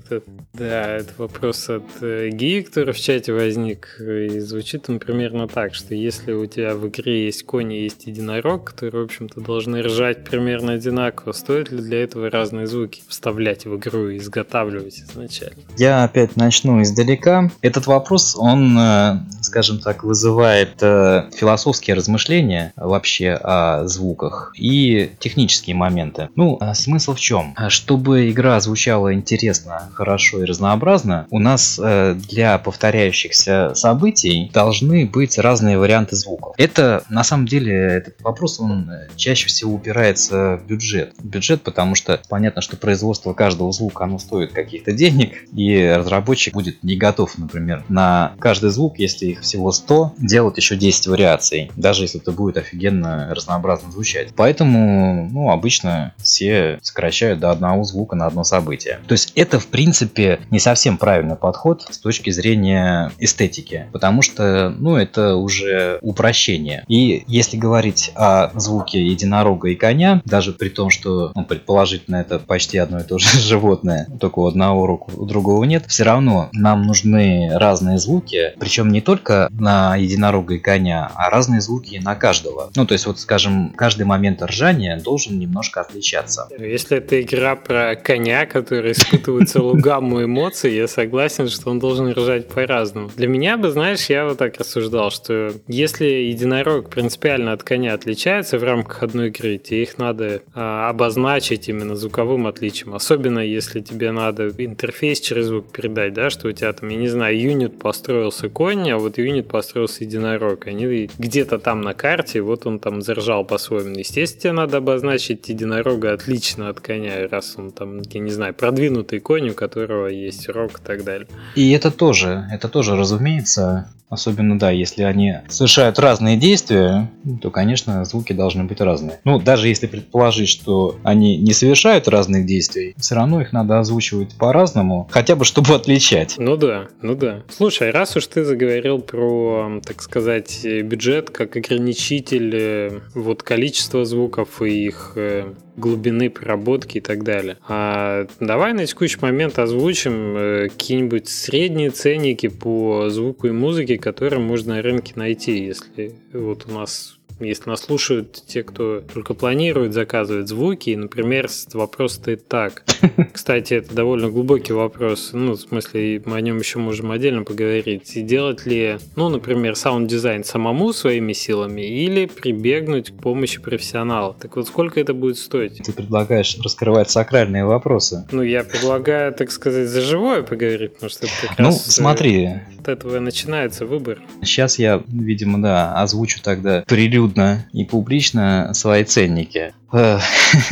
Да, 0.53 0.97
это 0.97 1.09
вопрос 1.17 1.69
от 1.69 1.83
э, 2.01 2.29
Ги, 2.29 2.61
который 2.61 2.93
в 2.93 2.99
чате 2.99 3.33
возник. 3.33 3.99
И 3.99 4.39
звучит 4.39 4.89
он 4.89 4.99
примерно 4.99 5.47
так, 5.47 5.73
что 5.73 5.95
если 5.95 6.31
у 6.33 6.45
тебя 6.45 6.75
в 6.75 6.87
игре 6.87 7.25
есть 7.25 7.43
конь 7.45 7.73
и 7.73 7.83
есть 7.83 8.06
единорог, 8.07 8.63
которые, 8.63 9.03
в 9.03 9.05
общем-то, 9.05 9.41
должны 9.41 9.81
ржать 9.81 10.23
примерно 10.23 10.73
одинаково, 10.73 11.31
стоит 11.33 11.71
ли 11.71 11.81
для 11.81 12.03
этого 12.03 12.29
разные 12.29 12.67
звуки 12.67 13.01
вставлять 13.07 13.65
в 13.65 13.75
игру 13.77 14.09
и 14.09 14.17
изготавливать 14.17 14.99
изначально? 14.99 15.63
Я 15.77 16.03
опять 16.03 16.35
начну 16.35 16.81
издалека. 16.81 17.49
Этот 17.61 17.87
вопрос, 17.87 18.35
он, 18.37 18.77
э, 18.77 19.19
скажем 19.41 19.79
так, 19.79 20.03
вызывает 20.03 20.81
э, 20.81 21.29
философские 21.35 21.95
размышления 21.95 22.73
вообще 22.75 23.31
о 23.31 23.87
звуках 23.87 24.53
и 24.55 25.11
технические 25.19 25.75
моменты. 25.75 26.29
Ну, 26.35 26.57
а 26.59 26.73
смысл 26.73 27.13
в 27.13 27.19
чем? 27.19 27.55
Чтобы 27.69 28.29
игра 28.29 28.59
звучала 28.59 29.13
интересно, 29.13 29.89
хорошо 29.93 30.41
и 30.41 30.45
разнообразно, 30.45 31.27
у 31.29 31.39
нас 31.39 31.79
э, 31.81 32.15
для 32.15 32.57
повторяющихся 32.57 33.73
событий 33.75 34.49
должны 34.53 35.05
быть 35.05 35.37
разные 35.37 35.77
варианты 35.77 36.15
звуков. 36.15 36.53
Это, 36.57 37.03
на 37.09 37.23
самом 37.23 37.47
деле, 37.47 37.86
этот 37.87 38.21
вопрос, 38.21 38.59
он 38.59 38.89
чаще 39.15 39.47
всего 39.47 39.73
упирается 39.73 40.57
в 40.57 40.67
бюджет. 40.67 41.13
Бюджет, 41.21 41.61
потому 41.61 41.95
что 41.95 42.21
понятно, 42.29 42.61
что 42.61 42.77
производство 42.77 43.33
каждого 43.33 43.71
звука, 43.71 44.03
оно 44.03 44.19
стоит 44.19 44.51
каких-то 44.51 44.91
денег, 44.91 45.45
и 45.55 45.87
разработчик 45.97 46.53
будет 46.53 46.83
не 46.83 46.95
готов, 46.95 47.37
например, 47.37 47.83
на 47.89 48.33
каждый 48.39 48.69
звук, 48.69 48.99
если 48.99 49.27
их 49.27 49.41
всего 49.41 49.71
100, 49.71 50.13
делать 50.17 50.57
еще 50.57 50.75
10 50.75 51.07
вариаций, 51.07 51.71
даже 51.75 52.03
если 52.03 52.19
это 52.21 52.31
будет 52.31 52.57
офигенно 52.57 53.33
разнообразно 53.33 53.91
звучать. 53.91 54.29
Поэтому, 54.35 55.29
ну, 55.31 55.51
обычно 55.51 56.13
все 56.17 56.79
сокращают 56.81 57.39
до 57.39 57.51
одного 57.51 57.83
звука 57.83 58.15
на 58.15 58.25
одно 58.27 58.43
событие. 58.43 58.99
То 59.07 59.13
есть 59.13 59.31
это, 59.35 59.59
в 59.59 59.67
принципе, 59.67 60.39
не 60.49 60.59
совсем 60.59 60.97
правильный 60.97 61.35
подход 61.35 61.85
с 61.89 61.97
точки 61.97 62.29
зрения 62.29 63.11
эстетики, 63.19 63.87
потому 63.93 64.21
что, 64.21 64.69
ну, 64.69 64.95
это 64.95 65.35
уже 65.35 65.99
упрощение. 66.01 66.83
И 66.87 67.23
если 67.27 67.57
говорить 67.57 67.76
о 68.15 68.51
звуке 68.59 69.05
единорога 69.05 69.69
и 69.69 69.75
коня, 69.75 70.21
даже 70.25 70.53
при 70.53 70.69
том, 70.69 70.89
что 70.89 71.31
ну, 71.35 71.45
предположительно 71.45 72.17
это 72.17 72.39
почти 72.39 72.77
одно 72.77 72.99
и 72.99 73.03
то 73.03 73.17
же 73.17 73.27
животное, 73.39 74.07
только 74.19 74.39
у 74.39 74.47
одного 74.47 74.87
рук, 74.87 75.09
у 75.15 75.25
другого 75.25 75.63
нет, 75.63 75.85
все 75.87 76.03
равно 76.03 76.49
нам 76.53 76.83
нужны 76.83 77.49
разные 77.53 77.97
звуки, 77.97 78.53
причем 78.59 78.89
не 78.89 79.01
только 79.01 79.49
на 79.51 79.95
единорога 79.95 80.55
и 80.55 80.59
коня, 80.59 81.11
а 81.15 81.29
разные 81.29 81.61
звуки 81.61 81.99
на 82.03 82.15
каждого. 82.15 82.71
Ну, 82.75 82.85
то 82.85 82.93
есть, 82.93 83.05
вот, 83.05 83.19
скажем, 83.19 83.73
каждый 83.75 84.05
момент 84.05 84.41
ржания 84.41 84.99
должен 84.99 85.37
немножко 85.39 85.81
отличаться. 85.81 86.47
Если 86.57 86.97
это 86.97 87.21
игра 87.21 87.55
про 87.55 87.95
коня, 87.95 88.45
который 88.45 88.91
испытывает 88.91 89.49
целую 89.49 89.81
гамму 89.81 90.23
эмоций, 90.23 90.75
я 90.75 90.87
согласен, 90.87 91.49
что 91.49 91.69
он 91.69 91.79
должен 91.79 92.11
ржать 92.11 92.47
по-разному. 92.47 93.09
Для 93.15 93.27
меня 93.27 93.57
бы, 93.57 93.69
знаешь, 93.71 94.05
я 94.05 94.25
вот 94.25 94.37
так 94.37 94.57
рассуждал, 94.57 95.11
что 95.11 95.53
если 95.67 96.05
единорог 96.05 96.89
принципиально 96.89 97.53
от 97.53 97.63
коня 97.67 97.93
отличаются 97.93 98.57
в 98.57 98.63
рамках 98.63 99.03
одной 99.03 99.27
игры, 99.27 99.57
тебе 99.57 99.83
их 99.83 99.97
надо 99.97 100.41
а, 100.53 100.89
обозначить 100.89 101.67
именно 101.67 101.97
звуковым 101.97 102.47
отличием. 102.47 102.93
Особенно 102.93 103.39
если 103.39 103.81
тебе 103.81 104.13
надо 104.13 104.47
интерфейс 104.57 105.19
через 105.19 105.47
звук 105.47 105.69
передать, 105.73 106.13
да, 106.13 106.29
что 106.29 106.47
у 106.47 106.51
тебя 106.53 106.71
там, 106.71 106.87
я 106.87 106.95
не 106.95 107.09
знаю, 107.09 107.37
юнит 107.37 107.77
построился 107.77 108.47
конь, 108.47 108.89
а 108.89 108.97
вот 108.97 109.17
юнит 109.17 109.49
построился 109.49 110.05
единорог. 110.05 110.65
Они 110.67 111.09
где-то 111.17 111.59
там 111.59 111.81
на 111.81 111.93
карте, 111.93 112.39
вот 112.39 112.65
он 112.65 112.79
там 112.79 113.01
заржал 113.01 113.43
по-своему. 113.43 113.97
Естественно, 113.97 114.41
тебе 114.41 114.51
надо 114.53 114.77
обозначить 114.77 115.49
единорога 115.49 116.13
отлично 116.13 116.69
от 116.69 116.79
коня, 116.79 117.27
раз 117.29 117.55
он 117.57 117.71
там, 117.71 117.99
я 117.99 118.19
не 118.21 118.31
знаю, 118.31 118.53
продвинутый 118.53 119.19
конь, 119.19 119.49
у 119.49 119.53
которого 119.53 120.07
есть 120.07 120.47
рог 120.47 120.79
и 120.79 120.81
так 120.81 121.03
далее. 121.03 121.27
И 121.55 121.69
это 121.73 121.91
тоже, 121.91 122.47
это 122.49 122.69
тоже, 122.69 122.95
разумеется, 122.95 123.89
Особенно, 124.09 124.57
да, 124.57 124.71
если 124.71 125.03
они 125.03 125.35
совершают 125.49 125.99
разные 125.99 126.37
действия, 126.37 127.09
то, 127.41 127.51
конечно, 127.51 128.05
звуки 128.05 128.33
должны 128.33 128.63
быть 128.63 128.79
разные. 128.79 129.19
Ну, 129.25 129.39
даже 129.39 129.67
если 129.67 129.87
предположить, 129.87 130.47
что 130.49 130.97
они 131.03 131.37
не 131.37 131.53
совершают 131.53 132.07
разных 132.07 132.45
действий, 132.45 132.95
все 132.97 133.15
равно 133.15 133.41
их 133.41 133.51
надо 133.51 133.79
озвучивать 133.79 134.35
по-разному, 134.37 135.07
хотя 135.11 135.35
бы 135.35 135.43
чтобы 135.43 135.75
отличать. 135.75 136.35
Ну 136.37 136.55
да, 136.55 136.87
ну 137.01 137.15
да. 137.15 137.43
Слушай, 137.49 137.91
раз 137.91 138.15
уж 138.15 138.27
ты 138.27 138.45
заговорил 138.45 138.99
про, 138.99 139.81
так 139.85 140.01
сказать, 140.01 140.63
бюджет 140.63 141.29
как 141.29 141.57
ограничитель 141.57 142.51
э, 142.55 142.99
вот 143.13 143.43
количества 143.43 144.05
звуков 144.05 144.61
и 144.61 144.85
их 144.85 145.13
э, 145.15 145.53
глубины 145.77 146.29
проработки 146.29 146.97
и 146.97 147.01
так 147.01 147.23
далее. 147.23 147.57
А 147.67 148.27
давай 148.39 148.73
на 148.73 148.85
текущий 148.85 149.19
момент 149.21 149.57
озвучим 149.59 150.35
э, 150.37 150.69
какие-нибудь 150.69 151.29
средние 151.29 151.91
ценники 151.91 152.47
по 152.47 153.09
звуку 153.09 153.47
и 153.47 153.51
музыке, 153.51 153.97
которые 153.97 154.39
можно 154.39 154.75
на 154.75 154.81
рынке 154.81 155.13
найти, 155.15 155.63
если 155.63 156.15
вот 156.33 156.65
у 156.67 156.73
нас 156.73 157.16
если 157.39 157.69
нас 157.69 157.81
слушают 157.81 158.43
те, 158.47 158.63
кто 158.63 159.01
только 159.01 159.33
планирует 159.33 159.93
заказывать 159.93 160.47
звуки, 160.47 160.91
и, 160.91 160.95
например, 160.95 161.49
вопрос 161.73 162.13
стоит 162.13 162.47
так. 162.47 162.83
Кстати, 163.33 163.75
это 163.75 163.93
довольно 163.93 164.29
глубокий 164.29 164.73
вопрос. 164.73 165.31
Ну, 165.33 165.53
в 165.53 165.59
смысле, 165.59 166.21
мы 166.25 166.37
о 166.37 166.41
нем 166.41 166.57
еще 166.57 166.79
можем 166.79 167.11
отдельно 167.11 167.43
поговорить. 167.43 168.15
И 168.15 168.21
делать 168.21 168.65
ли, 168.65 168.97
ну, 169.15 169.29
например, 169.29 169.75
саунд-дизайн 169.75 170.43
самому 170.43 170.93
своими 170.93 171.33
силами 171.33 171.81
или 171.81 172.25
прибегнуть 172.25 173.11
к 173.11 173.21
помощи 173.21 173.61
профессионала? 173.61 174.35
Так 174.39 174.55
вот, 174.55 174.67
сколько 174.67 174.99
это 174.99 175.13
будет 175.13 175.37
стоить? 175.37 175.81
Ты 175.83 175.93
предлагаешь 175.93 176.57
раскрывать 176.63 177.09
сакральные 177.09 177.65
вопросы. 177.65 178.25
Ну, 178.31 178.41
я 178.41 178.63
предлагаю, 178.63 179.33
так 179.33 179.51
сказать, 179.51 179.87
за 179.87 180.01
живое 180.01 180.43
поговорить, 180.43 180.93
потому 180.93 181.09
что 181.09 181.25
это 181.25 181.33
как 181.47 181.59
ну, 181.59 181.65
раз... 181.65 181.85
Ну, 181.85 181.91
смотри. 181.91 182.49
От 182.79 182.87
этого 182.87 183.19
начинается 183.19 183.85
выбор. 183.85 184.19
Сейчас 184.41 184.79
я, 184.79 185.03
видимо, 185.07 185.61
да, 185.61 185.93
озвучу 186.01 186.41
тогда 186.41 186.83
прелюд 186.87 187.26
прилюдно 187.27 187.65
и 187.73 187.85
публично 187.85 188.71
свои 188.73 189.03
ценники. 189.03 189.73
Э, 189.91 190.19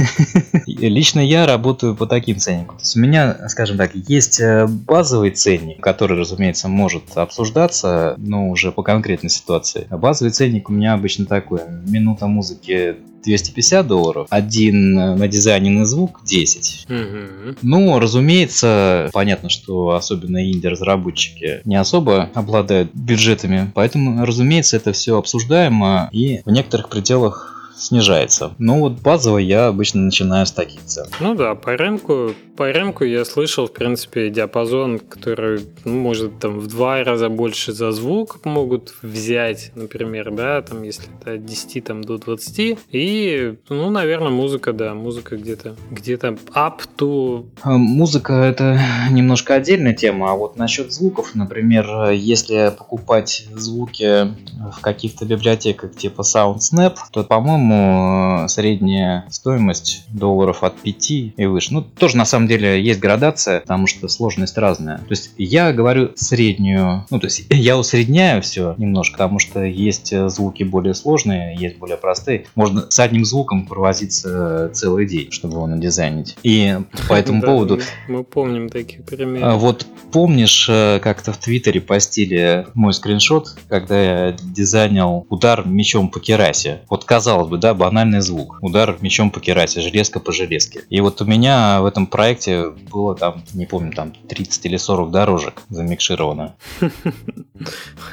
лично 0.66 1.20
я 1.20 1.46
работаю 1.46 1.96
по 1.96 2.06
таким 2.06 2.38
ценникам. 2.38 2.78
То 2.78 2.84
есть 2.84 2.96
у 2.96 3.00
меня, 3.00 3.48
скажем 3.50 3.78
так, 3.78 3.96
есть 3.96 4.40
э, 4.40 4.68
базовый 4.68 5.32
ценник, 5.32 5.82
который, 5.82 6.18
разумеется, 6.18 6.68
может 6.68 7.18
обсуждаться, 7.18 8.16
но 8.18 8.50
уже 8.50 8.72
по 8.72 8.84
конкретной 8.84 9.30
ситуации. 9.30 9.88
А 9.90 9.98
базовый 9.98 10.32
ценник 10.32 10.70
у 10.70 10.74
меня 10.74 10.94
обычно 10.94 11.26
такой. 11.26 11.62
Минута 11.88 12.28
музыки 12.28 12.98
250 13.26 13.88
долларов, 13.88 14.28
один 14.30 14.98
э, 14.98 15.16
на 15.16 15.28
дизайненный 15.28 15.86
звук 15.86 16.22
10. 16.24 16.88
Угу. 16.90 17.58
Ну, 17.62 18.00
разумеется, 18.00 19.10
понятно, 19.14 19.50
что 19.50 19.96
особенно 19.96 20.50
инди-разработчики 20.50 21.62
не 21.66 21.76
особо 21.76 22.30
обладают 22.34 22.94
бюджетами, 22.94 23.72
поэтому, 23.74 24.26
разумеется, 24.26 24.78
это 24.78 24.94
все 24.94 25.18
обсуждаемо 25.18 26.10
и 26.12 26.42
в 26.46 26.52
некоторых 26.52 26.90
пределах 26.90 27.55
снижается. 27.78 28.54
Ну 28.58 28.80
вот 28.80 28.94
базово 29.02 29.38
я 29.38 29.68
обычно 29.68 30.02
начинаю 30.02 30.46
с 30.46 30.52
таких 30.52 30.84
цен. 30.86 31.06
Ну 31.20 31.36
да, 31.36 31.56
по 31.56 31.76
рынку, 31.78 32.34
по 32.56 32.72
рынку 32.72 33.04
я 33.04 33.26
слышал, 33.26 33.68
в 33.68 33.74
принципе, 33.74 34.30
диапазон, 34.30 35.00
который 35.00 35.66
ну, 35.84 35.96
может 36.00 36.40
там 36.40 36.60
в 36.60 36.68
два 36.68 37.04
раза 37.04 37.30
больше 37.30 37.74
за 37.74 37.92
звук 37.92 38.40
могут 38.46 38.94
взять, 39.02 39.72
например, 39.76 40.32
да, 40.32 40.62
там 40.62 40.84
если 40.84 41.06
это 41.20 41.34
от 41.34 41.46
10 41.46 41.84
там, 41.84 42.04
до 42.04 42.18
20. 42.18 42.78
И, 42.92 43.56
ну, 43.70 43.90
наверное, 43.90 44.30
музыка, 44.30 44.74
да, 44.74 44.94
музыка 44.94 45.38
где-то 45.38 45.76
где-то 45.92 46.38
up 46.54 46.80
to... 46.98 47.46
А, 47.62 47.78
музыка 47.78 48.34
это 48.34 48.80
немножко 49.12 49.56
отдельная 49.56 49.94
тема, 49.94 50.32
а 50.32 50.36
вот 50.36 50.58
насчет 50.58 50.94
звуков, 50.94 51.36
например, 51.36 52.10
если 52.12 52.74
покупать 52.78 53.48
звуки 53.54 54.34
в 54.72 54.82
каких-то 54.82 55.26
библиотеках 55.26 55.96
типа 55.96 56.22
SoundSnap, 56.22 56.96
то, 57.12 57.24
по-моему, 57.24 57.65
по-моему, 57.66 58.48
средняя 58.48 59.26
стоимость 59.30 60.06
долларов 60.10 60.64
от 60.64 60.76
5 60.76 61.12
и 61.12 61.46
выше. 61.46 61.74
Ну, 61.74 61.82
тоже 61.82 62.18
на 62.18 62.26
самом 62.26 62.48
деле 62.48 62.82
есть 62.82 63.00
градация, 63.00 63.62
потому 63.62 63.88
что 63.88 64.08
сложность 64.08 64.58
разная. 64.58 65.00
То 65.00 65.12
есть 65.12 65.32
я 65.38 65.74
говорю 65.74 66.12
среднюю, 66.16 67.06
ну, 67.10 67.20
то 67.20 67.26
есть 67.26 67.46
я 67.50 67.78
усредняю 67.78 68.42
все 68.42 68.76
немножко, 68.78 69.14
потому 69.14 69.40
что 69.40 69.64
есть 69.64 70.14
звуки 70.30 70.64
более 70.64 70.94
сложные, 70.94 71.56
есть 71.58 71.78
более 71.78 71.98
простые. 71.98 72.46
Можно 72.56 72.90
с 72.90 73.00
одним 73.00 73.26
звуком 73.26 73.66
провозиться 73.66 74.70
целый 74.74 75.08
день, 75.08 75.32
чтобы 75.32 75.56
его 75.56 75.68
надизайнить. 75.68 76.38
И 76.44 76.78
по 77.08 77.14
этому 77.16 77.42
поводу... 77.42 77.80
Мы 78.08 78.24
помним 78.24 78.70
такие 78.70 79.02
примеры. 79.02 79.46
А 79.46 79.56
вот 79.56 79.88
помнишь, 80.12 80.68
э, 80.70 81.00
как-то 81.02 81.34
в 81.34 81.38
Твиттере 81.38 81.82
постили 81.82 82.68
мой 82.74 82.94
скриншот, 82.94 83.58
когда 83.68 84.02
я 84.02 84.32
дизайнил 84.32 85.26
удар 85.30 85.68
мечом 85.68 86.10
по 86.10 86.20
керасе. 86.20 86.82
Вот 86.90 87.06
казалось 87.06 87.50
бы, 87.50 87.55
бы, 87.56 87.62
да, 87.62 87.74
банальный 87.74 88.22
звук. 88.22 88.58
Удар 88.62 88.98
мечом 89.02 89.32
по 89.32 89.40
керасе, 89.40 89.82
железка 89.82 90.20
по 90.20 90.32
железке. 90.32 90.84
И 90.90 91.02
вот 91.02 91.22
у 91.22 91.26
меня 91.26 91.82
в 91.82 91.86
этом 91.86 92.08
проекте 92.08 92.70
было 92.92 93.16
там, 93.16 93.44
не 93.54 93.66
помню, 93.66 93.92
там 93.92 94.14
30 94.28 94.66
или 94.66 94.78
40 94.78 95.12
дорожек 95.12 95.62
замикшировано. 95.70 96.56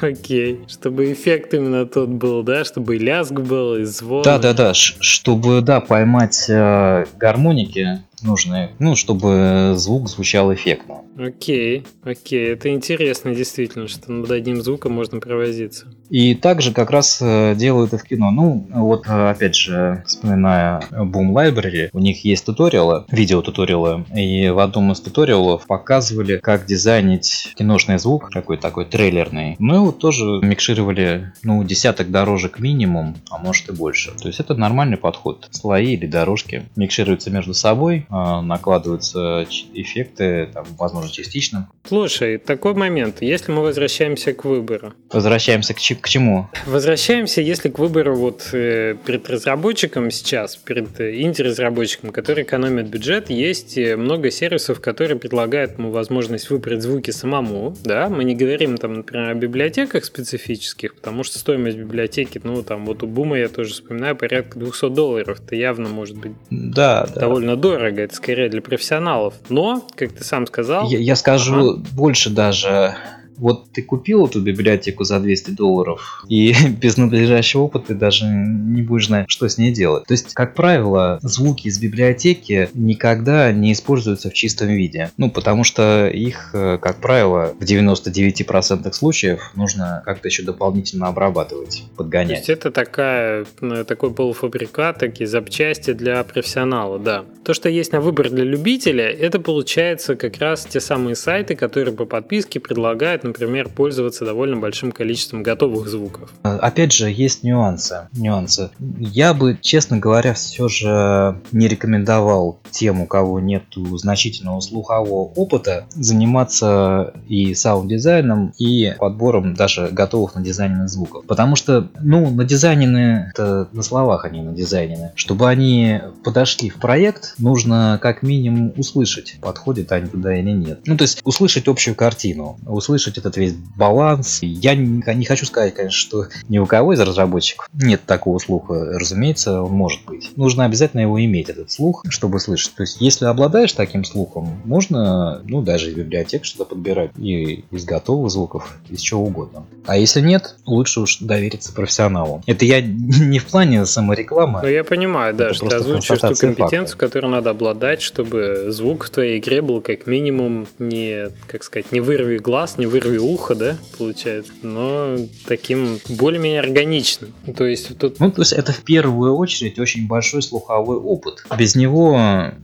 Окей. 0.01 0.61
Чтобы 0.67 1.11
эффект 1.11 1.53
именно 1.53 1.85
тот 1.85 2.09
был, 2.09 2.43
да? 2.43 2.63
Чтобы 2.63 2.95
и 2.95 2.99
лязг 2.99 3.33
был, 3.33 3.75
и 3.75 3.83
звон. 3.83 4.23
Да-да-да. 4.23 4.73
Чтобы, 4.73 5.61
да, 5.61 5.79
поймать 5.81 6.49
э, 6.49 7.05
гармоники 7.17 8.03
нужны, 8.23 8.71
ну, 8.79 8.95
чтобы 8.95 9.73
звук 9.75 10.09
звучал 10.09 10.53
эффектно. 10.53 11.01
Окей, 11.17 11.85
окей, 12.03 12.53
это 12.53 12.69
интересно 12.69 13.35
действительно, 13.35 13.87
что 13.87 14.11
над 14.11 14.31
одним 14.31 14.61
звуком 14.61 14.93
можно 14.93 15.19
провозиться. 15.19 15.87
И 16.09 16.35
также 16.35 16.73
как 16.73 16.91
раз 16.91 17.19
э, 17.21 17.55
делают 17.55 17.93
и 17.93 17.97
в 17.97 18.03
кино. 18.03 18.31
Ну, 18.31 18.67
вот 18.71 19.07
э, 19.07 19.29
опять 19.29 19.55
же, 19.55 20.03
вспоминая 20.05 20.81
Boom 20.91 21.33
Library, 21.33 21.89
у 21.93 21.99
них 21.99 22.23
есть 22.25 22.45
туториалы, 22.45 23.05
видеотуториалы, 23.11 24.05
и 24.15 24.49
в 24.49 24.59
одном 24.59 24.91
из 24.91 24.99
туториалов 25.01 25.65
показывали, 25.67 26.37
как 26.37 26.65
дизайнить 26.65 27.53
киношный 27.55 27.99
звук, 27.99 28.29
какой 28.31 28.57
такой 28.57 28.85
трейлерный. 28.85 29.55
Мы 29.59 29.79
вот 29.79 29.99
тоже 29.99 30.23
микшировали, 30.41 31.31
ну, 31.43 31.63
десяток 31.63 32.11
дорожек 32.11 32.59
минимум, 32.59 33.15
а 33.29 33.37
может 33.37 33.69
и 33.69 33.73
больше. 33.73 34.11
То 34.19 34.27
есть 34.27 34.39
это 34.39 34.55
нормальный 34.55 34.97
подход. 34.97 35.47
Слои 35.51 35.93
или 35.93 36.07
дорожки 36.07 36.63
микшируются 36.75 37.29
между 37.29 37.53
собой, 37.53 38.05
накладываются 38.13 39.45
эффекты, 39.73 40.49
там, 40.53 40.65
возможно, 40.77 41.09
частично. 41.11 41.69
Слушай, 41.87 42.37
такой 42.37 42.73
момент. 42.73 43.21
Если 43.21 43.51
мы 43.51 43.61
возвращаемся 43.61 44.33
к 44.33 44.45
выбору. 44.45 44.93
Возвращаемся 45.11 45.73
к, 45.73 45.77
к 45.77 46.09
чему? 46.09 46.47
Возвращаемся, 46.65 47.41
если 47.41 47.69
к 47.69 47.79
выбору 47.79 48.15
вот 48.15 48.49
э, 48.53 48.95
перед 49.05 49.29
разработчиком 49.29 50.11
сейчас, 50.11 50.55
перед 50.55 50.99
э, 50.99 51.21
инди-разработчиком, 51.21 52.11
который 52.11 52.43
экономит 52.43 52.87
бюджет, 52.87 53.29
есть 53.29 53.77
э, 53.77 53.95
много 53.95 54.31
сервисов, 54.31 54.79
которые 54.79 55.17
предлагают 55.17 55.77
ему 55.77 55.91
возможность 55.91 56.49
выбрать 56.49 56.81
звуки 56.81 57.11
самому. 57.11 57.75
Да, 57.83 58.09
мы 58.09 58.23
не 58.23 58.35
говорим 58.35 58.77
там, 58.77 58.93
например, 58.93 59.29
о 59.29 59.33
библиотеках 59.33 60.05
специфических, 60.05 60.95
потому 60.95 61.23
что 61.23 61.39
стоимость 61.39 61.77
библиотеки, 61.77 62.39
ну, 62.43 62.61
там, 62.63 62.85
вот 62.85 63.03
у 63.03 63.07
Бума 63.07 63.39
я 63.39 63.49
тоже 63.49 63.73
вспоминаю, 63.73 64.15
порядка 64.15 64.59
200 64.59 64.89
долларов. 64.89 65.39
Это 65.43 65.55
явно 65.55 65.89
может 65.89 66.17
быть 66.17 66.33
да, 66.49 67.07
довольно 67.15 67.55
да. 67.55 67.61
дорого 67.61 68.02
это 68.03 68.15
скорее 68.15 68.49
для 68.49 68.61
профессионалов. 68.61 69.33
Но, 69.49 69.87
как 69.95 70.13
ты 70.13 70.23
сам 70.23 70.47
сказал... 70.47 70.89
Я, 70.89 70.99
я 70.99 71.15
скажу 71.15 71.71
ага. 71.71 71.83
больше 71.93 72.29
даже. 72.29 72.95
Вот 73.37 73.71
ты 73.71 73.81
купил 73.81 74.25
эту 74.25 74.41
библиотеку 74.41 75.03
за 75.03 75.19
200 75.19 75.51
долларов, 75.51 76.23
и 76.29 76.53
без 76.81 76.97
надлежащего 76.97 77.63
опыта 77.63 77.87
ты 77.87 77.95
даже 77.95 78.25
не 78.25 78.81
будешь 78.81 79.07
знать, 79.07 79.25
что 79.29 79.47
с 79.47 79.57
ней 79.57 79.71
делать. 79.71 80.05
То 80.05 80.13
есть, 80.13 80.33
как 80.33 80.55
правило, 80.55 81.19
звуки 81.21 81.67
из 81.67 81.79
библиотеки 81.79 82.69
никогда 82.73 83.51
не 83.51 83.73
используются 83.73 84.29
в 84.29 84.33
чистом 84.33 84.69
виде. 84.69 85.11
Ну, 85.17 85.29
потому 85.29 85.63
что 85.63 86.07
их, 86.07 86.51
э, 86.53 86.77
как 86.81 86.97
правило, 86.97 87.53
в 87.59 87.63
99% 87.63 88.91
случаев 88.93 89.51
нужно 89.55 90.01
как-то 90.05 90.27
еще 90.27 90.43
дополнительно 90.43 91.07
обрабатывать, 91.07 91.83
подгонять. 91.97 92.29
То 92.29 92.35
есть, 92.35 92.49
это 92.49 92.71
такая, 92.71 93.45
такой 93.87 94.13
полуфабрикат, 94.13 94.99
такие 94.99 95.27
запчасти 95.27 95.93
для 95.93 96.23
профессионала, 96.23 96.99
да. 96.99 97.25
То, 97.43 97.53
что 97.53 97.69
есть 97.69 97.91
на 97.91 98.01
выбор 98.01 98.29
для 98.29 98.43
любителя, 98.43 99.09
это 99.09 99.39
получается 99.39 100.15
как 100.15 100.37
раз 100.37 100.65
те 100.65 100.79
самые 100.79 101.15
сайты, 101.15 101.55
которые 101.55 101.93
по 101.93 102.05
подписке 102.05 102.59
предлагают 102.59 103.22
например, 103.23 103.69
пользоваться 103.69 104.25
довольно 104.25 104.57
большим 104.57 104.91
количеством 104.91 105.43
готовых 105.43 105.87
звуков. 105.87 106.31
Опять 106.43 106.93
же, 106.93 107.09
есть 107.09 107.43
нюансы. 107.43 108.07
нюансы. 108.13 108.69
Я 108.79 109.33
бы, 109.33 109.57
честно 109.61 109.97
говоря, 109.97 110.33
все 110.33 110.67
же 110.67 111.39
не 111.51 111.67
рекомендовал 111.67 112.59
тем, 112.71 113.01
у 113.01 113.05
кого 113.05 113.39
нет 113.39 113.63
значительного 113.75 114.59
слухового 114.59 115.31
опыта, 115.35 115.85
заниматься 115.91 117.13
и 117.27 117.53
саунд-дизайном, 117.53 118.53
и 118.57 118.93
подбором 118.97 119.53
даже 119.53 119.89
готовых 119.91 120.35
надизайненных 120.35 120.89
звуков. 120.89 121.25
Потому 121.25 121.55
что, 121.55 121.89
ну, 121.99 122.29
надизайнены, 122.29 123.31
это 123.33 123.67
на 123.71 123.83
словах 123.83 124.25
они 124.25 124.41
надизайнены. 124.41 125.11
Чтобы 125.15 125.49
они 125.49 126.01
подошли 126.23 126.69
в 126.69 126.75
проект, 126.75 127.35
нужно 127.37 127.99
как 128.01 128.23
минимум 128.23 128.73
услышать, 128.77 129.37
подходят 129.41 129.91
они 129.91 130.07
туда 130.07 130.35
или 130.35 130.51
нет. 130.51 130.81
Ну, 130.85 130.97
то 130.97 131.03
есть 131.03 131.21
услышать 131.23 131.67
общую 131.67 131.95
картину, 131.95 132.57
услышать 132.65 133.12
этот 133.17 133.37
весь 133.37 133.53
баланс. 133.53 134.39
Я 134.41 134.75
не 134.75 135.25
хочу 135.25 135.45
сказать, 135.45 135.73
конечно, 135.73 135.97
что 135.97 136.27
ни 136.49 136.57
у 136.57 136.65
кого 136.65 136.93
из 136.93 136.99
разработчиков 136.99 137.69
нет 137.73 138.01
такого 138.05 138.39
слуха. 138.39 138.97
Разумеется, 138.99 139.61
он 139.61 139.71
может 139.71 140.05
быть. 140.05 140.31
Нужно 140.35 140.65
обязательно 140.65 141.01
его 141.01 141.23
иметь, 141.23 141.49
этот 141.49 141.71
слух, 141.71 142.03
чтобы 142.09 142.39
слышать. 142.39 142.73
То 142.75 142.83
есть, 142.83 143.01
если 143.01 143.25
обладаешь 143.25 143.73
таким 143.73 144.03
слухом, 144.03 144.61
можно, 144.65 145.41
ну, 145.45 145.61
даже 145.61 145.89
из 145.89 145.95
библиотек 145.95 146.45
что-то 146.45 146.65
подбирать. 146.65 147.11
И 147.17 147.65
из 147.71 147.85
готовых 147.85 148.31
звуков, 148.31 148.77
из 148.89 148.99
чего 148.99 149.23
угодно. 149.23 149.65
А 149.85 149.97
если 149.97 150.21
нет, 150.21 150.55
лучше 150.65 151.01
уж 151.01 151.19
довериться 151.19 151.73
профессионалу. 151.73 152.43
Это 152.45 152.65
я 152.65 152.81
не 152.81 153.39
в 153.39 153.45
плане 153.45 153.85
саморекламы. 153.85 154.61
Ну, 154.63 154.67
я 154.67 154.83
понимаю, 154.83 155.33
да, 155.33 155.53
что 155.53 155.67
ты 155.67 155.75
озвучиваешь 155.75 156.21
ту 156.21 156.35
компетенцию, 156.35 156.97
факта. 156.97 156.97
которую 156.97 157.31
надо 157.31 157.49
обладать, 157.51 158.01
чтобы 158.01 158.67
звук 158.69 159.05
в 159.05 159.09
твоей 159.09 159.39
игре 159.39 159.61
был 159.61 159.81
как 159.81 160.07
минимум 160.07 160.67
не, 160.79 161.29
как 161.47 161.63
сказать, 161.63 161.91
не 161.91 161.99
вырви 161.99 162.37
глаз, 162.37 162.77
не 162.77 162.85
вырви 162.85 163.02
ухо, 163.09 163.55
да, 163.55 163.77
получается, 163.97 164.51
но 164.61 165.17
таким 165.47 165.99
более-менее 166.09 166.59
органичным. 166.59 167.33
То 167.55 167.65
есть 167.65 167.97
тут... 167.97 168.19
Ну, 168.19 168.31
то 168.31 168.41
есть 168.41 168.53
это 168.53 168.71
в 168.71 168.83
первую 168.83 169.35
очередь 169.35 169.79
очень 169.79 170.07
большой 170.07 170.41
слуховой 170.41 170.97
опыт. 170.97 171.43
Без 171.57 171.75
него, 171.75 172.19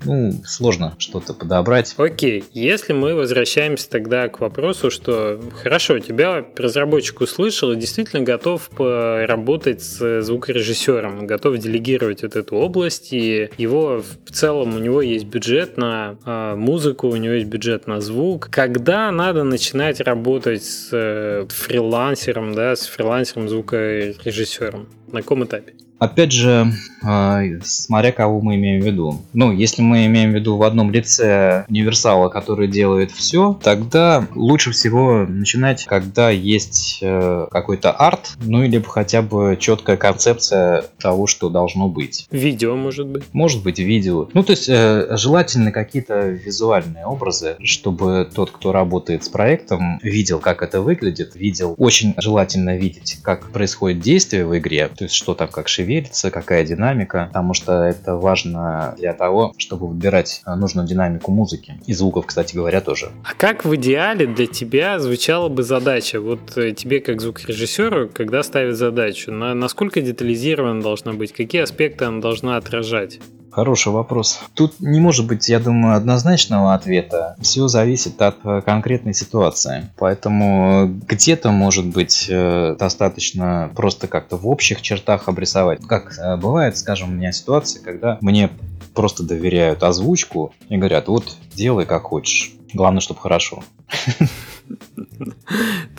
ну, 0.05 0.33
сложно 0.45 0.95
что-то 0.97 1.33
подобрать. 1.33 1.93
Окей, 1.97 2.43
если 2.53 2.93
мы 2.93 3.15
возвращаемся 3.15 3.89
тогда 3.89 4.27
к 4.29 4.39
вопросу, 4.39 4.91
что 4.91 5.39
хорошо, 5.61 5.99
тебя 5.99 6.45
разработчик 6.55 7.21
услышал 7.21 7.71
и 7.71 7.75
действительно 7.75 8.23
готов 8.23 8.69
работать 8.77 9.81
с 9.81 10.21
звукорежиссером, 10.21 11.27
готов 11.27 11.57
делегировать 11.57 12.23
вот 12.23 12.35
эту 12.35 12.55
область, 12.55 13.13
и 13.13 13.49
его 13.57 14.03
в 14.25 14.31
целом 14.31 14.75
у 14.75 14.79
него 14.79 15.01
есть 15.01 15.25
бюджет 15.25 15.77
на 15.77 16.17
э, 16.25 16.55
музыку, 16.55 17.07
у 17.07 17.15
него 17.15 17.33
есть 17.33 17.47
бюджет 17.47 17.87
на 17.87 18.01
звук. 18.01 18.49
Когда 18.51 19.11
надо 19.11 19.43
начинать 19.43 19.99
работать 19.99 20.28
с 20.63 20.89
э, 20.91 21.45
фрилансером, 21.49 22.53
да, 22.53 22.75
с 22.75 22.87
фрилансером 22.87 23.49
звукорежиссером? 23.49 24.87
На 25.11 25.21
каком 25.21 25.43
этапе? 25.43 25.73
Опять 25.99 26.31
же, 26.31 26.71
а, 27.03 27.41
смотря 27.61 28.13
кого 28.13 28.39
мы 28.39 28.55
имеем 28.55 28.81
в 28.81 28.85
виду. 28.85 29.21
Ну, 29.33 29.51
если 29.51 29.81
мы 29.81 30.05
имеем 30.05 30.31
в 30.31 30.35
виду 30.35 30.55
в 30.55 30.63
одном 30.63 30.91
лице 30.91 31.65
универсала, 31.67 32.29
который 32.29 32.69
делает 32.69 33.11
все, 33.11 33.59
тогда 33.61 34.25
лучше 34.33 34.71
всего 34.71 35.25
начинать, 35.27 35.85
когда 35.85 36.29
есть 36.29 36.99
э, 37.01 37.47
какой-то 37.51 37.91
арт, 37.91 38.37
ну 38.39 38.63
или 38.63 38.81
хотя 38.81 39.21
бы 39.21 39.57
четкая 39.59 39.97
концепция 39.97 40.85
того, 40.99 41.27
что 41.27 41.49
должно 41.49 41.89
быть. 41.89 42.27
Видео, 42.31 42.77
может 42.77 43.07
быть? 43.07 43.23
Может 43.33 43.61
быть, 43.63 43.79
видео. 43.79 44.29
Ну, 44.33 44.43
то 44.43 44.51
есть, 44.51 44.69
э, 44.69 45.17
желательно 45.17 45.73
какие-то 45.73 46.29
визуальные 46.29 47.05
образы, 47.05 47.57
чтобы 47.61 48.29
тот, 48.33 48.51
кто 48.51 48.71
работает 48.71 49.25
с 49.25 49.29
проектом, 49.29 49.99
видел, 50.01 50.39
как 50.39 50.63
это 50.63 50.79
выглядит, 50.79 51.35
видел. 51.35 51.75
Очень 51.77 52.13
желательно 52.17 52.77
видеть, 52.77 53.17
как 53.21 53.51
происходит 53.51 53.99
действие 53.99 54.45
в 54.45 54.57
игре, 54.57 54.89
то 54.99 55.05
есть, 55.05 55.15
что 55.15 55.33
там, 55.33 55.47
как 55.47 55.69
шевелится 55.69 56.29
какая 56.29 56.65
динамика, 56.65 57.27
потому 57.27 57.53
что 57.53 57.83
это 57.83 58.17
важно 58.17 58.95
для 58.97 59.13
того, 59.13 59.53
чтобы 59.57 59.87
выбирать 59.87 60.41
нужную 60.45 60.85
динамику 60.85 61.31
музыки. 61.31 61.79
И 61.85 61.93
звуков, 61.93 62.25
кстати 62.25 62.53
говоря, 62.53 62.81
тоже. 62.81 63.11
А 63.23 63.33
как 63.33 63.63
в 63.63 63.73
идеале 63.75 64.27
для 64.27 64.45
тебя 64.45 64.99
звучала 64.99 65.47
бы 65.47 65.63
задача? 65.63 66.19
Вот 66.19 66.57
э, 66.57 66.73
тебе 66.73 66.99
как 66.99 67.21
звукорежиссеру, 67.21 68.09
когда 68.09 68.43
ставят 68.43 68.75
задачу, 68.75 69.31
на, 69.31 69.53
насколько 69.53 70.01
детализирована 70.01 70.81
должна 70.81 71.13
быть, 71.13 71.31
какие 71.31 71.61
аспекты 71.61 72.03
она 72.03 72.19
должна 72.19 72.57
отражать? 72.57 73.19
Хороший 73.51 73.91
вопрос. 73.91 74.39
Тут 74.53 74.79
не 74.79 74.99
может 74.99 75.27
быть, 75.27 75.49
я 75.49 75.59
думаю, 75.59 75.95
однозначного 75.95 76.73
ответа. 76.73 77.35
Все 77.41 77.67
зависит 77.67 78.21
от 78.21 78.37
э, 78.43 78.61
конкретной 78.61 79.13
ситуации. 79.13 79.89
Поэтому 79.97 80.87
где-то 81.07 81.51
может 81.51 81.85
быть 81.87 82.27
э, 82.29 82.75
достаточно 82.77 83.71
просто 83.75 84.07
как-то 84.07 84.37
в 84.37 84.47
общих 84.47 84.81
чертах 84.81 85.27
обрисовать. 85.27 85.79
Как 85.87 86.17
э, 86.17 86.37
бывает, 86.37 86.77
скажем, 86.77 87.09
у 87.09 87.13
меня 87.13 87.31
ситуация, 87.31 87.81
когда 87.81 88.17
мне 88.21 88.49
просто 88.93 89.23
доверяют 89.23 89.83
озвучку 89.83 90.53
и 90.67 90.77
говорят, 90.77 91.07
вот 91.07 91.35
делай 91.55 91.85
как 91.85 92.03
хочешь. 92.03 92.58
Главное, 92.73 93.01
чтобы 93.01 93.19
хорошо. 93.19 93.63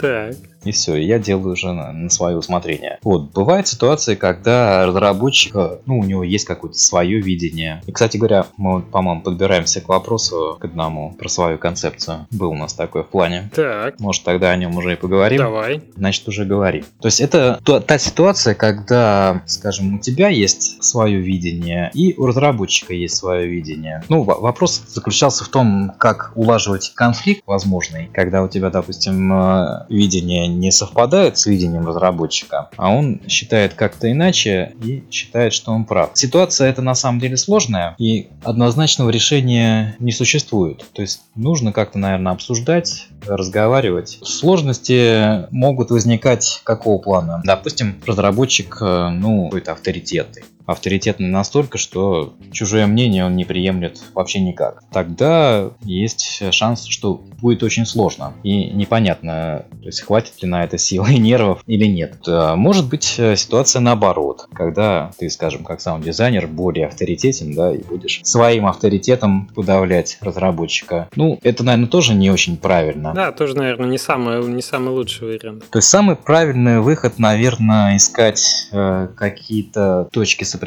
Так 0.01 0.37
и 0.65 0.73
все, 0.73 0.97
я 0.97 1.19
делаю 1.19 1.53
уже 1.53 1.73
на, 1.73 1.93
на 1.93 2.11
свое 2.11 2.37
усмотрение. 2.37 2.99
Вот, 3.03 3.33
бывают 3.33 3.67
ситуации, 3.67 4.15
когда 4.15 4.87
разработчик, 4.87 5.55
ну, 5.87 5.99
у 5.99 6.05
него 6.05 6.23
есть 6.23 6.45
какое-то 6.45 6.79
свое 6.79 7.21
видение. 7.21 7.83
И, 7.87 7.93
кстати 7.93 8.17
говоря, 8.17 8.47
мы, 8.57 8.83
по-моему, 8.83 9.23
подбираемся 9.23 9.81
к 9.81 9.89
вопросу 9.89 10.59
к 10.61 10.65
одному 10.65 11.13
про 11.19 11.29
свою 11.29 11.59
концепцию. 11.59 12.27
Был 12.31 12.51
у 12.51 12.57
нас 12.57 12.75
такое 12.75 13.03
в 13.03 13.09
плане. 13.09 13.51
Так. 13.55 13.99
Может, 14.01 14.25
тогда 14.25 14.51
о 14.51 14.57
нем 14.57 14.77
уже 14.77 14.93
и 14.93 14.97
поговорим? 14.97 15.39
Давай. 15.39 15.83
Значит, 15.97 16.29
уже 16.29 16.45
говорим. 16.45 16.85
То 17.01 17.09
есть, 17.09 17.21
это 17.21 17.61
та, 17.65 17.81
та 17.81 17.99
ситуация, 17.99 18.55
когда, 18.55 19.43
скажем, 19.47 19.97
у 19.97 19.99
тебя 19.99 20.29
есть 20.29 20.83
свое 20.83 21.21
видение, 21.21 21.91
и 21.95 22.15
у 22.17 22.27
разработчика 22.27 22.93
есть 22.93 23.17
свое 23.17 23.47
видение. 23.47 24.03
Ну, 24.09 24.23
вопрос 24.23 24.83
заключался 24.89 25.45
в 25.45 25.49
том, 25.49 25.93
как 25.99 26.33
улаживать 26.61 26.93
конфликт 26.95 27.43
возможный, 27.47 28.11
когда 28.13 28.43
у 28.43 28.49
тебя, 28.49 28.71
допустим, 28.71 29.33
э, 29.33 29.87
видение 29.89 30.47
не 30.47 30.71
совпадает 30.71 31.39
с 31.39 31.47
видением 31.47 31.87
разработчика, 31.87 32.69
а 32.77 32.93
он 32.93 33.21
считает 33.29 33.75
как-то 33.75 34.11
иначе 34.11 34.75
и 34.83 35.03
считает, 35.11 35.53
что 35.55 35.73
он 35.73 35.85
прав. 35.85 36.11
Ситуация 36.15 36.69
эта 36.69 36.83
на 36.83 36.95
самом 36.95 37.19
деле 37.19 37.37
сложная, 37.37 37.95
и 37.99 38.29
однозначного 38.45 39.09
решения 39.11 39.97
не 40.01 40.13
существует. 40.13 40.85
То 40.93 41.03
есть 41.03 41.23
нужно 41.35 41.73
как-то, 41.73 41.99
наверное, 41.99 42.33
обсуждать, 42.33 43.09
разговаривать. 43.27 44.19
Сложности 44.23 45.51
могут 45.51 45.91
возникать 45.91 46.61
какого 46.65 46.99
плана? 46.99 47.41
Допустим, 47.45 47.97
разработчик, 48.07 48.77
э, 48.83 49.09
ну, 49.09 49.45
какой-то 49.45 49.73
авторитетный 49.73 50.43
авторитетный 50.71 51.29
настолько, 51.29 51.79
что 51.79 52.35
чужое 52.53 52.87
мнение 52.87 53.25
он 53.25 53.37
не 53.37 53.45
приемлет 53.45 54.01
вообще 54.15 54.41
никак. 54.41 54.83
Тогда 54.93 55.71
есть 55.83 56.43
шанс, 56.53 56.87
что 56.87 57.15
будет 57.41 57.63
очень 57.63 57.87
сложно 57.87 58.35
и 58.43 58.65
непонятно, 58.71 59.65
то 59.71 59.87
есть 59.87 60.03
хватит 60.03 60.43
ли 60.43 60.49
на 60.49 60.65
это 60.65 60.79
силы 60.79 61.13
и 61.15 61.19
нервов 61.19 61.63
или 61.67 61.87
нет. 61.87 62.19
А 62.27 62.57
может 62.57 62.89
быть 62.89 63.05
ситуация 63.05 63.81
наоборот, 63.81 64.47
когда 64.53 65.11
ты, 65.19 65.29
скажем, 65.31 65.65
как 65.65 65.81
сам 65.81 66.03
дизайнер 66.03 66.47
более 66.47 66.87
авторитетен, 66.87 67.55
да, 67.55 67.75
и 67.75 67.83
будешь 67.83 68.21
своим 68.25 68.67
авторитетом 68.67 69.49
подавлять 69.55 70.19
разработчика. 70.21 71.09
Ну, 71.17 71.39
это, 71.43 71.65
наверное, 71.65 71.89
тоже 71.89 72.15
не 72.15 72.31
очень 72.31 72.57
правильно. 72.57 73.13
Да, 73.15 73.33
тоже, 73.33 73.57
наверное, 73.57 73.89
не 73.89 73.99
самый, 73.99 74.45
не 74.47 74.63
самый 74.63 74.91
лучший 74.91 75.29
вариант. 75.29 75.65
То 75.71 75.79
есть 75.79 75.89
самый 75.89 76.17
правильный 76.17 76.81
выход, 76.81 77.19
наверное, 77.19 77.97
искать 77.97 78.69
э, 78.73 79.09
какие-то 79.17 80.09
точки 80.13 80.45
соприкосновения 80.45 80.60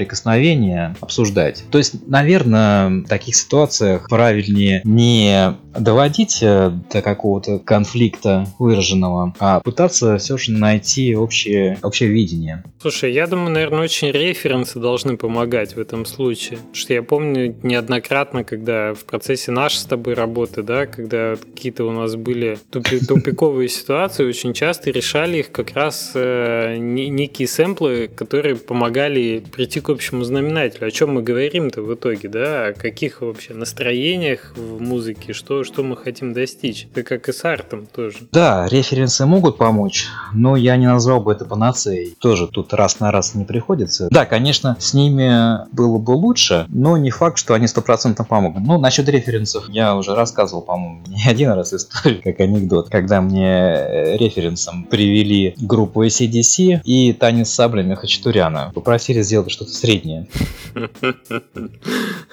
обсуждать. 0.99 1.63
То 1.71 1.77
есть, 1.77 2.07
наверное, 2.07 2.89
в 2.89 3.07
таких 3.07 3.35
ситуациях 3.35 4.07
правильнее 4.09 4.81
не 4.83 5.55
доводить 5.77 6.39
э, 6.41 6.71
до 6.91 7.01
какого-то 7.01 7.59
конфликта 7.59 8.45
выраженного, 8.59 9.33
а 9.39 9.59
пытаться 9.59 10.17
все 10.17 10.37
же 10.37 10.51
найти 10.51 11.15
общее, 11.15 11.77
общее 11.81 12.09
видение. 12.09 12.63
Слушай, 12.81 13.13
я 13.13 13.27
думаю, 13.27 13.51
наверное, 13.51 13.83
очень 13.83 14.11
референсы 14.11 14.79
должны 14.79 15.17
помогать 15.17 15.75
в 15.75 15.79
этом 15.79 16.05
случае. 16.05 16.57
Потому 16.57 16.75
что 16.75 16.93
я 16.93 17.03
помню 17.03 17.55
неоднократно, 17.63 18.43
когда 18.43 18.93
в 18.93 19.05
процессе 19.05 19.51
нашей 19.51 19.77
с 19.77 19.85
тобой 19.85 20.13
работы, 20.13 20.63
да, 20.63 20.85
когда 20.85 21.35
какие-то 21.35 21.85
у 21.85 21.91
нас 21.91 22.15
были 22.15 22.57
тупиковые 22.71 23.69
ситуации, 23.69 24.25
очень 24.25 24.53
часто 24.53 24.91
решали 24.91 25.37
их 25.37 25.51
как 25.51 25.73
раз 25.73 26.11
э, 26.13 26.77
некие 26.77 27.47
сэмплы, 27.47 28.09
которые 28.13 28.55
помогали 28.55 29.43
прийти 29.51 29.79
к 29.79 29.89
общему 29.89 30.23
знаменателю. 30.23 30.87
О 30.87 30.91
чем 30.91 31.13
мы 31.13 31.23
говорим-то 31.23 31.81
в 31.81 31.93
итоге, 31.93 32.29
да? 32.29 32.67
О 32.67 32.73
каких 32.73 33.21
вообще 33.21 33.53
настроениях 33.53 34.53
в 34.55 34.81
музыке, 34.81 35.33
что, 35.33 35.62
то, 35.63 35.67
что 35.67 35.83
мы 35.83 35.95
хотим 35.95 36.33
достичь. 36.33 36.87
Это 36.91 37.03
как 37.03 37.29
и 37.29 37.31
с 37.31 37.45
артом 37.45 37.87
тоже. 37.87 38.17
Да, 38.33 38.67
референсы 38.67 39.25
могут 39.25 39.57
помочь, 39.57 40.07
но 40.33 40.57
я 40.57 40.75
не 40.75 40.87
назвал 40.87 41.21
бы 41.21 41.31
это 41.31 41.45
панацеей. 41.45 42.17
Тоже 42.19 42.47
тут 42.47 42.73
раз 42.73 42.99
на 42.99 43.11
раз 43.11 43.33
не 43.33 43.45
приходится. 43.45 44.09
Да, 44.11 44.25
конечно, 44.25 44.75
с 44.79 44.93
ними 44.93 45.65
было 45.73 45.99
бы 45.99 46.11
лучше, 46.11 46.65
но 46.67 46.97
не 46.97 47.11
факт, 47.11 47.37
что 47.37 47.53
они 47.53 47.67
стопроцентно 47.67 48.25
помогут. 48.25 48.63
Ну, 48.65 48.77
насчет 48.77 49.07
референсов 49.07 49.69
я 49.69 49.95
уже 49.95 50.15
рассказывал, 50.15 50.63
по-моему, 50.63 51.03
не 51.07 51.23
один 51.25 51.51
раз 51.51 51.73
историю, 51.73 52.21
как 52.21 52.41
анекдот, 52.41 52.89
когда 52.89 53.21
мне 53.21 53.47
э, 53.47 54.17
референсом 54.17 54.83
привели 54.83 55.55
группу 55.57 56.03
ACDC 56.03 56.81
и 56.83 57.13
танец 57.13 57.49
с 57.49 57.53
саблями 57.53 57.95
Хачатуряна. 57.95 58.71
Попросили 58.75 59.21
сделать 59.21 59.51
что-то 59.51 59.71
среднее. 59.71 60.27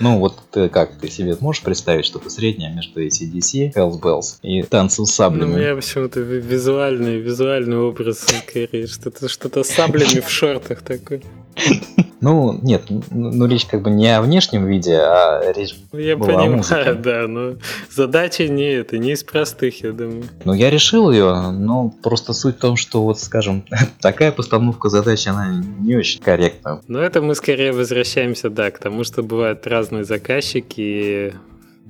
Ну, 0.01 0.19
вот 0.19 0.39
ты 0.51 0.71
как, 0.71 0.99
ты 0.99 1.11
себе 1.11 1.37
можешь 1.41 1.63
представить 1.63 2.07
что-то 2.07 2.31
среднее 2.31 2.73
между 2.73 3.05
ACDC, 3.05 3.20
Hells 3.25 4.01
Bells 4.01 4.39
и 4.43 4.63
танцем 4.63 5.07
с 5.07 5.15
саблями? 5.15 5.51
Ну, 5.51 5.55
у 5.55 5.59
меня 5.59 5.75
почему-то 5.75 6.21
визуальный, 6.21 7.19
визуальный 7.19 7.79
образ 7.79 8.21
скорее, 8.21 8.87
что-то 8.87 9.29
что 9.29 9.63
с 9.63 9.69
саблями 9.69 10.21
в 10.21 10.31
шортах 10.31 10.83
такой. 10.83 11.23
Ну, 12.21 12.59
нет, 12.63 12.83
ну 13.11 13.47
речь 13.47 13.65
как 13.65 13.81
бы 13.83 13.91
не 13.91 14.15
о 14.15 14.21
внешнем 14.21 14.67
виде, 14.67 14.97
а 14.97 15.53
речь 15.57 15.75
Я 15.93 16.17
была 16.17 16.29
понимаю, 16.29 16.53
о 16.53 16.57
музыке. 16.59 16.95
да, 17.03 17.27
но 17.27 17.55
задача 17.91 18.47
не 18.47 18.73
это, 18.75 18.99
не 18.99 19.13
из 19.13 19.25
простых, 19.25 19.83
я 19.83 19.93
думаю. 19.93 20.25
Ну, 20.45 20.53
я 20.53 20.71
решил 20.71 21.11
ее, 21.11 21.51
но 21.51 21.95
просто 22.03 22.35
суть 22.35 22.57
в 22.57 22.61
том, 22.61 22.77
что 22.77 23.03
вот, 23.03 23.19
скажем, 23.19 23.65
такая 24.01 24.33
постановка 24.33 24.91
задачи, 24.91 25.29
она 25.29 25.63
не 25.79 25.97
очень 25.97 26.21
корректна. 26.21 26.83
Но 26.89 27.01
это 27.01 27.23
мы 27.23 27.35
скорее 27.35 27.73
возвращаемся, 27.73 28.51
да, 28.51 28.71
к 28.71 28.79
тому, 28.79 29.05
что 29.05 29.23
бывают 29.23 29.67
разные 29.67 30.05
заказчики, 30.05 31.35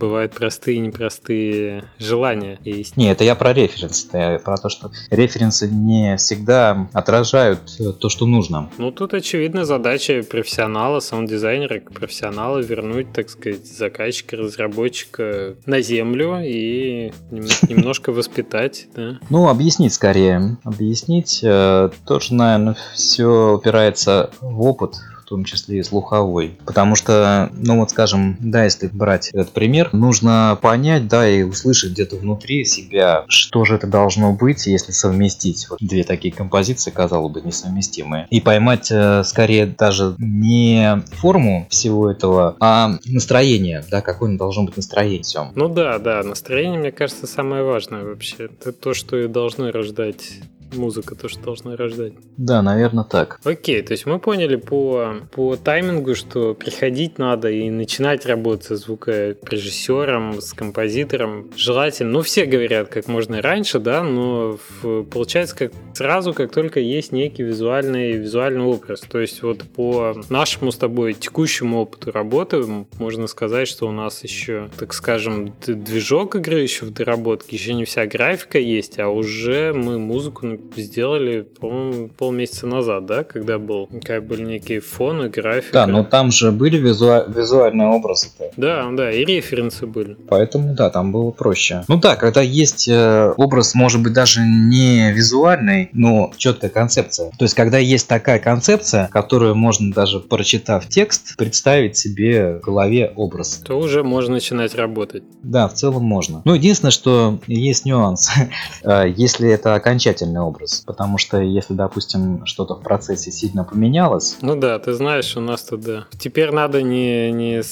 бывают 0.00 0.32
простые 0.32 0.78
и 0.78 0.80
непростые 0.80 1.84
желания 1.98 2.58
есть. 2.64 2.96
Не, 2.96 3.12
это 3.12 3.22
я 3.22 3.36
про 3.36 3.52
референс. 3.52 4.08
Я 4.12 4.38
про 4.38 4.56
то, 4.56 4.68
что 4.68 4.90
референсы 5.10 5.68
не 5.68 6.16
всегда 6.16 6.88
отражают 6.92 7.60
то, 8.00 8.08
что 8.08 8.26
нужно. 8.26 8.70
Ну, 8.78 8.90
тут, 8.90 9.14
очевидно, 9.14 9.64
задача 9.64 10.24
профессионала, 10.28 11.00
саунд-дизайнера, 11.00 11.80
профессионала 11.80 12.58
вернуть, 12.58 13.12
так 13.12 13.28
сказать, 13.28 13.66
заказчика, 13.66 14.36
разработчика 14.36 15.56
на 15.66 15.82
землю 15.82 16.40
и 16.42 17.12
немножко 17.30 18.10
воспитать, 18.10 18.88
да? 18.96 19.18
Ну, 19.28 19.48
объяснить 19.48 19.92
скорее. 19.92 20.56
Объяснить. 20.64 21.40
Э, 21.42 21.90
тоже, 22.06 22.34
наверное, 22.34 22.76
все 22.94 23.54
упирается 23.54 24.30
в 24.40 24.62
опыт, 24.62 24.94
том 25.30 25.44
числе 25.44 25.78
и 25.78 25.82
слуховой. 25.82 26.58
Потому 26.66 26.96
что, 26.96 27.50
ну 27.54 27.78
вот 27.78 27.90
скажем, 27.90 28.36
да, 28.40 28.64
если 28.64 28.88
брать 28.88 29.30
этот 29.32 29.52
пример, 29.52 29.90
нужно 29.92 30.58
понять, 30.60 31.08
да, 31.08 31.28
и 31.28 31.42
услышать 31.42 31.92
где-то 31.92 32.16
внутри 32.16 32.64
себя, 32.64 33.24
что 33.28 33.64
же 33.64 33.76
это 33.76 33.86
должно 33.86 34.32
быть, 34.32 34.66
если 34.66 34.92
совместить 34.92 35.68
вот 35.70 35.78
две 35.80 36.04
такие 36.04 36.34
композиции, 36.34 36.90
казалось 36.90 37.32
бы, 37.32 37.40
несовместимые. 37.40 38.26
И 38.30 38.40
поймать 38.40 38.90
э, 38.90 39.22
скорее 39.24 39.66
даже 39.66 40.16
не 40.18 41.02
форму 41.12 41.66
всего 41.70 42.10
этого, 42.10 42.56
а 42.58 42.98
настроение, 43.04 43.84
да, 43.90 44.00
какое 44.00 44.36
должно 44.36 44.64
быть 44.64 44.76
настроение 44.76 45.22
всем. 45.22 45.52
Ну 45.54 45.68
да, 45.68 45.98
да, 45.98 46.22
настроение, 46.22 46.78
мне 46.78 46.92
кажется, 46.92 47.26
самое 47.26 47.62
важное 47.62 48.02
вообще. 48.02 48.48
Это 48.60 48.72
то, 48.72 48.94
что 48.94 49.16
и 49.16 49.28
должно 49.28 49.70
рождать 49.70 50.40
музыка 50.74 51.14
то, 51.14 51.28
что 51.28 51.42
должна 51.42 51.76
рождать. 51.76 52.12
Да, 52.36 52.62
наверное, 52.62 53.04
так. 53.04 53.40
Окей, 53.44 53.82
то 53.82 53.92
есть 53.92 54.06
мы 54.06 54.18
поняли 54.18 54.56
по, 54.56 55.16
по 55.32 55.56
таймингу, 55.56 56.14
что 56.14 56.54
приходить 56.54 57.18
надо 57.18 57.50
и 57.50 57.70
начинать 57.70 58.26
работать 58.26 58.66
со 58.66 58.76
звукорежиссером, 58.76 60.40
с 60.40 60.52
композитором. 60.52 61.50
Желательно, 61.56 62.12
ну, 62.12 62.22
все 62.22 62.44
говорят 62.44 62.88
как 62.88 63.08
можно 63.08 63.42
раньше, 63.42 63.78
да, 63.78 64.02
но 64.02 64.58
в, 64.82 65.04
получается 65.04 65.56
как 65.56 65.72
сразу, 65.94 66.32
как 66.34 66.52
только 66.52 66.80
есть 66.80 67.12
некий 67.12 67.42
визуальный, 67.42 68.12
визуальный 68.12 68.62
образ. 68.62 69.00
То 69.00 69.18
есть 69.18 69.42
вот 69.42 69.62
по 69.62 70.14
нашему 70.28 70.72
с 70.72 70.76
тобой 70.76 71.14
текущему 71.14 71.80
опыту 71.80 72.12
работы 72.12 72.62
можно 72.98 73.26
сказать, 73.26 73.68
что 73.68 73.86
у 73.86 73.92
нас 73.92 74.22
еще, 74.24 74.70
так 74.78 74.94
скажем, 74.94 75.54
движок 75.66 76.36
игры 76.36 76.60
еще 76.60 76.84
в 76.86 76.90
доработке, 76.92 77.56
еще 77.56 77.74
не 77.74 77.84
вся 77.84 78.06
графика 78.06 78.58
есть, 78.58 78.98
а 78.98 79.08
уже 79.08 79.72
мы 79.72 79.98
музыку 79.98 80.59
сделали, 80.76 81.42
по-моему, 81.42 82.08
полмесяца 82.08 82.66
назад, 82.66 83.06
да, 83.06 83.24
когда 83.24 83.58
был, 83.58 83.88
как 84.04 84.26
были 84.26 84.44
некие 84.44 84.80
фоны, 84.80 85.28
графика. 85.28 85.72
Да, 85.72 85.86
но 85.86 86.04
там 86.04 86.30
же 86.30 86.52
были 86.52 86.78
визу... 86.78 87.24
визуальные 87.28 87.88
образы-то. 87.88 88.50
Да, 88.56 88.88
да, 88.92 89.10
и 89.10 89.24
референсы 89.24 89.86
были. 89.86 90.16
Поэтому, 90.28 90.74
да, 90.74 90.90
там 90.90 91.12
было 91.12 91.30
проще. 91.30 91.84
Ну 91.88 91.98
да, 91.98 92.16
когда 92.16 92.40
есть 92.40 92.88
э, 92.88 93.32
образ, 93.36 93.74
может 93.74 94.02
быть, 94.02 94.12
даже 94.12 94.40
не 94.40 95.12
визуальный, 95.12 95.90
но 95.92 96.32
четкая 96.36 96.70
концепция. 96.70 97.30
То 97.38 97.44
есть, 97.44 97.54
когда 97.54 97.78
есть 97.78 98.08
такая 98.08 98.38
концепция, 98.38 99.08
которую 99.12 99.54
можно 99.54 99.92
даже 99.92 100.20
прочитав 100.20 100.88
текст, 100.88 101.36
представить 101.36 101.96
себе 101.96 102.58
в 102.58 102.60
голове 102.60 103.12
образ. 103.16 103.62
То 103.64 103.78
уже 103.78 104.02
можно 104.02 104.34
начинать 104.34 104.74
работать. 104.74 105.22
Да, 105.42 105.68
в 105.68 105.74
целом 105.74 106.04
можно. 106.04 106.42
Ну, 106.44 106.54
единственное, 106.54 106.90
что 106.90 107.38
есть 107.46 107.84
нюанс. 107.84 108.30
Э, 108.82 109.04
если 109.14 109.48
это 109.50 109.74
окончательный 109.74 110.40
образ. 110.50 110.82
Потому 110.86 111.18
что 111.18 111.40
если, 111.40 111.74
допустим, 111.74 112.44
что-то 112.44 112.74
в 112.74 112.82
процессе 112.82 113.30
сильно 113.30 113.64
поменялось... 113.64 114.36
Ну 114.42 114.56
да, 114.56 114.78
ты 114.78 114.92
знаешь, 114.92 115.36
у 115.36 115.40
нас 115.40 115.62
тут, 115.62 115.80
да. 115.80 116.06
Теперь 116.18 116.50
надо 116.52 116.82
не, 116.82 117.32
не 117.32 117.62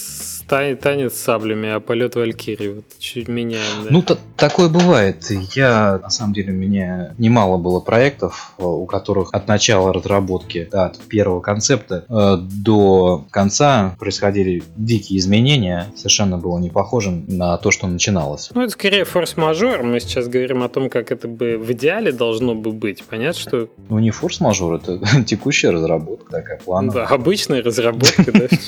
танец 0.49 1.15
с 1.15 1.21
саблями, 1.21 1.69
а 1.69 1.81
полет 1.81 2.17
Валькирии. 2.17 2.69
Вот 2.69 2.85
чуть 2.99 3.29
меняем, 3.29 3.85
да. 3.85 3.89
Ну, 3.91 4.03
такое 4.37 4.69
бывает. 4.69 5.27
Я, 5.55 5.99
на 6.03 6.11
самом 6.11 6.33
деле, 6.33 6.53
у 6.53 6.57
меня 6.57 7.15
немало 7.19 7.59
было 7.59 7.81
проектов, 7.81 8.55
э, 8.59 8.63
у 8.65 8.87
которых 8.87 9.31
от 9.33 9.47
начала 9.47 9.93
разработки, 9.93 10.69
от 10.73 10.99
первого 11.09 11.41
концепта 11.41 12.05
э, 12.09 12.37
до 12.41 13.27
конца 13.31 13.95
происходили 13.99 14.63
дикие 14.77 15.19
изменения. 15.19 15.87
Совершенно 15.97 16.39
было 16.39 16.59
не 16.59 16.71
похоже 16.71 17.11
на 17.11 17.57
то, 17.59 17.71
что 17.71 17.87
начиналось. 17.87 18.51
Ну, 18.55 18.63
это 18.63 18.73
скорее 18.73 19.05
форс-мажор. 19.05 19.83
Мы 19.83 20.01
сейчас 20.01 20.29
говорим 20.29 20.63
о 20.63 20.69
том, 20.69 20.89
как 20.89 21.13
это 21.13 21.29
бы 21.29 21.59
в 21.59 21.71
идеале 21.73 22.13
должно 22.13 22.55
бы 22.55 22.73
быть. 22.73 23.05
Понятно, 23.05 23.41
что... 23.41 23.69
Ну, 23.89 23.99
не 23.99 24.11
форс-мажор, 24.11 24.77
это 24.77 25.01
текущая 25.27 25.71
разработка 25.71 26.31
такая 26.31 26.59
плановая. 26.59 27.07
Да, 27.07 27.15
обычная 27.15 27.63
разработка, 27.63 28.33
да. 28.33 28.47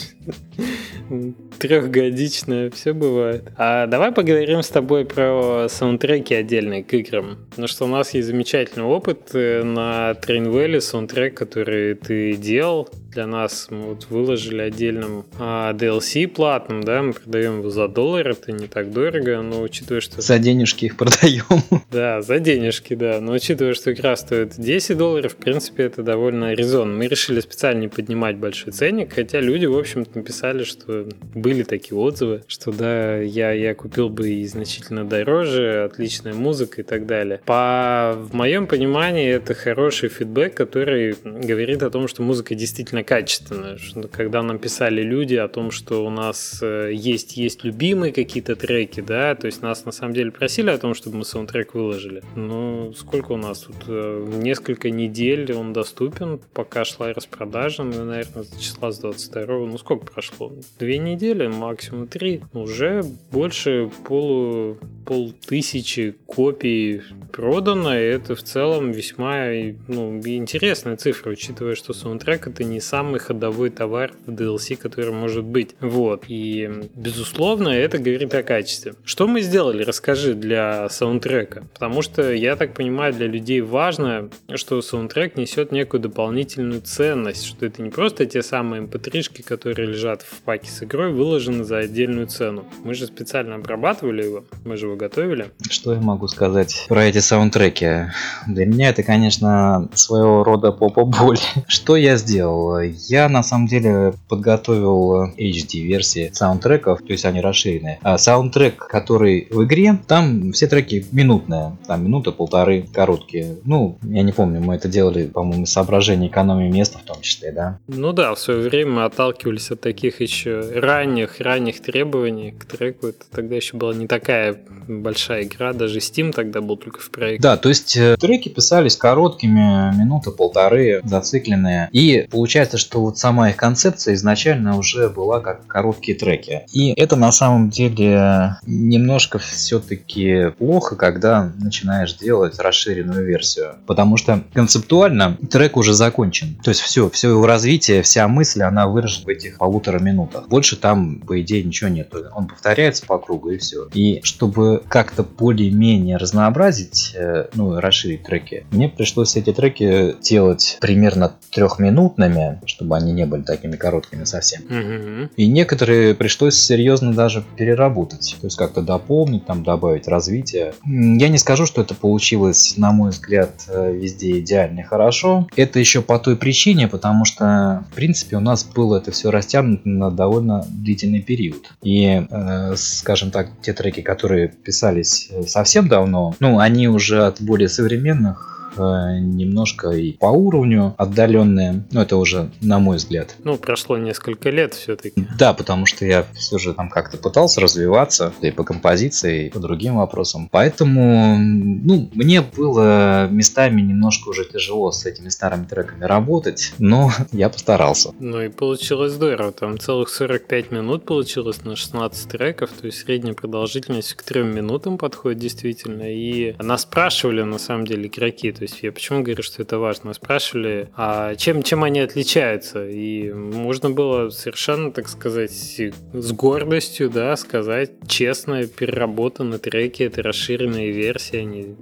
Трехгодичная, 1.58 2.70
все 2.70 2.92
бывает. 2.92 3.44
А 3.56 3.86
давай 3.86 4.12
поговорим 4.12 4.62
с 4.62 4.68
тобой 4.68 5.04
про 5.04 5.66
саундтреки 5.68 6.34
отдельные 6.34 6.84
к 6.84 6.94
играм. 6.94 7.38
Потому 7.50 7.68
что 7.68 7.84
у 7.84 7.88
нас 7.88 8.14
есть 8.14 8.28
замечательный 8.28 8.84
опыт 8.84 9.30
э, 9.34 9.62
на 9.62 10.12
Trainwell, 10.12 10.80
саундтрек, 10.80 11.36
который 11.36 11.94
ты 11.94 12.34
делал 12.34 12.88
для 13.10 13.26
нас. 13.26 13.66
Мы 13.70 13.88
вот 13.88 14.06
выложили 14.08 14.62
отдельным 14.62 15.24
а, 15.38 15.72
DLC 15.74 16.28
платным, 16.28 16.82
да, 16.82 17.02
мы 17.02 17.12
продаем 17.12 17.58
его 17.58 17.70
за 17.70 17.88
доллар, 17.88 18.28
это 18.28 18.52
не 18.52 18.68
так 18.68 18.92
дорого, 18.92 19.42
но 19.42 19.62
учитывая, 19.62 20.00
что... 20.00 20.20
За 20.20 20.38
денежки 20.38 20.86
их 20.86 20.96
продаем. 20.96 21.44
Да, 21.90 22.22
за 22.22 22.38
денежки, 22.38 22.94
да. 22.94 23.20
Но 23.20 23.32
учитывая, 23.32 23.74
что 23.74 23.92
игра 23.92 24.14
стоит 24.14 24.54
10 24.56 24.96
долларов, 24.96 25.32
в 25.32 25.36
принципе, 25.36 25.84
это 25.84 26.02
довольно 26.02 26.52
резонно. 26.54 26.96
Мы 26.96 27.08
решили 27.08 27.40
специально 27.40 27.80
не 27.80 27.88
поднимать 27.88 28.36
большой 28.36 28.72
ценник, 28.72 29.12
хотя 29.12 29.40
люди, 29.40 29.66
в 29.66 29.76
общем-то, 29.76 30.18
написали, 30.18 30.62
что 30.62 30.99
были 31.34 31.62
такие 31.62 31.96
отзывы, 31.98 32.42
что 32.46 32.72
да, 32.72 33.16
я, 33.18 33.52
я 33.52 33.74
купил 33.74 34.08
бы 34.08 34.30
и 34.30 34.46
значительно 34.46 35.04
дороже, 35.04 35.84
отличная 35.84 36.34
музыка 36.34 36.80
и 36.80 36.84
так 36.84 37.06
далее. 37.06 37.40
По, 37.44 38.14
в 38.16 38.34
моем 38.34 38.66
понимании, 38.66 39.28
это 39.28 39.54
хороший 39.54 40.08
фидбэк, 40.08 40.54
который 40.54 41.16
говорит 41.24 41.82
о 41.82 41.90
том, 41.90 42.08
что 42.08 42.22
музыка 42.22 42.54
действительно 42.54 43.04
качественная. 43.04 43.78
Когда 44.12 44.42
нам 44.42 44.58
писали 44.58 45.02
люди 45.02 45.34
о 45.34 45.48
том, 45.48 45.70
что 45.70 46.04
у 46.04 46.10
нас 46.10 46.58
э, 46.62 46.90
есть, 46.92 47.36
есть 47.36 47.64
любимые 47.64 48.12
какие-то 48.12 48.56
треки, 48.56 49.00
да, 49.00 49.34
то 49.34 49.46
есть 49.46 49.62
нас 49.62 49.84
на 49.84 49.92
самом 49.92 50.14
деле 50.14 50.30
просили 50.30 50.70
о 50.70 50.78
том, 50.78 50.94
чтобы 50.94 51.18
мы 51.18 51.24
саундтрек 51.24 51.74
выложили. 51.74 52.22
Ну, 52.36 52.92
сколько 52.96 53.32
у 53.32 53.36
нас 53.36 53.60
тут? 53.60 53.76
Э, 53.86 54.26
несколько 54.42 54.90
недель 54.90 55.52
он 55.52 55.72
доступен, 55.72 56.40
пока 56.52 56.84
шла 56.84 57.12
распродажа, 57.12 57.84
наверное, 57.84 58.44
числа 58.58 58.90
с 58.92 58.98
22 58.98 59.46
ну 59.66 59.78
сколько 59.78 60.06
прошло? 60.06 60.52
Две 60.78 60.89
недели, 60.98 61.46
максимум 61.46 62.06
три. 62.06 62.42
Уже 62.52 63.02
больше 63.30 63.90
полу, 64.06 64.78
полтысячи 65.06 66.14
копий 66.26 67.02
продано, 67.32 67.98
и 67.98 68.02
это 68.02 68.34
в 68.34 68.42
целом 68.42 68.92
весьма 68.92 69.46
ну, 69.88 70.18
интересная 70.18 70.96
цифра, 70.96 71.30
учитывая, 71.30 71.74
что 71.74 71.92
саундтрек 71.92 72.46
это 72.46 72.64
не 72.64 72.80
самый 72.80 73.20
ходовой 73.20 73.70
товар 73.70 74.12
в 74.26 74.30
DLC, 74.30 74.76
который 74.76 75.12
может 75.12 75.44
быть. 75.44 75.74
Вот. 75.80 76.24
И, 76.28 76.70
безусловно, 76.94 77.68
это 77.68 77.98
говорит 77.98 78.34
о 78.34 78.42
качестве. 78.42 78.94
Что 79.04 79.26
мы 79.26 79.40
сделали, 79.40 79.82
расскажи, 79.82 80.34
для 80.34 80.88
саундтрека? 80.88 81.64
Потому 81.72 82.02
что, 82.02 82.32
я 82.32 82.56
так 82.56 82.74
понимаю, 82.74 83.12
для 83.12 83.26
людей 83.26 83.60
важно, 83.60 84.30
что 84.54 84.80
саундтрек 84.82 85.36
несет 85.36 85.72
некую 85.72 86.00
дополнительную 86.00 86.82
ценность, 86.82 87.44
что 87.44 87.66
это 87.66 87.82
не 87.82 87.90
просто 87.90 88.26
те 88.26 88.42
самые 88.42 88.82
mp3, 88.82 89.16
эм 89.16 89.44
которые 89.44 89.88
лежат 89.88 90.22
в 90.22 90.40
паке 90.42 90.70
с 90.70 90.79
игрой, 90.82 91.12
выложены 91.12 91.64
за 91.64 91.78
отдельную 91.78 92.26
цену. 92.26 92.64
Мы 92.84 92.94
же 92.94 93.06
специально 93.06 93.56
обрабатывали 93.56 94.24
его, 94.24 94.44
мы 94.64 94.76
же 94.76 94.88
вы 94.88 94.96
готовили. 94.96 95.50
Что 95.70 95.92
я 95.92 96.00
могу 96.00 96.28
сказать 96.28 96.86
про 96.88 97.04
эти 97.04 97.18
саундтреки? 97.18 98.10
Для 98.46 98.66
меня 98.66 98.90
это, 98.90 99.02
конечно, 99.02 99.88
своего 99.94 100.44
рода 100.44 100.72
попа-боль. 100.72 101.38
Что 101.68 101.96
я 101.96 102.16
сделал? 102.16 102.80
Я, 102.80 103.28
на 103.28 103.42
самом 103.42 103.66
деле, 103.66 104.14
подготовил 104.28 105.32
HD-версии 105.36 106.30
саундтреков, 106.32 107.00
то 107.02 107.12
есть 107.12 107.24
они 107.24 107.40
расширенные. 107.40 107.98
А 108.02 108.18
саундтрек, 108.18 108.76
который 108.76 109.48
в 109.50 109.64
игре, 109.64 109.98
там 110.06 110.52
все 110.52 110.66
треки 110.66 111.06
минутные, 111.12 111.76
там 111.86 112.04
минута-полторы 112.04 112.86
короткие. 112.92 113.56
Ну, 113.64 113.98
я 114.02 114.22
не 114.22 114.32
помню, 114.32 114.60
мы 114.60 114.74
это 114.74 114.88
делали, 114.88 115.26
по-моему, 115.26 115.64
из 115.64 115.72
соображения 115.72 116.28
экономии 116.28 116.70
места 116.70 116.98
в 116.98 117.02
том 117.02 117.20
числе, 117.20 117.52
да? 117.52 117.78
Ну 117.88 118.12
да, 118.12 118.34
в 118.34 118.38
свое 118.38 118.60
время 118.60 118.92
мы 118.92 119.04
отталкивались 119.04 119.70
от 119.70 119.80
таких 119.80 120.20
еще 120.20 120.59
ранних, 120.74 121.40
ранних 121.40 121.80
требований 121.80 122.52
к 122.52 122.64
треку. 122.64 123.08
Это 123.08 123.24
тогда 123.30 123.56
еще 123.56 123.76
была 123.76 123.94
не 123.94 124.06
такая 124.06 124.56
большая 124.88 125.44
игра, 125.44 125.72
даже 125.72 125.98
Steam 125.98 126.32
тогда 126.32 126.60
был 126.60 126.76
только 126.76 127.00
в 127.00 127.10
проекте. 127.10 127.42
Да, 127.42 127.56
то 127.56 127.68
есть 127.68 127.96
э, 127.96 128.16
треки 128.18 128.48
писались 128.48 128.96
короткими, 128.96 129.96
минуты 129.96 130.30
полторы, 130.30 131.00
зацикленные. 131.04 131.88
И 131.92 132.26
получается, 132.30 132.78
что 132.78 133.00
вот 133.00 133.18
сама 133.18 133.50
их 133.50 133.56
концепция 133.56 134.14
изначально 134.14 134.76
уже 134.76 135.08
была 135.08 135.40
как 135.40 135.66
короткие 135.66 136.16
треки. 136.18 136.62
И 136.72 136.92
это 136.92 137.16
на 137.16 137.32
самом 137.32 137.70
деле 137.70 138.56
немножко 138.66 139.38
все-таки 139.38 140.50
плохо, 140.58 140.96
когда 140.96 141.52
начинаешь 141.58 142.14
делать 142.14 142.58
расширенную 142.58 143.24
версию. 143.24 143.76
Потому 143.86 144.16
что 144.16 144.42
концептуально 144.52 145.36
трек 145.50 145.76
уже 145.76 145.94
закончен. 145.94 146.56
То 146.62 146.70
есть 146.70 146.80
все, 146.80 147.08
все 147.10 147.30
его 147.30 147.46
развитие, 147.46 148.02
вся 148.02 148.26
мысль, 148.28 148.62
она 148.62 148.86
выражена 148.86 149.26
в 149.26 149.28
этих 149.28 149.58
полутора 149.58 149.98
минутах. 149.98 150.44
Больше 150.50 150.76
там, 150.76 151.20
по 151.20 151.40
идее, 151.40 151.62
ничего 151.62 151.88
нет. 151.88 152.12
Он 152.34 152.48
повторяется 152.48 153.06
по 153.06 153.18
кругу 153.18 153.50
и 153.50 153.58
все. 153.58 153.88
И 153.94 154.20
чтобы 154.24 154.82
как-то 154.88 155.22
более-менее 155.22 156.16
разнообразить, 156.16 157.14
э, 157.14 157.46
ну, 157.54 157.78
расширить 157.78 158.24
треки, 158.24 158.66
мне 158.72 158.88
пришлось 158.88 159.36
эти 159.36 159.52
треки 159.52 160.16
делать 160.20 160.78
примерно 160.80 161.32
трехминутными, 161.52 162.60
чтобы 162.66 162.96
они 162.96 163.12
не 163.12 163.26
были 163.26 163.42
такими 163.42 163.76
короткими 163.76 164.24
совсем. 164.24 164.62
Угу. 164.64 165.30
И 165.36 165.46
некоторые 165.46 166.14
пришлось 166.14 166.56
серьезно 166.56 167.14
даже 167.14 167.44
переработать. 167.56 168.36
То 168.40 168.46
есть 168.46 168.56
как-то 168.56 168.82
дополнить, 168.82 169.46
там 169.46 169.62
добавить 169.62 170.08
развитие. 170.08 170.74
Я 170.84 171.28
не 171.28 171.38
скажу, 171.38 171.66
что 171.66 171.82
это 171.82 171.94
получилось, 171.94 172.74
на 172.76 172.92
мой 172.92 173.10
взгляд, 173.10 173.50
э, 173.68 173.92
везде 173.92 174.38
идеально 174.40 174.82
хорошо. 174.82 175.46
Это 175.56 175.78
еще 175.78 176.02
по 176.02 176.18
той 176.18 176.36
причине, 176.36 176.88
потому 176.88 177.24
что, 177.24 177.84
в 177.92 177.94
принципе, 177.94 178.36
у 178.36 178.40
нас 178.40 178.64
было 178.64 178.98
это 178.98 179.12
все 179.12 179.30
растянуто 179.30 179.88
на 179.88 180.10
довольно 180.10 180.39
длительный 180.68 181.22
период. 181.22 181.72
И, 181.82 182.26
э, 182.28 182.74
скажем 182.76 183.30
так, 183.30 183.48
те 183.62 183.72
треки, 183.72 184.00
которые 184.00 184.48
писались 184.48 185.28
э, 185.30 185.42
совсем 185.42 185.88
давно, 185.88 186.34
ну, 186.40 186.58
они 186.58 186.88
уже 186.88 187.26
от 187.26 187.40
более 187.40 187.68
современных 187.68 188.59
немножко 188.76 189.90
и 189.90 190.12
по 190.12 190.26
уровню 190.26 190.94
отдаленные. 190.98 191.84
Но 191.90 192.02
это 192.02 192.16
уже 192.16 192.50
на 192.60 192.78
мой 192.78 192.96
взгляд. 192.96 193.34
Ну, 193.44 193.56
прошло 193.56 193.96
несколько 193.96 194.50
лет 194.50 194.74
все-таки. 194.74 195.26
Да, 195.38 195.54
потому 195.54 195.86
что 195.86 196.04
я 196.04 196.26
все 196.34 196.58
же 196.58 196.74
там 196.74 196.88
как-то 196.88 197.16
пытался 197.18 197.60
развиваться 197.60 198.32
и 198.40 198.50
по 198.50 198.64
композиции, 198.64 199.46
и 199.46 199.50
по 199.50 199.58
другим 199.58 199.96
вопросам. 199.96 200.48
Поэтому, 200.50 201.36
ну, 201.38 202.08
мне 202.12 202.40
было 202.40 203.28
местами 203.28 203.80
немножко 203.80 204.28
уже 204.28 204.44
тяжело 204.44 204.92
с 204.92 205.06
этими 205.06 205.28
старыми 205.28 205.64
треками 205.64 206.04
работать, 206.04 206.72
но 206.78 207.10
я 207.32 207.48
постарался. 207.48 208.12
Ну 208.18 208.42
и 208.42 208.48
получилось 208.48 209.12
здорово. 209.12 209.52
Там 209.52 209.78
целых 209.78 210.08
45 210.08 210.70
минут 210.70 211.04
получилось 211.04 211.64
на 211.64 211.76
16 211.76 212.28
треков, 212.28 212.70
то 212.70 212.86
есть 212.86 212.98
средняя 212.98 213.34
продолжительность 213.34 214.14
к 214.14 214.22
3 214.22 214.42
минутам 214.44 214.98
подходит 214.98 215.38
действительно. 215.38 216.04
И 216.04 216.54
нас 216.58 216.82
спрашивали, 216.82 217.42
на 217.42 217.58
самом 217.58 217.86
деле, 217.86 218.06
игроки, 218.06 218.52
то 218.60 218.64
есть 218.64 218.82
я 218.82 218.92
почему 218.92 219.22
говорю, 219.22 219.42
что 219.42 219.62
это 219.62 219.78
важно? 219.78 220.12
Спрашивали, 220.12 220.90
а 220.94 221.34
чем, 221.36 221.62
чем 221.62 221.82
они 221.82 222.00
отличаются? 222.00 222.86
И 222.86 223.32
можно 223.32 223.88
было 223.88 224.28
совершенно, 224.28 224.92
так 224.92 225.08
сказать, 225.08 225.50
с 225.50 226.32
гордостью, 226.32 227.08
да, 227.08 227.34
сказать 227.36 227.92
честно, 228.06 228.66
переработаны 228.66 229.58
треки, 229.58 230.02
это 230.02 230.22
расширенные 230.22 230.90
версии, 230.90 231.38
они 231.38 231.74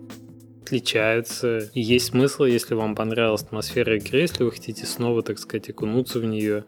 отличаются. 0.62 1.68
И 1.74 1.81
есть 1.81 2.11
смысл, 2.11 2.45
если 2.45 2.74
вам 2.74 2.95
понравилась 2.95 3.43
атмосфера 3.43 3.97
игры, 3.97 4.20
если 4.20 4.45
вы 4.45 4.53
хотите 4.53 4.87
снова, 4.87 5.24
так 5.24 5.41
сказать, 5.41 5.70
окунуться 5.70 6.20
в 6.20 6.26
нее, 6.26 6.64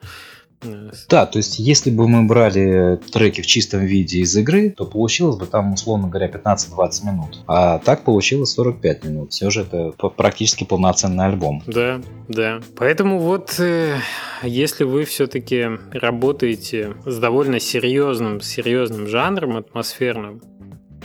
да, 1.09 1.27
то 1.27 1.39
есть 1.39 1.59
если 1.59 1.91
бы 1.91 2.07
мы 2.07 2.27
брали 2.27 3.01
треки 3.13 3.41
в 3.41 3.47
чистом 3.47 3.81
виде 3.81 4.19
из 4.19 4.37
игры, 4.37 4.71
то 4.71 4.85
получилось 4.85 5.37
бы 5.37 5.47
там, 5.47 5.73
условно 5.73 6.09
говоря, 6.09 6.29
15-20 6.29 7.07
минут. 7.07 7.39
А 7.47 7.79
так 7.79 8.03
получилось 8.05 8.53
45 8.53 9.05
минут. 9.05 9.33
Все 9.33 9.51
же 9.51 9.63
это 9.63 9.93
практически 10.11 10.65
полноценный 10.65 11.25
альбом. 11.25 11.63
Да, 11.67 12.01
да. 12.29 12.61
Поэтому 12.77 13.19
вот 13.19 13.59
э, 13.59 13.97
если 14.43 14.85
вы 14.85 15.05
все-таки 15.05 15.67
работаете 15.93 16.95
с 17.07 17.19
довольно 17.19 17.59
серьезным, 17.59 18.41
серьезным 18.41 19.07
жанром 19.07 19.57
атмосферным, 19.57 20.43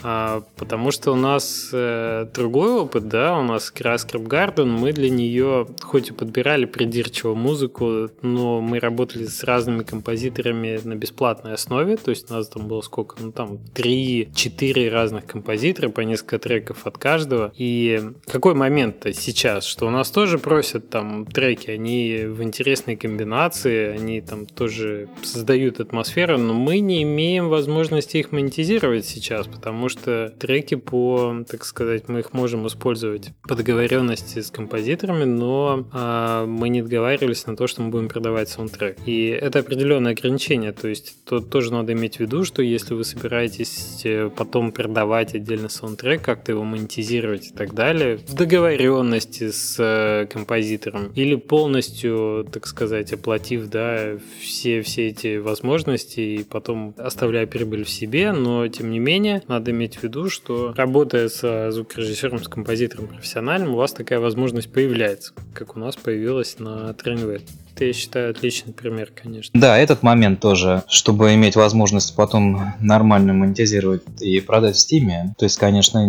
а, 0.08 0.44
потому 0.56 0.92
что 0.92 1.14
у 1.14 1.16
нас 1.16 1.72
э, 1.74 2.28
другой 2.32 2.74
опыт, 2.74 3.08
да, 3.08 3.40
у 3.40 3.42
нас 3.42 3.72
Краскраб 3.72 4.22
Гарден, 4.22 4.72
мы 4.72 4.94
для 4.94 5.10
нее 5.10 5.66
хоть 5.82 6.10
и 6.10 6.14
подбирали 6.14 6.66
придирчиво 6.66 7.34
музыку, 7.34 8.12
но 8.22 8.62
мы 8.62 8.80
работали 8.80 9.26
с 9.26 9.44
разными 9.44 9.82
композиторами 9.82 10.80
на 10.84 10.94
бесплатной 10.94 11.54
основе, 11.54 11.98
то 11.98 12.12
есть 12.12 12.30
у 12.30 12.36
нас 12.36 12.48
там 12.50 12.68
было 12.68 12.82
сколько, 12.82 13.16
ну 13.20 13.32
там 13.32 13.58
3-4 13.74 14.90
разных 14.92 15.26
композитора 15.26 15.90
по 15.90 16.02
несколько 16.02 16.38
треков 16.38 16.86
от 16.86 17.00
каждого. 17.00 17.52
И 17.58 18.00
какой 18.28 18.54
момент-то 18.54 19.12
сейчас, 19.12 19.66
что 19.66 19.88
у 19.88 19.90
нас 19.90 20.12
тоже 20.12 20.38
просят 20.38 20.88
там 20.92 21.26
треки, 21.26 21.72
они 21.72 22.26
в 22.28 22.44
интересной 22.44 22.96
комбинации, 22.96 23.88
они 23.88 24.22
там 24.22 24.46
тоже 24.46 25.10
создают 25.24 25.80
атмосферу, 25.80 26.38
но 26.38 26.54
мы 26.54 26.78
не 26.78 27.02
имеем 27.02 27.50
возможности 27.50 28.18
их 28.18 28.32
монетизировать 28.32 29.08
сейчас, 29.08 29.48
потому 29.48 29.90
что 29.90 29.95
что 29.98 30.34
треки 30.38 30.76
по, 30.76 31.44
так 31.50 31.66
сказать, 31.66 32.08
мы 32.08 32.20
их 32.20 32.34
можем 32.34 32.68
использовать 32.68 33.32
по 33.48 33.56
договоренности 33.56 34.40
с 34.42 34.52
композиторами, 34.52 35.24
но 35.24 35.88
а, 35.92 36.46
мы 36.46 36.70
не 36.70 36.82
договаривались 36.82 37.46
на 37.48 37.56
то, 37.56 37.68
что 37.68 37.82
мы 37.82 37.90
будем 37.90 38.10
продавать 38.10 38.50
саундтрек. 38.50 38.98
И 39.06 39.28
это 39.28 39.60
определенное 39.60 40.12
ограничение, 40.12 40.72
то 40.72 40.88
есть 40.88 41.24
тут 41.26 41.50
тоже 41.50 41.72
надо 41.72 41.94
иметь 41.94 42.18
в 42.18 42.20
виду, 42.20 42.44
что 42.44 42.62
если 42.62 42.94
вы 42.94 43.04
собираетесь 43.04 44.02
э, 44.04 44.30
потом 44.36 44.72
продавать 44.72 45.36
отдельно 45.36 45.70
саундтрек, 45.70 46.22
как-то 46.22 46.52
его 46.52 46.64
монетизировать 46.64 47.48
и 47.48 47.52
так 47.52 47.74
далее, 47.74 48.18
в 48.18 48.34
договоренности 48.34 49.52
с 49.52 49.78
э, 49.80 50.28
композитором 50.28 51.12
или 51.16 51.36
полностью, 51.36 52.48
так 52.52 52.68
сказать, 52.68 53.14
оплатив, 53.14 53.68
да, 53.68 54.18
все, 54.42 54.82
все 54.82 55.08
эти 55.08 55.38
возможности 55.38 56.20
и 56.20 56.44
потом 56.44 56.94
оставляя 56.98 57.48
прибыль 57.48 57.84
в 57.84 57.90
себе, 57.90 58.32
но 58.32 58.68
тем 58.68 58.92
не 58.92 59.00
менее 59.00 59.42
надо 59.48 59.72
иметь 59.72 59.85
иметь 59.86 59.98
в 59.98 60.04
виду, 60.04 60.30
что 60.30 60.74
работая 60.76 61.30
с 61.30 61.72
звукорежиссером, 61.72 62.44
с 62.44 62.48
композитором 62.48 63.08
профессиональным, 63.08 63.74
у 63.74 63.78
вас 63.78 63.94
такая 63.94 64.20
возможность 64.20 64.72
появляется, 64.72 65.34
как 65.54 65.76
у 65.76 65.80
нас 65.80 65.96
появилась 65.96 66.58
на 66.60 66.90
Trainway 66.92 67.42
это, 67.76 67.86
я 67.86 67.94
считаю, 67.94 68.32
отличный 68.32 68.74
пример, 68.74 69.12
конечно. 69.14 69.60
Да, 69.60 69.78
этот 69.78 70.02
момент 70.02 70.40
тоже, 70.40 70.84
чтобы 70.88 71.34
иметь 71.34 71.56
возможность 71.56 72.16
потом 72.16 72.74
нормально 72.80 73.34
монетизировать 73.34 74.04
и 74.22 74.40
продать 74.40 74.76
в 74.76 74.80
Steam. 74.80 75.34
То 75.38 75.46
есть, 75.46 75.58
конечно, 75.58 76.02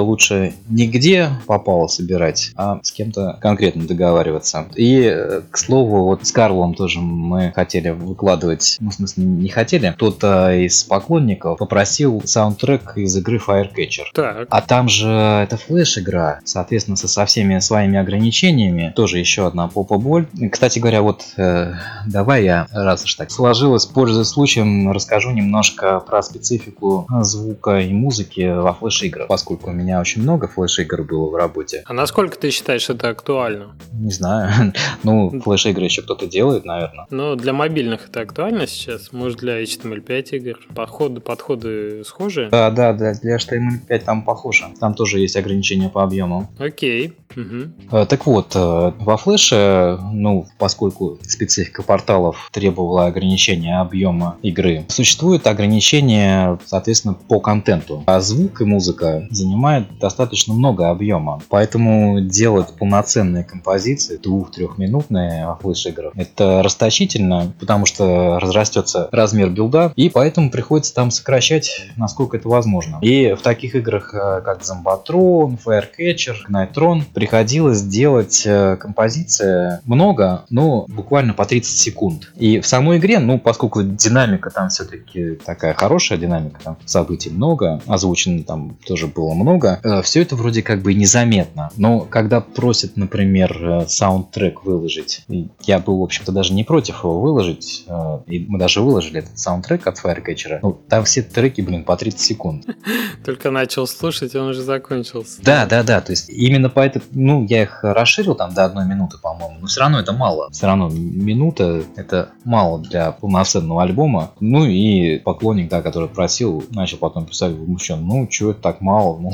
лучше 0.00 0.54
нигде 0.68 1.30
попало 1.46 1.88
собирать, 1.88 2.52
а 2.56 2.80
с 2.82 2.92
кем-то 2.92 3.38
конкретно 3.40 3.86
договариваться. 3.86 4.66
И, 4.76 5.42
к 5.50 5.58
слову, 5.58 6.04
вот 6.04 6.26
с 6.26 6.32
Карлом 6.32 6.74
тоже 6.74 7.00
мы 7.00 7.52
хотели 7.54 7.90
выкладывать, 7.90 8.76
ну, 8.80 8.90
в 8.90 8.94
смысле, 8.94 9.24
не 9.24 9.48
хотели. 9.48 9.92
Кто-то 9.96 10.52
из 10.54 10.84
поклонников 10.84 11.58
попросил 11.58 12.22
саундтрек 12.24 12.96
из 12.96 13.16
игры 13.16 13.38
Firecatcher. 13.44 14.04
Так. 14.14 14.46
А 14.50 14.60
там 14.60 14.88
же 14.88 15.08
это 15.08 15.56
флеш-игра, 15.56 16.40
соответственно, 16.44 16.96
со, 16.96 17.08
со 17.08 17.26
всеми 17.26 17.58
своими 17.58 17.98
ограничениями. 17.98 18.92
Тоже 18.94 19.18
еще 19.18 19.46
одна 19.46 19.68
попа-боль. 19.68 20.26
Кстати 20.50 20.78
говоря, 20.78 21.02
вот 21.08 21.24
э, 21.38 21.72
давай 22.06 22.44
я, 22.44 22.68
раз 22.70 23.04
уж 23.04 23.14
так 23.14 23.30
сложилось, 23.30 23.86
пользуясь 23.86 24.28
случаем, 24.28 24.92
расскажу 24.92 25.30
немножко 25.30 26.00
про 26.00 26.22
специфику 26.22 27.06
звука 27.22 27.80
и 27.80 27.92
музыки 27.94 28.54
во 28.54 28.74
флеш-играх, 28.74 29.26
поскольку 29.26 29.70
у 29.70 29.72
меня 29.72 30.00
очень 30.00 30.20
много 30.20 30.48
флеш-игр 30.48 31.04
было 31.04 31.30
в 31.30 31.34
работе. 31.34 31.82
А 31.86 31.94
насколько 31.94 32.38
ты 32.38 32.50
считаешь 32.50 32.90
это 32.90 33.08
актуально? 33.08 33.74
Не 33.92 34.10
знаю. 34.10 34.74
ну, 35.02 35.40
флеш-игры 35.40 35.84
еще 35.84 36.02
кто-то 36.02 36.26
делает, 36.26 36.66
наверное. 36.66 37.06
Ну, 37.08 37.36
для 37.36 37.54
мобильных 37.54 38.08
это 38.10 38.20
актуально 38.20 38.66
сейчас? 38.66 39.10
Может, 39.12 39.38
для 39.38 39.62
HTML5 39.62 40.28
игр? 40.32 40.58
Подходы, 40.74 41.20
подходы 41.20 42.04
схожие? 42.04 42.50
Да, 42.50 42.70
да, 42.70 42.92
да, 42.92 43.14
для 43.14 43.36
HTML5 43.36 43.98
там 44.00 44.22
похоже. 44.22 44.66
Там 44.78 44.92
тоже 44.92 45.20
есть 45.20 45.36
ограничения 45.36 45.88
по 45.88 46.02
объему. 46.02 46.50
Окей. 46.58 47.14
Угу. 47.36 48.04
Так 48.06 48.26
вот, 48.26 48.52
э, 48.54 48.92
во 48.98 49.16
флеше, 49.16 49.98
ну, 50.12 50.46
поскольку 50.58 50.97
поскольку 50.98 51.18
специфика 51.22 51.82
порталов 51.82 52.50
требовала 52.52 53.06
ограничения 53.06 53.80
объема 53.80 54.36
игры, 54.42 54.84
существует 54.88 55.46
ограничение, 55.46 56.58
соответственно, 56.66 57.14
по 57.14 57.40
контенту. 57.40 58.02
А 58.06 58.20
звук 58.20 58.60
и 58.60 58.64
музыка 58.64 59.26
занимают 59.30 59.98
достаточно 59.98 60.54
много 60.54 60.90
объема. 60.90 61.40
Поэтому 61.48 62.20
делать 62.20 62.68
полноценные 62.78 63.44
композиции, 63.44 64.16
двух-трехминутные 64.16 65.56
флеш-игры, 65.60 66.10
это 66.14 66.62
расточительно, 66.62 67.52
потому 67.60 67.86
что 67.86 68.38
разрастется 68.38 69.08
размер 69.12 69.50
билда, 69.50 69.92
и 69.96 70.08
поэтому 70.08 70.50
приходится 70.50 70.94
там 70.94 71.10
сокращать, 71.10 71.88
насколько 71.96 72.36
это 72.36 72.48
возможно. 72.48 72.98
И 73.02 73.34
в 73.34 73.42
таких 73.42 73.74
играх, 73.74 74.14
э, 74.14 74.40
как 74.44 74.62
Zombatron, 74.62 75.58
Firecatcher, 75.64 76.36
Nightron, 76.50 77.02
приходилось 77.12 77.82
делать 77.82 78.42
э, 78.44 78.76
композиции 78.76 79.80
много, 79.84 80.44
но 80.50 80.87
буквально 80.88 81.34
по 81.34 81.44
30 81.44 81.78
секунд. 81.78 82.32
И 82.36 82.60
в 82.60 82.66
самой 82.66 82.98
игре, 82.98 83.18
ну, 83.18 83.38
поскольку 83.38 83.82
динамика 83.82 84.50
там 84.50 84.68
все-таки 84.68 85.36
такая 85.44 85.74
хорошая 85.74 86.18
динамика, 86.18 86.60
там 86.62 86.78
событий 86.84 87.30
много, 87.30 87.80
озвучено 87.86 88.42
там 88.42 88.76
тоже 88.86 89.06
было 89.06 89.34
много, 89.34 89.80
э, 89.82 90.02
все 90.02 90.22
это 90.22 90.34
вроде 90.34 90.62
как 90.62 90.82
бы 90.82 90.94
незаметно. 90.94 91.70
Но 91.76 92.00
когда 92.00 92.40
просят, 92.40 92.96
например, 92.96 93.84
саундтрек 93.86 94.64
выложить, 94.64 95.24
я 95.62 95.78
был, 95.78 95.98
в 95.98 96.02
общем-то, 96.02 96.32
даже 96.32 96.52
не 96.54 96.64
против 96.64 97.04
его 97.04 97.20
выложить, 97.20 97.86
и 98.26 98.46
мы 98.48 98.58
даже 98.58 98.80
выложили 98.80 99.18
этот 99.20 99.38
саундтрек 99.38 99.86
от 99.86 99.98
Firecatcher, 100.02 100.58
ну, 100.62 100.78
там 100.88 101.04
все 101.04 101.22
треки, 101.22 101.60
блин, 101.60 101.84
по 101.84 101.96
30 101.96 102.20
секунд. 102.20 102.66
Только 103.24 103.50
начал 103.50 103.86
слушать, 103.86 104.34
и 104.34 104.38
он 104.38 104.48
уже 104.48 104.62
закончился. 104.62 105.42
Да, 105.42 105.66
да, 105.66 105.82
да. 105.82 106.00
То 106.00 106.12
есть 106.12 106.28
именно 106.28 106.70
поэтому, 106.70 107.04
ну, 107.12 107.44
я 107.44 107.62
их 107.62 107.80
расширил 107.82 108.34
там 108.34 108.54
до 108.54 108.64
одной 108.64 108.86
минуты, 108.86 109.18
по-моему. 109.18 109.58
Но 109.60 109.66
все 109.66 109.80
равно 109.80 110.00
это 110.00 110.12
мало. 110.12 110.50
Все 110.50 110.66
равно 110.66 110.77
минута 110.86 111.82
это 111.96 112.30
мало 112.44 112.78
для 112.78 113.10
полноценного 113.10 113.82
альбома. 113.82 114.30
Ну 114.38 114.64
и 114.64 115.18
поклонник, 115.18 115.68
да, 115.68 115.82
который 115.82 116.08
просил, 116.08 116.64
начал 116.70 116.98
потом 116.98 117.26
писать 117.26 117.52
возмущен. 117.52 118.06
Ну, 118.06 118.28
что 118.30 118.52
это 118.52 118.62
так 118.62 118.80
мало? 118.80 119.18
Ну. 119.18 119.32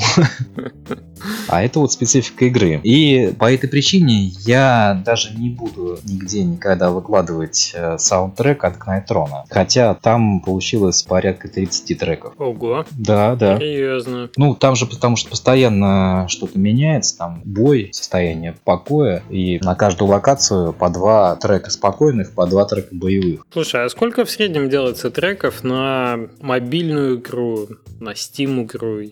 А 1.49 1.63
это 1.63 1.81
вот 1.81 1.93
специфика 1.93 2.47
игры. 2.47 2.81
И 2.83 3.35
по 3.39 3.53
этой 3.53 3.69
причине 3.69 4.33
я 4.47 5.01
даже 5.05 5.35
не 5.35 5.51
буду 5.51 5.99
нигде 6.05 6.43
никогда 6.45 6.91
выкладывать 6.91 7.73
э, 7.75 7.99
саундтрек 7.99 8.65
от 8.65 8.77
Кнайтрона. 8.77 9.45
Хотя 9.49 9.95
там 9.95 10.41
получилось 10.41 11.03
порядка 11.03 11.49
30 11.49 11.99
треков. 11.99 12.35
Ого. 12.39 12.85
Да, 12.93 13.37
да. 13.37 13.59
Серьезно. 13.59 14.31
Ну, 14.37 14.55
там 14.55 14.77
же 14.77 14.87
потому 14.87 15.17
что 15.17 15.31
постоянно 15.31 16.27
что-то 16.29 16.59
меняется, 16.59 17.17
там 17.17 17.43
бой, 17.45 17.91
состояние 17.93 18.57
покоя, 18.65 19.23
и 19.31 19.59
на 19.63 19.75
каждую 19.75 20.11
локацию 20.11 20.73
по 20.73 20.89
два 20.89 21.24
трека 21.37 21.71
спокойных, 21.71 22.33
по 22.33 22.47
два 22.47 22.65
трека 22.65 22.89
боевых. 22.93 23.47
Слушай, 23.53 23.85
а 23.85 23.89
сколько 23.89 24.25
в 24.25 24.31
среднем 24.31 24.69
делается 24.69 25.11
треков 25.11 25.65
на 25.65 26.19
мобильную 26.41 27.17
игру, 27.17 27.69
на 28.01 28.11
Steam 28.11 28.65
игру? 28.65 29.11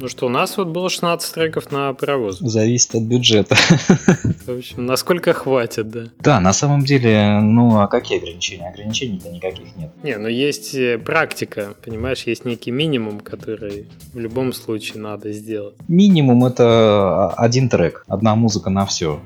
Ну 0.00 0.08
что, 0.08 0.26
у 0.26 0.28
нас 0.28 0.56
вот 0.56 0.68
было 0.68 0.88
16 0.88 1.34
треков 1.34 1.72
на 1.72 1.92
паровоз. 1.92 2.38
Зависит 2.38 2.94
от 2.94 3.02
бюджета. 3.02 3.56
В 4.46 4.58
общем, 4.58 4.86
насколько 4.86 5.32
хватит, 5.32 5.90
да. 5.90 6.04
Да, 6.20 6.40
на 6.40 6.52
самом 6.52 6.84
деле, 6.84 7.40
ну 7.40 7.80
а 7.80 7.88
какие 7.88 8.18
ограничения? 8.18 8.68
Ограничений-то 8.68 9.28
никаких 9.28 9.74
нет. 9.76 9.90
Не, 10.04 10.16
ну 10.18 10.28
есть 10.28 10.74
э, 10.74 10.98
практика, 10.98 11.74
понимаешь, 11.84 12.22
есть 12.24 12.44
некий 12.44 12.70
минимум, 12.70 13.18
который 13.18 13.88
в 14.12 14.18
любом 14.18 14.52
случае 14.52 15.02
надо 15.02 15.32
сделать. 15.32 15.74
Минимум 15.88 16.44
это 16.44 17.30
один 17.30 17.68
трек, 17.68 18.04
одна 18.06 18.36
музыка 18.36 18.70
на 18.70 18.86
все. 18.86 19.20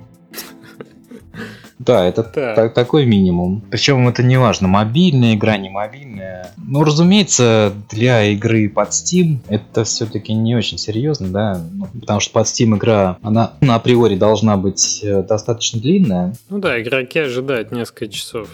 Да, 1.84 2.06
это 2.06 2.22
так. 2.22 2.54
Так, 2.54 2.74
такой 2.74 3.06
минимум. 3.06 3.62
Причем 3.70 4.06
это 4.08 4.22
не 4.22 4.36
важно, 4.36 4.68
мобильная 4.68 5.34
игра, 5.34 5.56
не 5.56 5.68
мобильная. 5.68 6.52
Ну, 6.56 6.84
разумеется, 6.84 7.72
для 7.90 8.24
игры 8.24 8.68
под 8.68 8.90
Steam 8.90 9.38
это 9.48 9.84
все-таки 9.84 10.32
не 10.32 10.54
очень 10.54 10.78
серьезно, 10.78 11.28
да, 11.28 11.60
ну, 11.72 11.86
потому 12.00 12.20
что 12.20 12.32
под 12.32 12.46
Steam 12.46 12.76
игра, 12.76 13.18
она 13.22 13.52
на 13.60 13.74
априори 13.76 14.16
должна 14.16 14.56
быть 14.56 15.00
э, 15.02 15.22
достаточно 15.22 15.80
длинная. 15.80 16.34
Ну 16.48 16.58
да, 16.58 16.80
игроки 16.80 17.18
ожидают 17.18 17.72
несколько 17.72 18.08
часов. 18.08 18.48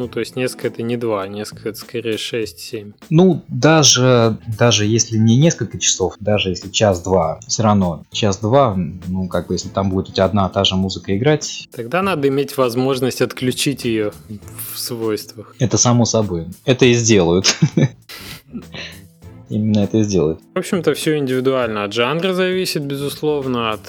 Ну, 0.00 0.08
то 0.08 0.20
есть 0.20 0.34
несколько 0.34 0.68
это 0.68 0.80
не 0.80 0.96
два, 0.96 1.28
несколько 1.28 1.68
это 1.68 1.78
скорее 1.78 2.14
6-7. 2.14 2.94
Ну, 3.10 3.44
даже, 3.48 4.38
даже 4.58 4.86
если 4.86 5.18
не 5.18 5.36
несколько 5.36 5.78
часов, 5.78 6.14
даже 6.20 6.48
если 6.48 6.70
час-два, 6.70 7.38
все 7.46 7.62
равно 7.62 8.06
час-два, 8.10 8.74
ну, 8.76 9.28
как 9.28 9.48
бы, 9.48 9.54
если 9.56 9.68
там 9.68 9.90
будет 9.90 10.08
у 10.08 10.12
тебя 10.12 10.24
одна 10.24 10.48
та 10.48 10.64
же 10.64 10.74
музыка 10.76 11.14
играть... 11.14 11.68
Тогда 11.70 12.00
надо 12.00 12.28
иметь 12.28 12.56
возможность 12.56 13.20
отключить 13.20 13.84
ее 13.84 14.12
в 14.72 14.78
свойствах. 14.78 15.54
Это 15.58 15.76
само 15.76 16.06
собой. 16.06 16.46
Это 16.64 16.86
и 16.86 16.94
сделают. 16.94 17.54
Именно 19.50 19.80
это 19.80 19.98
и 19.98 20.02
сделают. 20.02 20.40
В 20.54 20.58
общем-то, 20.60 20.94
все 20.94 21.18
индивидуально. 21.18 21.84
От 21.84 21.92
жанра 21.92 22.32
зависит, 22.32 22.86
безусловно, 22.86 23.72
от 23.72 23.82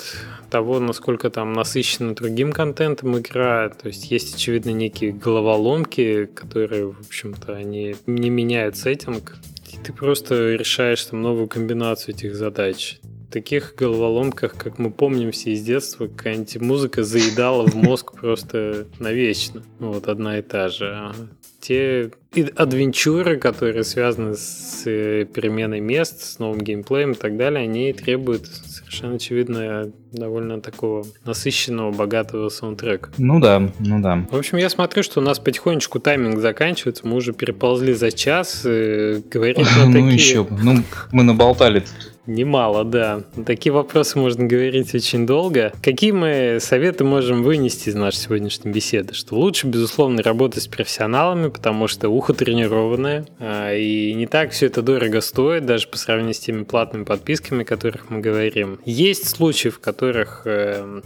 того, 0.52 0.80
насколько 0.80 1.32
там 1.32 1.54
насыщена 1.54 2.14
другим 2.14 2.52
контентом 2.52 3.18
игра. 3.18 3.70
То 3.70 3.88
есть 3.88 4.12
есть, 4.12 4.36
очевидно, 4.36 4.70
некие 4.70 5.12
головоломки, 5.12 6.26
которые, 6.26 6.92
в 6.92 7.00
общем-то, 7.00 7.56
они 7.56 7.96
не 8.06 8.30
меняют 8.30 8.78
сеттинг. 8.78 9.38
И 9.74 9.78
ты 9.78 9.94
просто 9.94 10.54
решаешь 10.54 11.04
там 11.06 11.22
новую 11.22 11.48
комбинацию 11.48 12.14
этих 12.14 12.36
задач 12.36 13.00
таких 13.32 13.76
головоломках, 13.78 14.56
как 14.56 14.78
мы 14.78 14.92
помним 14.92 15.32
все 15.32 15.54
из 15.54 15.64
детства, 15.64 16.08
какая-нибудь 16.08 16.58
музыка 16.58 17.04
заедала 17.04 17.66
в 17.66 17.74
мозг 17.76 18.12
просто 18.20 18.88
навечно. 19.00 19.64
Вот 19.80 20.08
одна 20.08 20.40
и 20.40 20.42
та 20.42 20.68
же 20.68 21.14
те 21.62 22.12
адвенчуры, 22.56 23.38
которые 23.38 23.84
связаны 23.84 24.36
с 24.36 24.84
э, 24.86 25.26
переменой 25.26 25.82
мест, 25.82 26.22
с 26.22 26.40
новым 26.40 26.60
геймплеем 26.62 27.12
и 27.12 27.16
так 27.16 27.36
далее, 27.36 27.64
они 27.64 27.92
требуют 27.92 28.48
совершенно 28.48 29.16
очевидно 29.16 29.92
довольно 30.14 30.62
такого 30.62 31.06
насыщенного, 31.26 31.92
богатого 31.92 32.48
саундтрека. 32.50 33.12
Ну 33.18 33.40
да, 33.40 33.72
ну 33.80 34.02
да. 34.02 34.26
В 34.32 34.38
общем, 34.38 34.58
я 34.58 34.70
смотрю, 34.70 35.04
что 35.04 35.20
у 35.20 35.24
нас 35.24 35.40
потихонечку 35.40 36.00
тайминг 36.00 36.40
заканчивается, 36.40 37.06
мы 37.06 37.18
уже 37.18 37.34
переползли 37.34 37.94
за 37.94 38.12
час, 38.12 38.62
э, 38.64 39.22
говорить 39.30 39.58
Ну 39.86 39.92
такие... 39.92 40.14
еще, 40.14 40.48
ну 40.50 40.84
мы 41.12 41.24
наболтали 41.24 41.84
Немало, 42.28 42.84
да. 42.84 43.24
Такие 43.46 43.74
вопросы 43.74 44.20
можно 44.20 44.46
говорить 44.46 44.94
очень 44.94 45.26
долго. 45.26 45.74
Какие 45.82 46.12
мы 46.12 46.58
советы 46.60 47.04
можем 47.04 47.44
вынести 47.44 47.90
из 47.90 47.96
нашей 47.96 48.18
сегодняшней 48.18 48.72
беседы? 48.72 49.14
Что 49.14 49.36
лучше, 49.36 49.68
безусловно, 49.68 50.22
работать 50.22 50.64
с 50.64 50.68
профессионалами, 50.68 51.50
потому 51.50 51.88
что 51.88 52.10
ухо 52.10 52.34
тренированное, 52.34 53.26
а, 53.40 53.74
и 53.74 54.14
не 54.14 54.28
так 54.28 54.52
все 54.52 54.68
это 54.68 54.82
дорого 54.82 55.22
стоит, 55.22 55.66
даже 55.66 55.88
по 55.88 55.98
сравнению 55.98 56.36
с 56.36 56.40
теми 56.40 56.64
платными 56.64 57.04
подписками, 57.06 57.64
о 57.64 57.66
которых 57.66 58.10
мы 58.10 58.20
говорим. 58.20 58.80
Есть 58.86 59.28
случаи, 59.28 59.70
в 59.70 59.80
которых 59.80 60.44
эм, 60.46 61.04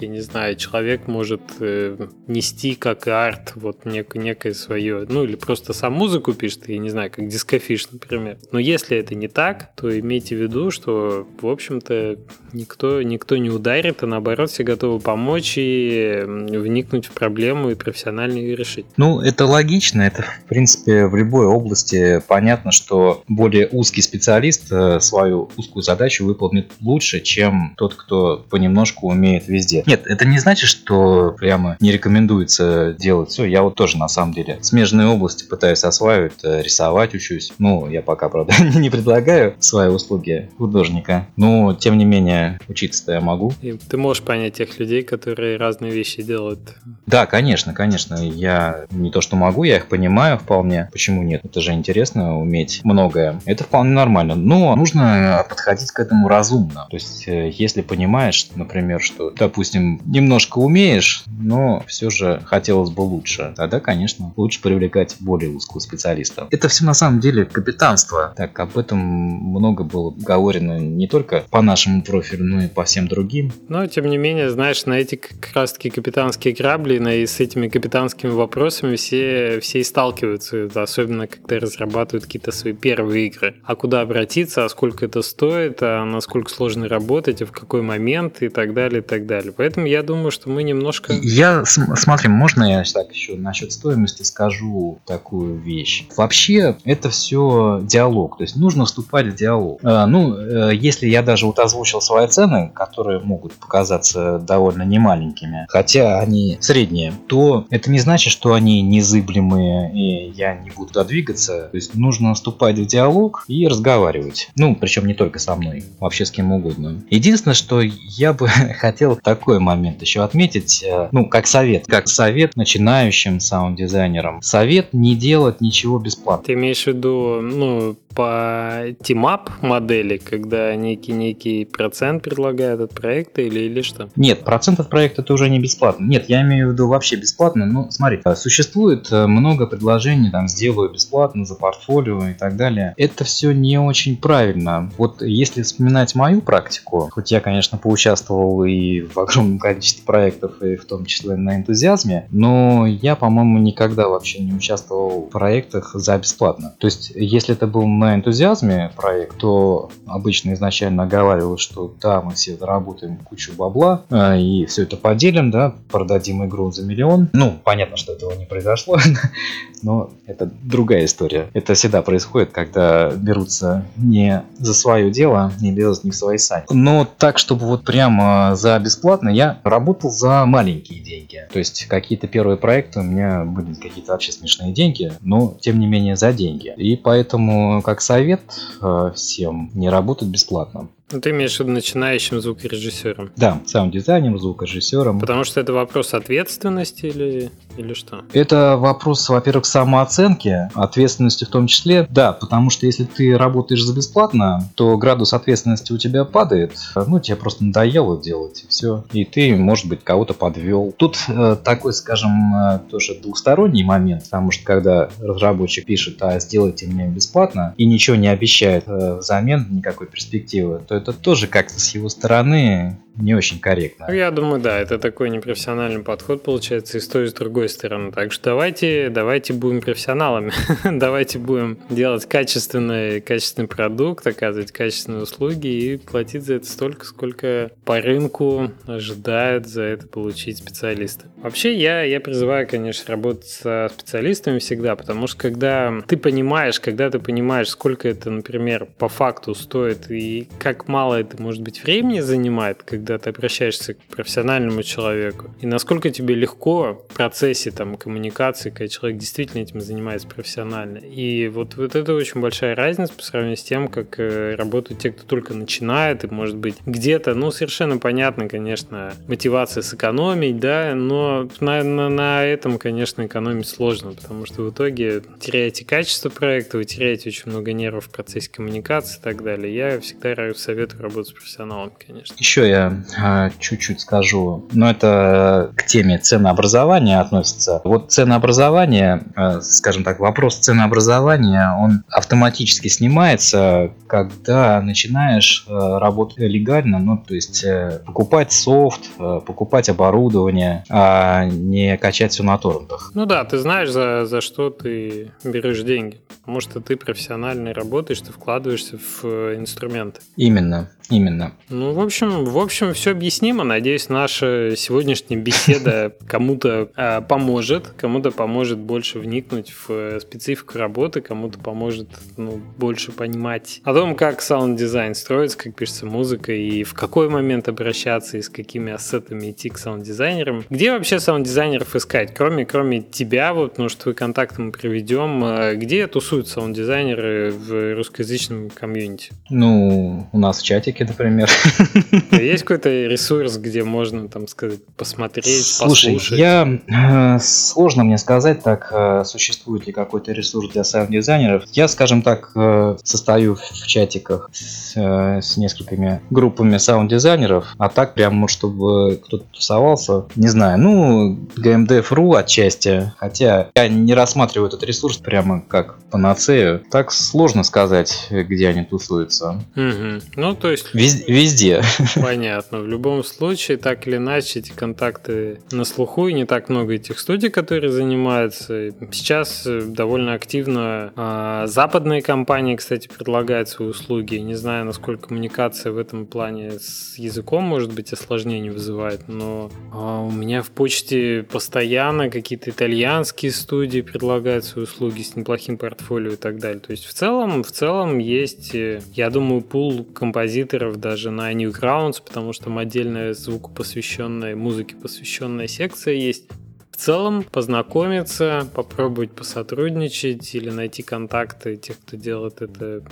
я 0.00 0.08
не 0.08 0.20
знаю, 0.20 0.56
человек 0.56 1.06
может 1.06 1.40
э, 1.60 2.08
нести 2.26 2.74
как 2.74 3.06
арт 3.06 3.52
вот 3.54 3.84
нек- 3.84 4.18
некое 4.18 4.54
свое, 4.54 5.06
ну 5.08 5.24
или 5.24 5.36
просто 5.36 5.72
сам 5.72 5.94
музыку 5.94 6.34
пишет, 6.34 6.68
я 6.68 6.78
не 6.78 6.90
знаю, 6.90 7.10
как 7.10 7.28
дискофиш, 7.28 7.90
например. 7.90 8.38
Но 8.52 8.58
если 8.58 8.96
это 8.96 9.14
не 9.14 9.28
так, 9.28 9.74
то 9.76 9.98
имейте 9.98 10.36
в 10.36 10.40
виду, 10.40 10.70
что, 10.70 11.26
в 11.40 11.46
общем-то, 11.46 12.18
никто, 12.52 13.02
никто 13.02 13.36
не 13.36 13.50
ударит, 13.50 14.02
а 14.02 14.06
наоборот 14.06 14.50
все 14.50 14.64
готовы 14.64 15.00
помочь 15.00 15.54
и 15.56 16.22
вникнуть 16.26 17.06
в 17.06 17.12
проблему 17.12 17.70
и 17.70 17.74
профессионально 17.74 18.38
ее 18.38 18.56
решить. 18.56 18.86
Ну, 18.96 19.20
это 19.20 19.46
логично, 19.46 20.02
это, 20.02 20.22
в 20.22 20.48
принципе, 20.48 21.06
в 21.06 21.16
любой 21.16 21.46
области 21.46 22.22
понятно, 22.26 22.72
что 22.72 23.22
более 23.28 23.68
узкий 23.68 24.02
специалист 24.02 24.70
э, 24.70 25.00
свою 25.00 25.50
узкую 25.56 25.82
задачу 25.82 26.24
выполнит 26.24 26.72
лучше, 26.80 27.20
чем 27.20 27.74
тот, 27.76 27.94
кто 27.94 28.44
понемножку 28.50 29.08
умеет 29.08 29.48
везде. 29.48 29.82
Нет, 29.88 30.06
это 30.06 30.26
не 30.26 30.38
значит, 30.38 30.68
что 30.68 31.34
прямо 31.38 31.78
не 31.80 31.90
рекомендуется 31.90 32.94
делать 32.98 33.30
все. 33.30 33.46
Я 33.46 33.62
вот 33.62 33.74
тоже 33.74 33.96
на 33.96 34.08
самом 34.08 34.34
деле 34.34 34.58
смежные 34.60 35.06
области 35.06 35.44
пытаюсь 35.44 35.82
осваивать, 35.82 36.44
э, 36.44 36.60
рисовать 36.60 37.14
учусь. 37.14 37.54
Ну, 37.58 37.88
я 37.88 38.02
пока, 38.02 38.28
правда, 38.28 38.52
не 38.74 38.90
предлагаю 38.90 39.54
свои 39.60 39.88
услуги 39.88 40.50
художника. 40.58 41.26
Но, 41.36 41.72
тем 41.72 41.96
не 41.96 42.04
менее, 42.04 42.60
учиться-то 42.68 43.12
я 43.12 43.22
могу. 43.22 43.54
И 43.62 43.72
ты 43.72 43.96
можешь 43.96 44.22
понять 44.22 44.54
тех 44.54 44.78
людей, 44.78 45.02
которые 45.02 45.56
разные 45.56 45.90
вещи 45.90 46.20
делают. 46.20 46.60
Да, 47.06 47.24
конечно, 47.24 47.72
конечно. 47.72 48.16
Я 48.16 48.84
не 48.90 49.10
то, 49.10 49.22
что 49.22 49.36
могу, 49.36 49.64
я 49.64 49.78
их 49.78 49.86
понимаю 49.88 50.36
вполне. 50.36 50.90
Почему 50.92 51.22
нет? 51.22 51.40
Это 51.44 51.62
же 51.62 51.72
интересно 51.72 52.38
уметь 52.38 52.82
многое. 52.84 53.40
Это 53.46 53.64
вполне 53.64 53.92
нормально. 53.92 54.34
Но 54.34 54.76
нужно 54.76 55.46
подходить 55.48 55.92
к 55.92 55.98
этому 55.98 56.28
разумно. 56.28 56.86
То 56.90 56.96
есть, 56.96 57.26
э, 57.26 57.50
если 57.54 57.80
понимаешь, 57.80 58.48
например, 58.54 59.00
что, 59.00 59.30
допустим, 59.30 59.67
допустим, 59.68 60.00
немножко 60.06 60.58
умеешь, 60.58 61.24
но 61.38 61.84
все 61.86 62.10
же 62.10 62.40
хотелось 62.44 62.90
бы 62.90 63.02
лучше, 63.02 63.52
тогда, 63.56 63.80
конечно, 63.80 64.32
лучше 64.36 64.62
привлекать 64.62 65.16
более 65.20 65.50
узкого 65.50 65.80
специалиста. 65.80 66.48
Это 66.50 66.68
все 66.68 66.84
на 66.84 66.94
самом 66.94 67.20
деле 67.20 67.44
капитанство. 67.44 68.32
Так, 68.36 68.58
об 68.58 68.78
этом 68.78 68.98
много 68.98 69.84
было 69.84 70.14
говорено 70.16 70.78
не 70.78 71.06
только 71.06 71.44
по 71.50 71.60
нашему 71.60 72.02
профилю, 72.02 72.44
но 72.44 72.64
и 72.64 72.68
по 72.68 72.84
всем 72.84 73.08
другим. 73.08 73.52
Но, 73.68 73.86
тем 73.86 74.06
не 74.06 74.16
менее, 74.16 74.50
знаешь, 74.50 74.86
на 74.86 74.94
эти 74.94 75.16
как 75.16 75.52
раз-таки 75.54 75.90
капитанские 75.90 76.54
корабли, 76.54 76.98
на, 76.98 77.14
и 77.14 77.26
с 77.26 77.40
этими 77.40 77.68
капитанскими 77.68 78.30
вопросами 78.30 78.96
все, 78.96 79.60
все 79.60 79.80
и 79.80 79.84
сталкиваются, 79.84 80.68
особенно 80.74 81.26
когда 81.26 81.58
разрабатывают 81.58 82.24
какие-то 82.24 82.52
свои 82.52 82.72
первые 82.72 83.26
игры. 83.26 83.56
А 83.64 83.74
куда 83.74 84.00
обратиться, 84.00 84.64
а 84.64 84.68
сколько 84.68 85.04
это 85.04 85.22
стоит, 85.22 85.78
а 85.82 86.04
насколько 86.04 86.50
сложно 86.50 86.88
работать, 86.88 87.42
а 87.42 87.46
в 87.46 87.52
какой 87.52 87.82
момент 87.82 88.42
и 88.42 88.48
так 88.48 88.72
далее, 88.72 89.00
и 89.00 89.04
так 89.04 89.26
далее. 89.26 89.52
Поэтому 89.58 89.86
я 89.86 90.04
думаю, 90.04 90.30
что 90.30 90.48
мы 90.48 90.62
немножко... 90.62 91.12
Я, 91.12 91.64
смотри, 91.64 92.28
можно 92.28 92.62
я 92.62 92.84
так 92.84 93.12
еще 93.12 93.34
насчет 93.34 93.72
стоимости 93.72 94.22
скажу 94.22 95.00
такую 95.04 95.56
вещь? 95.56 96.06
Вообще, 96.16 96.76
это 96.84 97.10
все 97.10 97.80
диалог, 97.82 98.38
то 98.38 98.44
есть 98.44 98.54
нужно 98.54 98.84
вступать 98.84 99.26
в 99.26 99.34
диалог. 99.34 99.80
А, 99.82 100.06
ну, 100.06 100.36
э, 100.36 100.76
если 100.76 101.08
я 101.08 101.22
даже 101.22 101.46
вот 101.46 101.58
озвучил 101.58 102.00
свои 102.00 102.28
цены, 102.28 102.70
которые 102.72 103.18
могут 103.18 103.54
показаться 103.54 104.38
довольно 104.38 104.84
немаленькими, 104.84 105.66
хотя 105.68 106.20
они 106.20 106.58
средние, 106.60 107.12
то 107.26 107.66
это 107.70 107.90
не 107.90 107.98
значит, 107.98 108.32
что 108.32 108.54
они 108.54 108.80
незыблемые 108.80 109.92
и 109.92 110.30
я 110.36 110.54
не 110.54 110.70
буду 110.70 110.92
туда 110.92 111.02
двигаться. 111.02 111.68
То 111.72 111.76
есть 111.76 111.96
нужно 111.96 112.32
вступать 112.34 112.78
в 112.78 112.86
диалог 112.86 113.44
и 113.48 113.66
разговаривать. 113.66 114.50
Ну, 114.54 114.76
причем 114.76 115.06
не 115.06 115.14
только 115.14 115.40
со 115.40 115.56
мной, 115.56 115.82
вообще 115.98 116.24
с 116.24 116.30
кем 116.30 116.52
угодно. 116.52 117.02
Единственное, 117.10 117.54
что 117.54 117.80
я 117.80 118.32
бы 118.32 118.46
хотел 118.78 119.16
такой 119.16 119.47
момент 119.58 120.02
еще 120.02 120.22
отметить, 120.22 120.82
э, 120.82 121.08
ну, 121.12 121.26
как 121.26 121.46
совет, 121.46 121.86
как 121.86 122.08
совет 122.08 122.56
начинающим 122.56 123.40
саунд-дизайнерам. 123.40 124.42
Совет 124.42 124.92
не 124.92 125.16
делать 125.16 125.60
ничего 125.60 125.98
бесплатно. 125.98 126.44
Ты 126.44 126.52
имеешь 126.52 126.84
в 126.84 126.88
виду, 126.88 127.40
ну, 127.40 127.96
по 128.18 128.82
team-up 129.00 129.48
модели, 129.62 130.16
когда 130.16 130.74
некий-некий 130.74 131.64
процент 131.64 132.24
предлагает 132.24 132.80
от 132.80 132.92
проекта 132.92 133.42
или, 133.42 133.60
или 133.60 133.80
что? 133.80 134.08
Нет, 134.16 134.42
процент 134.42 134.80
от 134.80 134.90
проекта 134.90 135.22
это 135.22 135.32
уже 135.34 135.48
не 135.48 135.60
бесплатно. 135.60 136.04
Нет, 136.04 136.28
я 136.28 136.42
имею 136.42 136.68
в 136.68 136.72
виду 136.72 136.88
вообще 136.88 137.14
бесплатно. 137.14 137.64
Ну, 137.64 137.92
смотри, 137.92 138.20
э, 138.24 138.34
существует 138.34 139.06
э, 139.12 139.28
много 139.28 139.68
предложений, 139.68 140.30
там, 140.32 140.48
сделаю 140.48 140.90
бесплатно 140.90 141.44
за 141.44 141.54
портфолио 141.54 142.26
и 142.30 142.34
так 142.34 142.56
далее. 142.56 142.92
Это 142.96 143.22
все 143.22 143.52
не 143.52 143.78
очень 143.78 144.16
правильно. 144.16 144.90
Вот 144.98 145.22
если 145.22 145.62
вспоминать 145.62 146.16
мою 146.16 146.40
практику, 146.40 147.10
хоть 147.12 147.30
я, 147.30 147.38
конечно, 147.38 147.78
поучаствовал 147.78 148.64
и 148.64 149.02
в 149.02 149.16
огромном 149.16 149.58
количестве 149.60 150.04
проектов, 150.04 150.60
и 150.60 150.74
в 150.74 150.86
том 150.86 151.04
числе 151.04 151.36
на 151.36 151.54
энтузиазме, 151.54 152.26
но 152.32 152.84
я, 152.84 153.14
по-моему, 153.14 153.60
никогда 153.60 154.08
вообще 154.08 154.40
не 154.40 154.54
участвовал 154.54 155.26
в 155.26 155.30
проектах 155.30 155.92
за 155.94 156.18
бесплатно. 156.18 156.74
То 156.80 156.88
есть, 156.88 157.12
если 157.14 157.54
это 157.54 157.68
был 157.68 157.86
на 157.86 158.07
энтузиазме 158.14 158.92
проект, 158.96 159.38
то 159.38 159.90
обычно 160.06 160.52
изначально 160.54 161.04
оговаривалось, 161.04 161.60
что 161.60 161.94
да, 162.00 162.20
мы 162.20 162.34
все 162.34 162.56
заработаем 162.56 163.16
кучу 163.16 163.52
бабла 163.52 164.04
а, 164.10 164.36
и 164.36 164.66
все 164.66 164.82
это 164.82 164.96
поделим, 164.96 165.50
да, 165.50 165.74
продадим 165.90 166.44
игру 166.44 166.70
за 166.70 166.84
миллион. 166.84 167.28
Ну, 167.32 167.58
понятно, 167.64 167.96
что 167.96 168.12
этого 168.12 168.32
не 168.32 168.44
произошло, 168.44 168.98
но 169.82 170.10
это 170.26 170.50
другая 170.62 171.04
история. 171.04 171.48
Это 171.54 171.74
всегда 171.74 172.02
происходит, 172.02 172.50
когда 172.50 173.10
берутся 173.10 173.84
не 173.96 174.42
за 174.58 174.74
свое 174.74 175.10
дело, 175.10 175.52
не 175.60 175.72
лезут 175.72 176.04
не 176.04 176.10
в 176.10 176.16
свои 176.16 176.38
сани. 176.38 176.64
Но 176.70 177.06
так, 177.18 177.38
чтобы 177.38 177.66
вот 177.66 177.84
прямо 177.84 178.54
за 178.54 178.78
бесплатно, 178.78 179.28
я 179.28 179.58
работал 179.64 180.10
за 180.10 180.44
маленькие 180.46 181.00
деньги. 181.00 181.46
То 181.52 181.58
есть 181.58 181.86
какие-то 181.86 182.26
первые 182.26 182.56
проекты 182.56 183.00
у 183.00 183.02
меня 183.02 183.44
были 183.44 183.74
какие-то 183.74 184.12
вообще 184.12 184.32
смешные 184.32 184.72
деньги, 184.72 185.12
но 185.20 185.56
тем 185.60 185.78
не 185.78 185.86
менее 185.86 186.16
за 186.16 186.32
деньги. 186.32 186.74
И 186.76 186.96
поэтому 186.96 187.82
как 187.88 188.02
совет 188.02 188.42
э, 188.82 189.12
всем 189.14 189.70
не 189.72 189.88
работать 189.88 190.28
бесплатно. 190.28 190.88
Ну, 191.10 191.22
ты 191.22 191.30
имеешь 191.30 191.56
в 191.56 191.60
виду 191.60 191.70
начинающим 191.70 192.38
звукорежиссером? 192.40 193.30
Да, 193.34 193.62
саунд-дизайнером, 193.64 194.38
звукорежиссером. 194.38 195.20
Потому 195.20 195.44
что 195.44 195.58
это 195.58 195.72
вопрос 195.72 196.12
ответственности 196.12 197.06
или, 197.06 197.50
или 197.78 197.94
что? 197.94 198.24
Это 198.34 198.76
вопрос, 198.76 199.26
во-первых, 199.30 199.64
самооценки, 199.64 200.68
ответственности 200.74 201.44
в 201.44 201.48
том 201.48 201.66
числе. 201.66 202.06
Да, 202.10 202.32
потому 202.32 202.68
что 202.68 202.84
если 202.84 203.04
ты 203.04 203.38
работаешь 203.38 203.82
за 203.82 203.94
бесплатно, 203.94 204.68
то 204.74 204.98
градус 204.98 205.32
ответственности 205.32 205.92
у 205.92 205.98
тебя 205.98 206.26
падает. 206.26 206.76
Ну, 206.94 207.20
тебе 207.20 207.36
просто 207.36 207.64
надоело 207.64 208.20
делать, 208.20 208.64
и 208.64 208.66
все. 208.68 209.04
И 209.12 209.24
ты, 209.24 209.56
может 209.56 209.86
быть, 209.86 210.04
кого-то 210.04 210.34
подвел. 210.34 210.92
Тут 210.94 211.16
э, 211.28 211.56
такой, 211.64 211.94
скажем, 211.94 212.54
э, 212.54 212.80
тоже 212.90 213.14
двухсторонний 213.14 213.82
момент, 213.82 214.24
потому 214.24 214.50
что 214.50 214.62
когда 214.64 215.08
разработчик 215.20 215.86
пишет, 215.86 216.18
а 216.20 216.38
сделайте 216.38 216.86
мне 216.86 217.08
бесплатно, 217.08 217.72
и 217.78 217.86
ничего 217.86 218.16
не 218.16 218.28
обещает 218.28 218.84
э, 218.86 219.16
взамен, 219.20 219.68
никакой 219.70 220.06
перспективы, 220.06 220.82
то 220.86 220.97
это 220.98 221.12
тоже 221.12 221.46
как-то 221.46 221.80
с 221.80 221.94
его 221.94 222.08
стороны 222.08 223.00
не 223.18 223.34
очень 223.34 223.58
корректно. 223.58 224.06
Ну, 224.08 224.14
я 224.14 224.30
думаю, 224.30 224.60
да, 224.60 224.78
это 224.78 224.98
такой 224.98 225.30
непрофессиональный 225.30 226.02
подход 226.02 226.42
получается 226.42 226.98
и 226.98 227.00
с 227.00 227.08
той, 227.08 227.24
и 227.24 227.28
с 227.28 227.32
другой 227.32 227.68
стороны. 227.68 228.12
Так 228.12 228.32
что 228.32 228.50
давайте, 228.50 229.10
давайте 229.10 229.52
будем 229.52 229.80
профессионалами. 229.80 230.52
давайте 230.84 231.38
будем 231.38 231.78
делать 231.90 232.26
качественный, 232.26 233.20
качественный 233.20 233.68
продукт, 233.68 234.26
оказывать 234.26 234.72
качественные 234.72 235.22
услуги 235.22 235.66
и 235.66 235.96
платить 235.96 236.44
за 236.44 236.54
это 236.54 236.66
столько, 236.66 237.04
сколько 237.06 237.70
по 237.84 238.00
рынку 238.00 238.70
ожидают 238.86 239.66
за 239.66 239.82
это 239.82 240.06
получить 240.06 240.58
специалисты. 240.58 241.26
Вообще, 241.42 241.74
я, 241.74 242.02
я 242.02 242.20
призываю, 242.20 242.66
конечно, 242.66 243.12
работать 243.12 243.48
со 243.48 243.90
специалистами 243.92 244.58
всегда, 244.58 244.96
потому 244.96 245.26
что 245.26 245.38
когда 245.38 246.02
ты 246.06 246.16
понимаешь, 246.16 246.80
когда 246.80 247.10
ты 247.10 247.18
понимаешь, 247.18 247.68
сколько 247.68 248.08
это, 248.08 248.30
например, 248.30 248.86
по 248.98 249.08
факту 249.08 249.54
стоит 249.54 250.10
и 250.10 250.48
как 250.58 250.88
мало 250.88 251.14
это, 251.14 251.40
может 251.40 251.62
быть, 251.62 251.82
времени 251.84 252.20
занимает, 252.20 252.82
когда 252.82 253.07
когда 253.08 253.18
ты 253.18 253.30
обращаешься 253.30 253.94
к 253.94 253.98
профессиональному 254.14 254.82
человеку, 254.82 255.50
и 255.60 255.66
насколько 255.66 256.10
тебе 256.10 256.34
легко 256.34 257.06
в 257.08 257.14
процессе 257.14 257.70
там, 257.70 257.96
коммуникации, 257.96 258.68
когда 258.68 258.88
человек 258.88 259.18
действительно 259.18 259.62
этим 259.62 259.80
занимается 259.80 260.28
профессионально. 260.28 260.98
И 260.98 261.48
вот, 261.48 261.76
вот 261.76 261.94
это 261.94 262.12
очень 262.12 262.42
большая 262.42 262.74
разница 262.74 263.14
по 263.14 263.22
сравнению 263.22 263.56
с 263.56 263.62
тем, 263.62 263.88
как 263.88 264.20
э, 264.20 264.56
работают 264.56 265.00
те, 265.00 265.10
кто 265.10 265.24
только 265.24 265.54
начинает, 265.54 266.24
и 266.24 266.26
может 266.26 266.56
быть 266.56 266.76
где-то, 266.84 267.34
ну, 267.34 267.50
совершенно 267.50 267.96
понятно, 267.96 268.46
конечно, 268.46 269.14
мотивация 269.26 269.82
сэкономить, 269.82 270.60
да, 270.60 270.94
но 270.94 271.48
на, 271.60 271.82
на, 271.82 272.10
на 272.10 272.44
этом, 272.44 272.76
конечно, 272.78 273.24
экономить 273.24 273.68
сложно, 273.68 274.12
потому 274.12 274.44
что 274.44 274.62
в 274.62 274.70
итоге 274.70 275.22
теряете 275.40 275.86
качество 275.86 276.28
проекта, 276.28 276.76
вы 276.76 276.84
теряете 276.84 277.30
очень 277.30 277.50
много 277.50 277.72
нервов 277.72 278.06
в 278.06 278.10
процессе 278.10 278.50
коммуникации 278.50 279.18
и 279.18 279.22
так 279.22 279.42
далее. 279.42 279.74
Я 279.74 280.00
всегда 280.00 280.52
советую 280.54 281.02
работать 281.02 281.30
с 281.30 281.32
профессионалом, 281.32 281.92
конечно. 282.06 282.36
Еще 282.38 282.68
я 282.68 282.87
а, 283.18 283.50
чуть-чуть 283.58 284.00
скажу. 284.00 284.66
Но 284.72 284.90
это 284.90 285.72
к 285.76 285.86
теме 285.86 286.18
ценообразования 286.18 287.20
относится. 287.20 287.80
Вот 287.84 288.10
ценообразование, 288.12 289.22
а, 289.34 289.60
скажем 289.60 290.04
так, 290.04 290.20
вопрос 290.20 290.58
ценообразования, 290.58 291.76
он 291.78 292.04
автоматически 292.10 292.88
снимается, 292.88 293.92
когда 294.06 294.80
начинаешь 294.80 295.66
а, 295.68 295.98
работать 295.98 296.38
легально, 296.38 296.98
ну, 296.98 297.18
то 297.18 297.34
есть 297.34 297.64
э, 297.64 298.00
покупать 298.06 298.52
софт, 298.52 299.00
э, 299.18 299.40
покупать 299.44 299.88
оборудование, 299.88 300.84
а 300.88 301.44
не 301.44 301.96
качать 301.96 302.32
все 302.32 302.42
на 302.42 302.58
торрентах. 302.58 303.12
Ну 303.14 303.26
да, 303.26 303.44
ты 303.44 303.58
знаешь, 303.58 303.90
за, 303.90 304.24
за 304.24 304.40
что 304.40 304.70
ты 304.70 305.32
берешь 305.44 305.82
деньги. 305.82 306.20
Потому 306.40 306.60
что 306.60 306.80
ты 306.80 306.96
профессионально 306.96 307.74
работаешь, 307.74 308.20
ты 308.20 308.32
вкладываешься 308.32 308.98
в 308.98 309.24
э, 309.24 309.56
инструменты. 309.56 310.20
Именно. 310.36 310.90
Именно. 311.10 311.52
Ну, 311.70 311.92
в 311.92 312.00
общем, 312.00 312.44
в 312.44 312.58
общем, 312.58 312.92
все 312.92 313.12
объяснимо. 313.12 313.64
Надеюсь, 313.64 314.08
наша 314.08 314.74
сегодняшняя 314.76 315.36
беседа 315.36 316.14
кому-то 316.28 316.90
э, 316.96 317.22
поможет, 317.22 317.88
кому-то 317.96 318.30
поможет 318.30 318.78
больше 318.78 319.18
вникнуть 319.18 319.70
в 319.70 319.90
э, 319.90 320.20
специфику 320.20 320.78
работы, 320.78 321.20
кому-то 321.20 321.58
поможет 321.58 322.08
ну, 322.36 322.60
больше 322.76 323.12
понимать 323.12 323.80
о 323.84 323.94
том, 323.94 324.14
как 324.14 324.42
саунд-дизайн 324.42 325.14
строится, 325.14 325.56
как 325.56 325.74
пишется 325.74 326.04
музыка 326.06 326.52
и 326.52 326.84
в 326.84 326.94
какой 326.94 327.28
момент 327.28 327.68
обращаться 327.68 328.36
и 328.36 328.42
с 328.42 328.48
какими 328.48 328.92
ассетами 328.92 329.50
идти 329.50 329.70
к 329.70 329.78
саунд-дизайнерам. 329.78 330.64
Где 330.68 330.92
вообще 330.92 331.20
саунд-дизайнеров 331.20 331.96
искать, 331.96 332.34
кроме, 332.34 332.66
кроме 332.66 333.00
тебя, 333.00 333.54
вот, 333.54 333.78
ну, 333.78 333.88
что 333.88 334.02
твой 334.02 334.14
контакт 334.14 334.58
мы 334.58 334.72
приведем, 334.72 335.42
э, 335.44 335.74
где 335.76 336.06
тусуют 336.06 336.48
саунд-дизайнеры 336.48 337.50
в 337.50 337.94
русскоязычном 337.94 338.70
комьюнити? 338.70 339.30
Ну, 339.48 340.28
у 340.32 340.38
нас 340.38 340.60
в 340.60 340.64
чатике, 340.64 340.97
например. 341.04 341.48
Есть 342.32 342.64
какой-то 342.64 342.88
ресурс, 342.88 343.56
где 343.56 343.84
можно, 343.84 344.28
там 344.28 344.48
сказать, 344.48 344.80
посмотреть, 344.96 345.66
Слушай, 345.66 346.14
послушать? 346.14 346.38
я 346.38 346.80
э, 346.86 347.38
сложно 347.40 348.04
мне 348.04 348.18
сказать, 348.18 348.62
так 348.62 348.88
э, 348.92 349.24
существует 349.24 349.86
ли 349.86 349.92
какой-то 349.92 350.32
ресурс 350.32 350.70
для 350.70 350.84
саунд-дизайнеров. 350.84 351.64
Я, 351.72 351.88
скажем 351.88 352.22
так, 352.22 352.50
э, 352.54 352.96
состою 353.02 353.56
в 353.56 353.86
чатиках 353.86 354.50
с, 354.52 354.96
с 354.96 355.56
несколькими 355.56 356.20
группами 356.30 356.76
саунд-дизайнеров, 356.78 357.66
а 357.78 357.88
так 357.88 358.14
прям, 358.14 358.48
чтобы 358.48 359.20
кто-то 359.24 359.44
тусовался, 359.52 360.24
не 360.36 360.48
знаю. 360.48 360.78
Ну, 360.78 361.38
GameDev.ru 361.56 362.38
отчасти, 362.38 363.12
хотя 363.18 363.70
я 363.74 363.88
не 363.88 364.14
рассматриваю 364.14 364.68
этот 364.68 364.82
ресурс 364.82 365.18
прямо 365.18 365.60
как 365.60 365.98
панацею. 366.10 366.82
Так 366.90 367.12
сложно 367.12 367.62
сказать, 367.64 368.28
где 368.30 368.68
они 368.68 368.84
тусуются. 368.84 369.62
Мгм. 369.74 370.20
Ну, 370.36 370.54
то 370.54 370.70
есть, 370.70 370.87
везде. 370.92 371.82
понятно. 372.16 372.80
В 372.80 372.88
любом 372.88 373.24
случае, 373.24 373.76
так 373.76 374.06
или 374.06 374.16
иначе, 374.16 374.60
эти 374.60 374.70
контакты 374.70 375.60
на 375.70 375.84
слуху, 375.84 376.28
и 376.28 376.32
не 376.32 376.44
так 376.44 376.68
много 376.68 376.94
этих 376.94 377.18
студий, 377.18 377.50
которые 377.50 377.90
занимаются. 377.90 378.90
Сейчас 379.12 379.66
э, 379.66 379.82
довольно 379.82 380.34
активно 380.34 381.12
а, 381.16 381.66
западные 381.66 382.22
компании, 382.22 382.76
кстати, 382.76 383.08
предлагают 383.08 383.68
свои 383.68 383.88
услуги. 383.88 384.36
Не 384.36 384.54
знаю, 384.54 384.84
насколько 384.84 385.28
коммуникация 385.28 385.92
в 385.92 385.98
этом 385.98 386.26
плане 386.26 386.78
с 386.78 387.18
языком, 387.18 387.64
может 387.64 387.92
быть, 387.92 388.12
осложнений 388.12 388.70
вызывает, 388.70 389.28
но 389.28 389.70
а, 389.92 390.22
у 390.22 390.30
меня 390.30 390.62
в 390.62 390.70
почте 390.70 391.44
постоянно 391.50 392.30
какие-то 392.30 392.70
итальянские 392.70 393.52
студии 393.52 394.00
предлагают 394.00 394.64
свои 394.64 394.84
услуги 394.84 395.22
с 395.22 395.36
неплохим 395.36 395.78
портфолио 395.78 396.32
и 396.32 396.36
так 396.36 396.58
далее. 396.58 396.80
То 396.80 396.92
есть 396.92 397.04
в 397.04 397.12
целом, 397.12 397.62
в 397.62 397.70
целом 397.70 398.18
есть, 398.18 398.74
э, 398.74 399.00
я 399.14 399.30
думаю, 399.30 399.60
пул 399.60 400.04
композиторов 400.04 400.77
даже 400.96 401.30
на 401.30 401.52
Newgrounds, 401.52 402.22
потому 402.24 402.52
что 402.52 402.64
там 402.64 402.78
отдельная 402.78 403.34
звуку 403.34 403.70
посвященная, 403.70 404.56
музыке 404.56 404.96
посвященная 404.96 405.66
секция 405.66 406.14
есть. 406.14 406.48
В 406.90 406.96
целом 406.96 407.44
познакомиться, 407.44 408.68
попробовать 408.74 409.30
посотрудничать 409.32 410.54
или 410.54 410.70
найти 410.70 411.02
контакты 411.02 411.76
тех, 411.76 411.98
кто 412.00 412.16
делает 412.16 412.60
это 412.60 413.04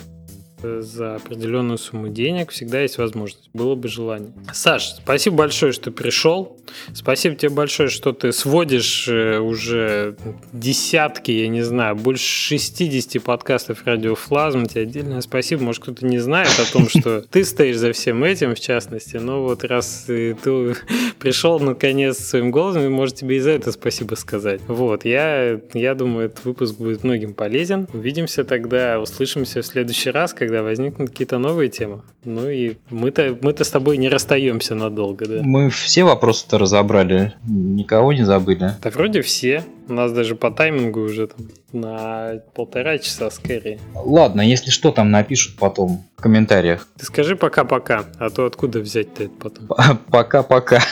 за 0.63 1.17
определенную 1.17 1.79
сумму 1.79 2.09
денег, 2.09 2.51
всегда 2.51 2.81
есть 2.83 2.99
возможность. 2.99 3.51
Было 3.53 3.75
бы 3.75 3.89
желание. 3.89 4.33
Саш, 4.53 4.95
спасибо 5.03 5.37
большое, 5.37 5.73
что 5.73 5.91
пришел. 5.91 6.57
Спасибо 6.95 7.37
тебе 7.37 7.51
большое, 7.51 7.89
что 7.89 8.13
ты 8.13 8.33
сводишь 8.33 9.07
э, 9.09 9.39
уже 9.39 10.17
десятки, 10.53 11.31
я 11.31 11.49
не 11.49 11.63
знаю, 11.63 11.97
больше 11.97 12.25
60 12.25 13.23
подкастов 13.23 13.85
радиофлазм. 13.85 14.67
Тебе 14.67 14.83
отдельное 14.83 15.21
спасибо. 15.21 15.63
Может, 15.63 15.83
кто-то 15.83 16.07
не 16.07 16.19
знает 16.19 16.51
о 16.59 16.73
том, 16.73 16.89
что 16.89 17.23
ты 17.23 17.45
стоишь 17.45 17.77
за 17.77 17.93
всем 17.93 18.25
этим, 18.25 18.55
в 18.55 18.61
частности. 18.61 19.17
Но 19.17 19.43
вот 19.43 19.65
раз 19.65 20.05
ты 20.07 20.35
пришел 21.19 21.61
наконец 21.61 22.19
своим 22.19 22.51
голосом, 22.51 22.91
может 22.93 23.17
тебе 23.17 23.37
и 23.37 23.41
за 23.41 23.51
это 23.51 23.73
спасибо 23.73 24.15
сказать. 24.15 24.61
Вот, 24.67 25.05
я, 25.05 25.61
я 25.75 25.95
думаю, 25.95 26.27
этот 26.27 26.45
выпуск 26.45 26.77
будет 26.77 27.05
многим 27.05 27.35
полезен. 27.35 27.89
Увидимся 27.93 28.45
тогда, 28.45 29.01
услышимся 29.01 29.63
в 29.63 29.67
следующий 29.67 30.11
раз, 30.11 30.35
когда 30.35 30.56
возникнут 30.63 31.11
какие-то 31.11 31.39
новые 31.39 31.69
темы. 31.69 32.03
Ну 32.25 32.49
и 32.49 32.77
мы-то 32.91 33.37
мы-то 33.41 33.65
с 33.65 33.71
тобой 33.71 33.97
не 33.97 34.09
расстаемся 34.09 34.75
надолго, 34.75 35.27
да? 35.27 35.41
Мы 35.43 35.71
все 35.71 36.05
вопросы-то 36.05 36.59
разобрали, 36.59 37.35
никого 37.47 38.13
не 38.13 38.25
забыли. 38.25 38.73
Да 38.83 38.91
вроде 38.91 39.23
все. 39.23 39.65
У 39.89 39.93
нас 39.93 40.13
даже 40.13 40.35
по 40.35 40.51
таймингу 40.51 41.01
уже 41.01 41.29
там 41.29 41.47
на 41.73 42.41
полтора 42.55 42.99
часа 42.99 43.31
скорее. 43.31 43.79
Ладно, 43.95 44.41
если 44.41 44.71
что, 44.71 44.91
там 44.91 45.11
напишут 45.11 45.57
потом 45.59 46.05
в 46.17 46.23
комментариях. 46.23 46.87
Ты 46.99 47.05
скажи 47.05 47.37
пока-пока, 47.37 48.05
а 48.19 48.31
то 48.31 48.47
откуда 48.47 48.81
взять-то 48.81 49.25
это 49.25 49.35
потом? 49.39 49.99
Пока-пока. 50.11 50.81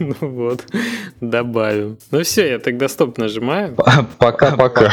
Ну 0.00 0.14
вот, 0.20 0.64
добавим. 1.20 1.98
Ну 2.10 2.22
все, 2.22 2.48
я 2.50 2.58
тогда 2.58 2.88
стоп 2.88 3.16
нажимаю. 3.18 3.76
Пока-пока. 4.18 4.92